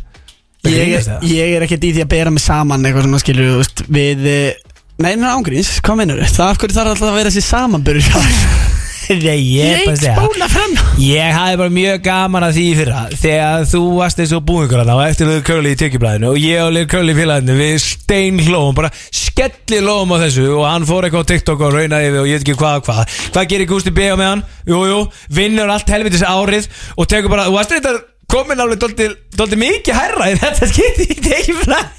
[0.68, 4.28] ég, ég er ekkert í því að bera mig saman eitthvað svona skilur veist, við
[4.28, 4.66] eh,
[5.00, 6.34] Nei, nei, ángríns, hvað meinur þau?
[6.36, 8.10] Það af hverju þarf alltaf að vera þessi samanbyrður
[9.10, 10.74] Nei, ég er bara að segja spóla fram.
[11.02, 13.00] Ég hafði bara mjög gaman að því í fyrra.
[13.18, 16.62] Þegar þú varst eins og búingur hana Og eftir Lill Curly í tekjublæðinu Og ég
[16.62, 20.86] og Lill Curly í félaginu Við stein hlóum Bara skelli hlóum á þessu Og hann
[20.90, 23.18] fór eitthvað á TikTok og raunaði við Og ég veit ekki hvað og hvað.
[23.34, 24.46] Hvað gerir Gusti B á með hann?
[24.70, 25.00] Jú, jú
[25.40, 29.10] Vinnur allt helvitis árið Og tekur bara Þú varst reyndar komin alveg
[29.40, 31.98] dóldi mikið hærra Í þetta skipti í tekjublæðinu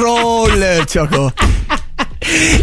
[0.00, 1.26] Rólegur, tjóko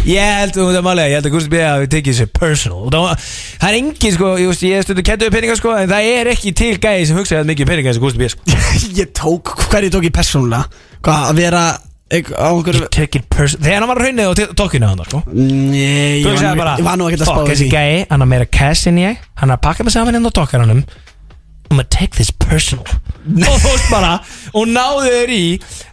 [0.08, 1.60] Ég held, þú veit að málega, ég held að Gusti B.
[1.64, 3.26] hafi tekið sér personal Og það,
[3.60, 6.54] það er engin, sko, ég, veist, ég stundu kettuðu peninga, sko En það er ekki
[6.56, 8.30] til gæði sem hugsaði að mikið peninga eins og Gusti B.
[8.32, 8.58] sko
[9.02, 10.64] Ég tók, hverju tók ég persónulega?
[11.04, 11.62] Hvað, að vera
[12.10, 14.32] eitth- á einhverju Ég tek it personal Þegar hann var raunnið á
[14.62, 17.30] tokkinu hann, sko Nei, Þú ég sagði var, bara, nú- ég var nú ekkert að
[17.30, 19.94] fuck, spá þessi því gæði, hann har meira cash en ég Hann har pakkað mig
[19.98, 20.82] saman inn á tokkaranum
[21.70, 22.84] I'm gonna take this personal.
[23.30, 24.14] Og þú veist bara,
[24.56, 25.42] og náðu þér í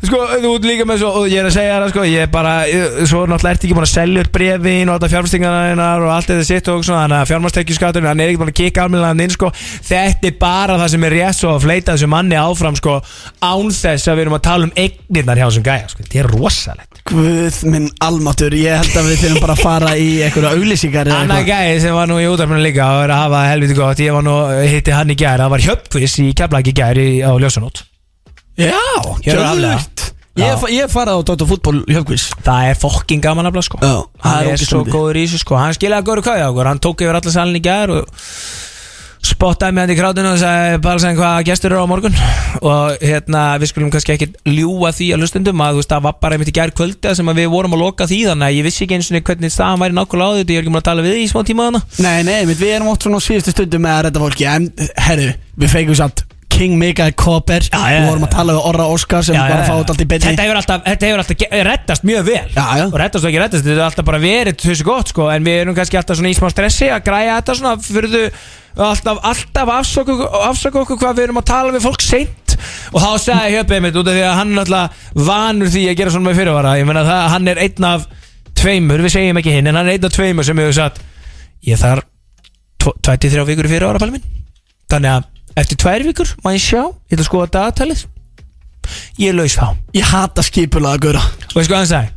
[0.07, 2.29] Sko, þú ert líka með svo Og ég er að segja það, sko, ég er
[2.31, 6.13] bara ég- Svo náttúrulega ert ekki búin að selja upp brefin Og þetta fjármastingarnar og
[6.15, 9.11] allt þetta sitt og svona Þannig að fjármastekjuskattur, hann er ekki búin að kika almennilega
[9.11, 9.49] hann inn, sko.
[9.91, 12.95] Þetta er bara það sem er rétt svo að fleita þessu manni áfram, sko
[13.43, 16.07] Án þess að við erum að tala um eignirnar hjá þessum gæja, sko.
[16.07, 17.03] Þetta er rosalegt.
[17.11, 21.45] Guð minn almáttur, ég held að við þurfum bara að fara í einhverja auglýsingar eitthvað.
[21.47, 24.25] gæði sem var nú í útarpinu líka og er að hafa helviti gott, ég var
[24.27, 24.33] nú,
[24.67, 27.83] hitti hann í gæri það var hjöpkvís í keflagi gæri á Ljósanót
[28.57, 28.79] Já,
[29.21, 30.05] geðveikt.
[30.37, 33.79] Ég Ég farið á Dóttar fútból hjöfkvís það er fokking gaman að blá sko.
[33.81, 34.93] Já, það hann er er ógeðslega svo fyndið.
[34.97, 35.57] góður í þessu sko.
[35.57, 38.21] Hann skilaði góður kvæði á okkur, hann tók yfir alla salin í gæri og
[39.25, 42.19] spottaði með hann í krátinu og sagði bara sem hvað gestur eru á morgun?
[42.61, 46.17] Og hérna við skulum kannski ekki ljúa því að hlustendum að þú veist það var
[46.21, 48.85] bara einmitt í gær kvölda sem við vorum að loka því þannig að ég vissi
[48.85, 51.05] ekki eins og hvernig staðan væri nákvæmlega á þetta ég er ekki múin að tala
[51.07, 53.85] við því í smá tíma þannig Nei, nei, við erum oft svona á síðustu stundum
[53.87, 54.71] með að redda fólki En,
[55.07, 56.26] herru, við feikum samt
[56.57, 59.67] King Mikael Koper Já, já, Við vorum að tala við Orra Óskar sem var að
[59.67, 60.25] fá þetta allt í beinni.
[60.27, 62.45] Þetta hefur alltaf, þetta hefur alltaf ge- reddast mjög vel.
[62.55, 62.85] Já, já.
[62.87, 65.27] Og reddast og ekki reddast, þetta hefur alltaf bara verið þessu gott sko.
[65.33, 68.23] En við erum kannski alltaf svona í smá stressi að græja þetta svona Fyrir þú
[68.87, 70.17] alltaf, alltaf afsaka,
[70.49, 72.57] afsaka okkur hvað við erum að tala við fólk seint.
[72.93, 75.97] Og þá sagði Hjöpið mitt út af því að hann er alltaf vanur því að
[76.01, 76.75] gera svona með fyrirvara.
[76.81, 78.05] Ég meina það, hann er einn af
[78.57, 81.01] tveimur, við segjum ekki hinn En hann er einn af tveimur sem hefur sagt
[81.67, 82.05] Ég þarf
[82.81, 84.23] 23 vikur í fyrirvara pæli minn.
[84.89, 85.25] Þannig að
[85.57, 88.05] eftir tvær vikur má ég sjá Ég ætla að skoða dagatalið.
[89.19, 89.67] Ég er laus þá.
[89.97, 92.13] Ég hata skipulaða gura Og veist hvað hann sagði?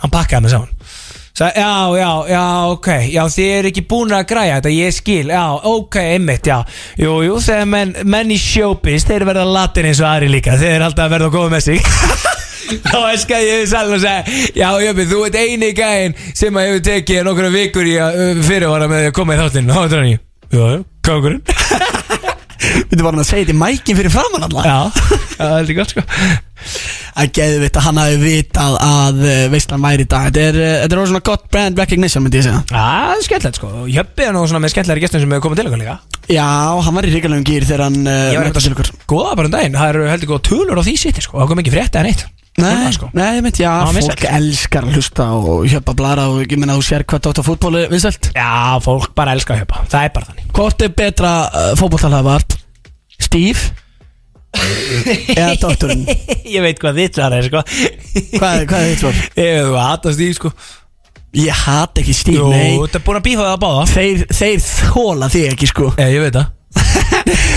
[0.00, 0.76] Hann pakkaði mig saman
[1.40, 2.44] Sagði, já, já, já,
[2.74, 2.88] ok.
[3.14, 5.30] Já, þið eru ekki búin að græja þetta, ég skil.
[5.30, 6.56] Já, ok, einmitt, já.
[7.00, 10.58] Jú, jú, þegar menn, menn í showbiz Þeir verða latin eins og aðri líka.
[10.60, 11.86] Þeir eru alltaf að verða góð með sig.
[12.90, 16.68] Þá eskaði ég við salin og segi Já, Jöpi, þú ert eini gæinn sem að
[16.68, 19.72] hefur tekið nokkra vikur í að fyrirvara með að koma í þáttinn.
[19.74, 20.14] Þá er í
[20.50, 21.42] Já, já, kongurinn
[22.90, 24.78] Við varum að segja þetta í mækin fyrir framann alltaf Já,
[25.36, 26.04] það er gott sko.
[27.20, 30.26] Að geðu að hann hafi vitað að uh, veistlan væri í dag.
[30.28, 32.60] Þetta er, uh, þetta er orðið svona gott brand recognition myndi ég segja.
[32.68, 33.70] Já, það er skemmtilegt sko.
[33.94, 35.96] Jöppi er nú svona með skemmtilegri gestum sem hefur komið til okkur líka.
[36.30, 36.50] Já,
[36.84, 38.12] hann var í ríkalegum gýr þegar hann
[38.52, 41.40] okkur Góða bara um daginn, það eru heldur góða tölur á því sitt sko.
[41.40, 42.28] Það kom ekki frétta en eitt
[42.58, 43.08] Nei, sko.
[43.14, 46.74] nei, ég myndi, já, Já, fólk elskar að hlusta og hjöpa blara og ég minna
[46.74, 48.50] að þú sér hvað dótt á fútbólu vinsælt Já,
[48.82, 52.58] fólk bara elska að hjöpa Það er bara þannig Hvort er betra uh, fótbóltalafart?
[53.20, 53.70] Steve?
[55.30, 56.04] Eða doktorinn?
[56.56, 57.62] Ég veit hvað þitt svar er sko
[58.34, 59.24] Hvað, hvað er þitt svar?
[59.46, 60.54] Ég þú hatast því sko
[61.38, 64.24] Ég hat ekki Steve, Jú, nei þetta er búin að bífa það að báða Þeir,
[64.34, 66.56] þeir þóla þig ekki sko Ég, ég veit það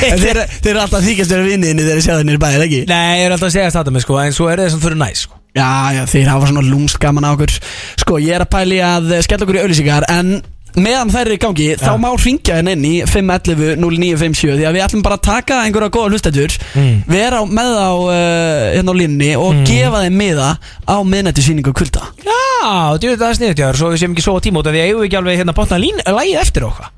[0.04, 2.80] En þeir, þeir eru alltaf þykjast þeirra vinniðinni þegar þeir sjá þeirnir bæðið ekki?
[2.90, 5.00] Nei, ég er alltaf að segja þetta með sko En svo er það sem fyrir
[5.00, 5.38] næs sko.
[5.54, 7.54] Já, já, þeir hafa svona lúmst gaman á okkur.
[8.02, 10.32] Sko, ég er að pæli að skella okkur í auðlýsingar En
[10.74, 14.74] meðan þær eru í gangi Þá má ringja henn inn í 511 0957 Því að
[14.80, 17.04] við ætlum bara að taka einhverja góða hlustendur Mm.
[17.06, 20.48] Vera á, með á uh, hérna á línni Og gefa þeim miða
[20.90, 24.34] á miðnættu sýningu kvölda Já, veit það er sniðut jáður Svo við séum ekki svo
[24.34, 26.66] á tíma út af Því að eigum við ekki alveg hérna botna lín Lægið eftir
[26.66, 26.90] okkur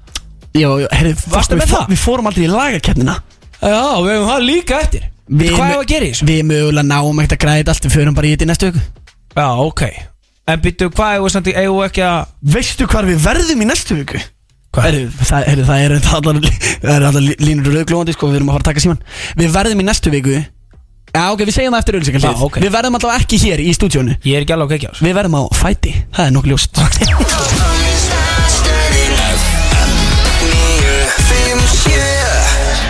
[0.55, 1.89] Jó, herri, Varstu með það?
[1.91, 3.15] við fórum aldrei í lagakeppnina
[3.65, 5.05] Já, við hefum það líka eftir.
[5.25, 6.27] Við Hvað er að gera í þessu?
[6.29, 8.69] Við mögulega náum ekkert að græða þetta allt Við förum bara í þetta í næstu
[8.69, 8.83] viku.
[9.35, 9.83] Já, ok.
[10.45, 13.97] En byttu, hvað er það eigum við ekki að Veistu hvar við verðum í næstu
[13.97, 14.21] viku?
[14.75, 18.57] Heru, það, heru, það það allar, það eru allar línur rauglóðandi sko, við erum að
[18.57, 18.99] fara að taka síman
[19.39, 20.41] Við verðum í næstu viku.
[21.15, 22.59] Já, ok, við segjum það eftir auðvitað Já, ok.
[22.65, 25.07] Við verðum allavega ekki hér í stúdíónu Ég er ekki alveg kekja á þessu.
[25.07, 27.73] Við verðum á fæti, það er nokkuð ljóst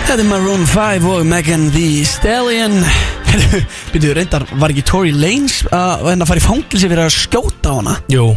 [0.06, 2.76] Þetta er Maroon 5 og Megan Thee Stallion.
[3.90, 7.72] Býtu, reyndar, var ekki Tory Lanez að henni að fara í fangilsi fyrir að skjóta
[7.74, 7.94] á hana?
[8.14, 8.28] Jú.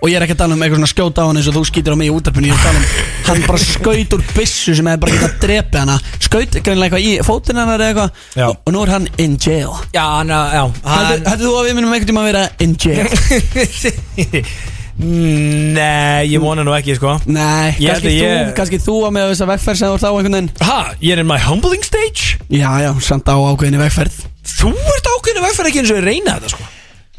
[0.00, 1.64] Og ég er ekki að tala um eitthvað svona skjóta á hann eins og þú
[1.68, 2.88] skýtur á mig í útarpunni Ég er að tala um,
[3.28, 6.00] hann bara skaut úr byssu sem hefði bara getað að drepa hana.
[6.24, 8.56] Skaut greinlega eitthvað í fótinn hennar eða eitthvað.
[8.56, 9.76] Og nú er hann in jail.
[9.92, 14.54] Já, hann, já heldur þú að við minnum einhvern tíma að vera in jail?
[14.98, 17.14] Nei, ég vona nú ekki, sko.
[17.26, 19.94] Nei, Ég kannski, held að þú, ég- kannski þú að með þessa vegferð sem þú
[19.94, 20.50] ert á einhvern veginn.
[20.66, 22.38] Ha, ég er in my humbling stage?
[22.50, 24.20] Já, já, samt á ákveðinni vegferð.
[24.44, 26.68] Þú ert ákveðinu vegferð ekki eins og ég reyna þetta, sko.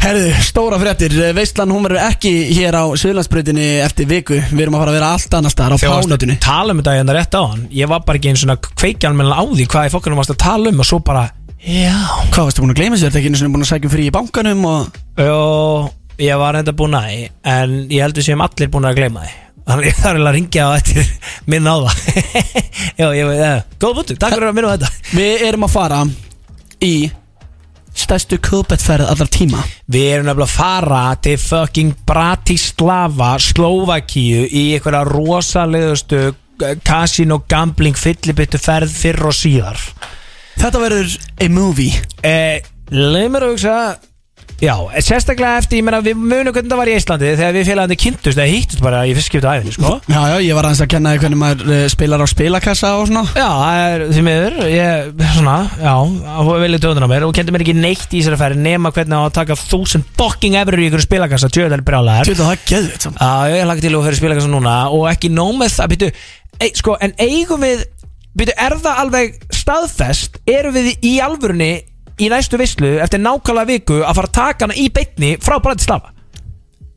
[0.02, 4.40] Herðu, stóra fréttir, Veistlan hún verður ekki hér á Suðlandsbreytinni eftir viku.
[4.50, 6.80] Við erum að fara að vera allt annars staðar á Þegar pánutinu að tala um
[6.82, 9.68] þetta hérna rétt á hann Ég var bara ekki eins og kveikjan með á því
[9.70, 11.28] Hvað í fokkanum varst að tala um Og svo bara,
[11.62, 11.94] já.
[12.34, 13.12] Hvað varstu búin að gleyma sér?
[13.14, 15.38] Þetta ekki einu sinni búin að sækja um frí í bankanum og Jó,
[16.22, 19.38] ég var enda búin að því, En ég heldur sem allir búin að gleyma því.
[19.72, 21.10] Þannig ég þarf eiginlega að ringja á eftir
[21.52, 21.98] Minna á það.
[23.02, 23.56] Já, ég veit, ja.
[23.82, 25.10] góð búttu, takk fyrir að minna á þetta.
[25.16, 26.00] Við erum að fara
[26.82, 26.94] í
[28.02, 29.62] stærstu kulbettferð allar tíma.
[29.92, 36.22] Við erum nefnilega að fara til fucking Bratislava, Slovakíu í einhverja rosalegustu
[36.86, 39.82] casino gambling fyllibittu ferð fyrr og síðar.
[40.62, 41.96] Þetta verður a movie.
[42.22, 42.62] Eh,
[42.92, 43.76] Leif mér að hugsa
[44.62, 47.96] Já, sérstaklega eftir, ég meina við munum hvernig það var í Íslandi þegar við félagandi
[47.98, 49.94] kynntust eða hýttust bara í fyrst skiptu æfinni, sko.
[50.06, 53.08] Já, já, ég var aðeins að kenna þér hvernig maður uh, spilar á spilakassa og
[53.10, 53.24] svona.
[53.34, 55.96] Já, það er því miður, ég, svona, já,
[56.28, 57.26] það var velið döðun á mér.
[57.26, 60.78] Og kendi mér ekki neitt í þessari ferð nema hvernig að taka þúsund fucking efur
[60.78, 62.30] í ykkur spilakassa, tjöðal brjálæðar.
[62.30, 63.18] Tjóðu það geðvitt samt.
[63.18, 66.16] Já, ég hlaka til að fyrir spilakassa núna og ekki nóg með það, býtu,
[66.62, 67.88] e, sko, en eigum við,
[68.38, 71.74] býtu, er það alveg staðfest, erum við í alvörunni
[72.22, 76.14] í næstu vislu eftir nákvæmlega viku að fara að taka hana í beitni frá Bratislava?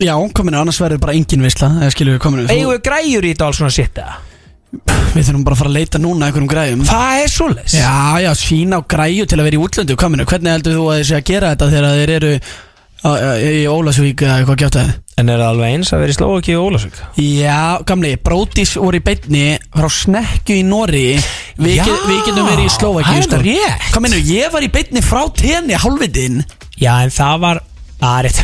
[0.01, 3.31] Já, kominu, annars verður bara engin veisla eða skilur við kominu Eigum við græjur í
[3.31, 4.17] þetta alls svona shit eða?
[5.15, 7.95] Við þurfum bara að fara að leita núna einhverjum græjum Það er svoleiðis Já,
[8.25, 11.07] já, sína á græju til að vera í útlöndu minnur, hvernig heldur þú að þið
[11.07, 12.33] sé að gera þetta þegar þeir eru
[13.05, 16.55] í Ólasvík eða eitthvað gjátt að En er það alveg eins að vera í Slovaki
[16.59, 16.97] og Ólasvík?
[17.23, 21.05] Já, gamli, Brótis voru í beinni frá Snekju í Nóri
[21.55, 23.85] Við, Já, get, við getum verið í Slovaki það er rétt.
[23.93, 26.41] Hvað minnur, ég var í beinni frá tenni hálfvitinn.
[26.81, 27.61] Já, en það var
[27.95, 28.41] Það er rétt.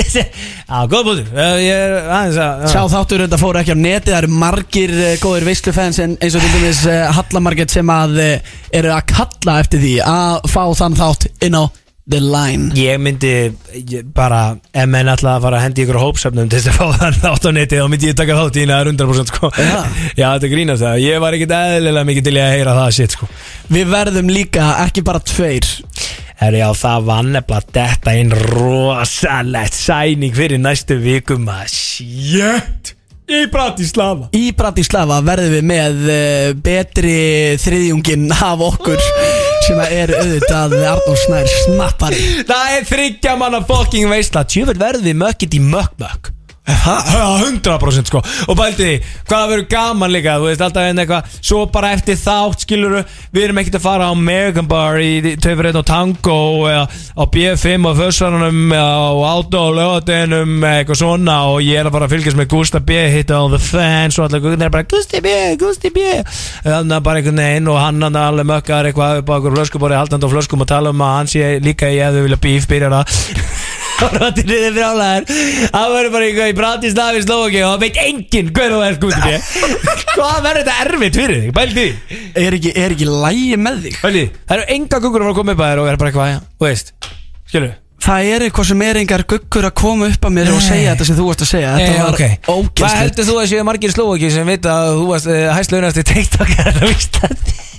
[0.70, 1.22] Já, góð búti
[1.62, 5.12] Ég er aðeins að Sá þáttur þetta fóru ekki á neti Það eru margir uh,
[5.22, 9.60] góðir veistlufans en eins og til dæmis uh, Hallamarget sem að uh, eru að kalla
[9.62, 11.64] eftir því að fá þann þátt inn á
[12.08, 12.70] The Line.
[12.74, 16.72] Ég myndi ég, bara Ef menn alltaf að fara að hendi ykkur hópsöfnum Til þess
[16.72, 19.50] að fá þann þátt á neti Þá myndi ég taka þátt í er 100% sko.
[19.54, 19.76] Já.
[20.16, 21.02] Já, þetta grínast það.
[21.04, 23.28] Ég var ekkit eðlilega mikið til í að heyra það shit sko.
[23.70, 25.68] Við verðum líka ekki bara tveir.
[26.40, 32.94] Herri, já, það var nefnilega þetta einn rosalegt sæning fyrir næstu vikum að shit!
[33.30, 34.26] Í Bratislava.
[34.34, 37.20] Í Bratislava verðum við með uh, betri
[37.62, 42.26] þriðjungin af okkur sem að er auðvitað Arnór Snær snappari.
[42.48, 48.20] Það er þryggja manna fucking veistla Tjöfell verðum við mökkit í mökk-mökk Það 100% sko.
[48.48, 48.96] Og bælti því,
[49.28, 50.36] hvað verður gaman líka?
[50.38, 53.00] Þú veist alltaf en eitthvað Svo bara eftir þátt skiluru
[53.32, 56.36] Við erum ekkert að fara á American Bar Í Töfurinn og Tango
[56.70, 61.88] Eða á B5 og Fössvarunum Eða á Átó og Lögadeginum Eitthvað svona Og ég er
[61.88, 64.74] að fara að fylgjast með Gústa B Hitta on the fans Og allir guðin er
[64.76, 66.06] bara Gústi B, Gústi B.
[66.66, 69.98] Þannig að bara einhvern veginn Og hann hann alveg mökkar eitthvað upp á okkur flöskubori
[69.98, 72.68] Haldandi á flöskum og tala um að hann sé líka í Ef þau vilja bíf
[72.70, 73.00] byrjar
[74.00, 75.26] Róttir niður brjálæður
[75.74, 79.36] Það verður bara eitthvað í Bratislavi Slovaki og það veit enginn hver þú er skútið
[80.14, 81.52] Hvað verður þetta erfitt fyrir þig?
[81.60, 81.86] Bældi
[82.40, 84.00] Er ekki, er ekki lægi með þig?
[84.06, 86.12] Bældi Það eru enga guggur að fara að koma upp að þér og er bara
[86.12, 86.92] eitthvað, þú veist.
[87.50, 90.94] Skilur Það er eitthvað sem er engar guggur að koma upp að mér og segja
[90.94, 91.72] þetta sem þú varst að segja.
[91.76, 92.22] Þetta var ok.
[92.46, 96.00] Hvað ógæslegt heldur þú að séu margir Slovaki sem vita að þú varst uh, hæstlaunast
[96.00, 96.54] í TikTok?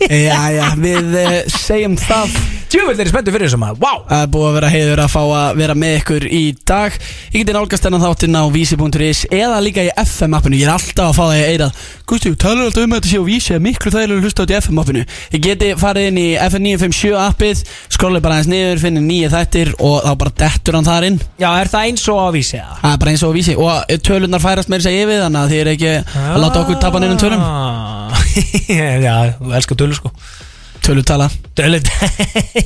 [0.01, 2.37] Já, já, við uh, segjum það
[2.71, 5.09] Tjúvill er ég spenntur fyrir þessum að, wow Það er búið að vera heiður að
[5.11, 6.39] fá að vera með ykkur í
[6.71, 6.93] dag.
[7.33, 10.55] Ég geti nálgast þennan þáttinn á vísi.is eða líka í FM appinu.
[10.55, 13.09] Ég er alltaf að fá það í eirað Gusti, þú talar alltaf um að þetta
[13.11, 15.03] sé á vísi að miklu þægilega að hlusta á þetta í FM appinu.
[15.35, 17.63] Ég geti farið inn í FM 957 appið
[17.97, 21.19] Skrollið bara aðeins niður, finnir nýja þættir og þá bara dettur hann þar inn.
[21.43, 22.61] Já, er það eins og á vísi?
[22.79, 23.57] Það er bara eins og á vísi.
[23.59, 25.91] Og tölunar færast meira segja yfir þannig að þið er ekki
[26.23, 27.43] að láta okkur tapa neinum tölum.
[27.43, 28.23] Ah.
[29.07, 30.15] Já, þú elskar tölur sko
[30.81, 31.27] Tölutala.
[31.55, 31.85] Dölut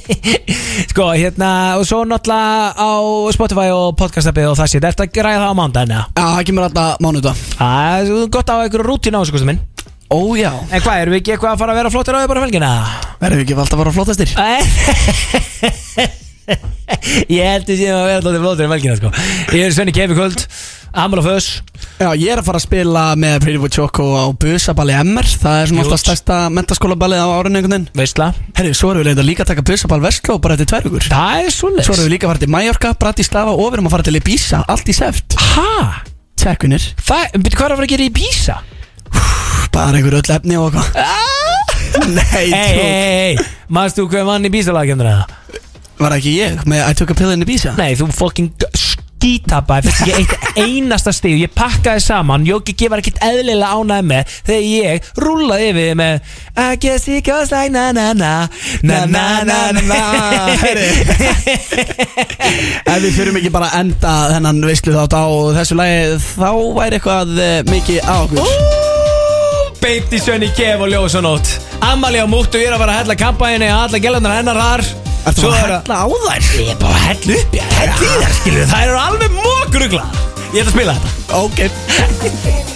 [0.92, 2.90] Sko, hérna Og svo náttúrulega á
[3.36, 6.06] Spotify og podcast-appið og það sé Þetta græða það á mándaginn, eða?
[6.16, 9.62] Já, það kemur alltaf mánuða Það er gott á einhverju rútín á þessu kostum minn.
[10.14, 12.30] Ó já, En hvað, erum við ekki eitthvað að fara að vera flottir á því
[12.32, 12.72] bara felgina?
[13.20, 14.30] verðum við ekki alltaf að fara flottastir
[17.32, 19.12] Ég held því að vera flottir flottir í felgina, sko.
[19.56, 20.44] Ég er Svenni Kefi Kvöld
[20.96, 21.48] Amal og Föss
[21.96, 25.28] Já, ég er að fara að spila með Pretty Boy Choco á Busaballi MR.
[25.40, 25.88] Það er svona Júts.
[25.94, 27.86] alltaf stærsta mentaskólaballið á árinu einhvern veginn.
[27.96, 28.28] Veistla.
[28.58, 31.08] Herri, svo erum við leita líka að taka Busaball Vestló bara eftir tvær vikur.
[31.08, 31.88] Það er svoleiðis.
[31.88, 34.20] Svo erum við líka að fara til Mallorca, Bratislava og við erum að fara til
[34.20, 35.38] Ibiza Allt í seft.
[35.40, 35.70] Hæ?
[36.44, 38.58] Tjekkunir Það, byrju, hvað er að fara að gera í Bísa?
[39.76, 41.32] Bara einhver öll efni og eitthvað.
[42.16, 45.55] Nei, Hei, hei, tjók hei Manstu hvað vann í Bísa-lagkjönduna það?
[45.96, 47.72] Var ekki ég með I took a pill in Ibiza?
[47.80, 50.34] Nei, þú fucking skítappaði Fyrst ekki eitt
[50.66, 55.70] einasta stíð Ég pakkaði saman Jóki G var ekkert eðlilega ánæði með Þegar ég rúlaði
[55.72, 56.34] yfir þig með
[56.66, 58.34] I guess it goes like na na na
[58.84, 60.02] Na na na na na
[60.62, 60.90] Herri.
[62.92, 65.26] Ef við fyrir ekki bara að enda þennan veislu þátt á
[65.62, 68.54] þessu lagi Þá væri eitthvað eh, mikið á okkur.
[69.82, 71.56] Beint í sönni kef og ljós og nótt
[71.86, 74.88] Amalí á múttu Ég er að fara að hella kampæginni Alla gælarnar hennar þar
[75.26, 76.48] Ertu Svo bara að er hella á þær?
[76.62, 80.06] Ég er bara að hella upp Ég hella í þær skilur Það eru alveg mókrugla
[80.54, 81.10] Ég ætla að spila þetta.
[81.42, 82.75] Ok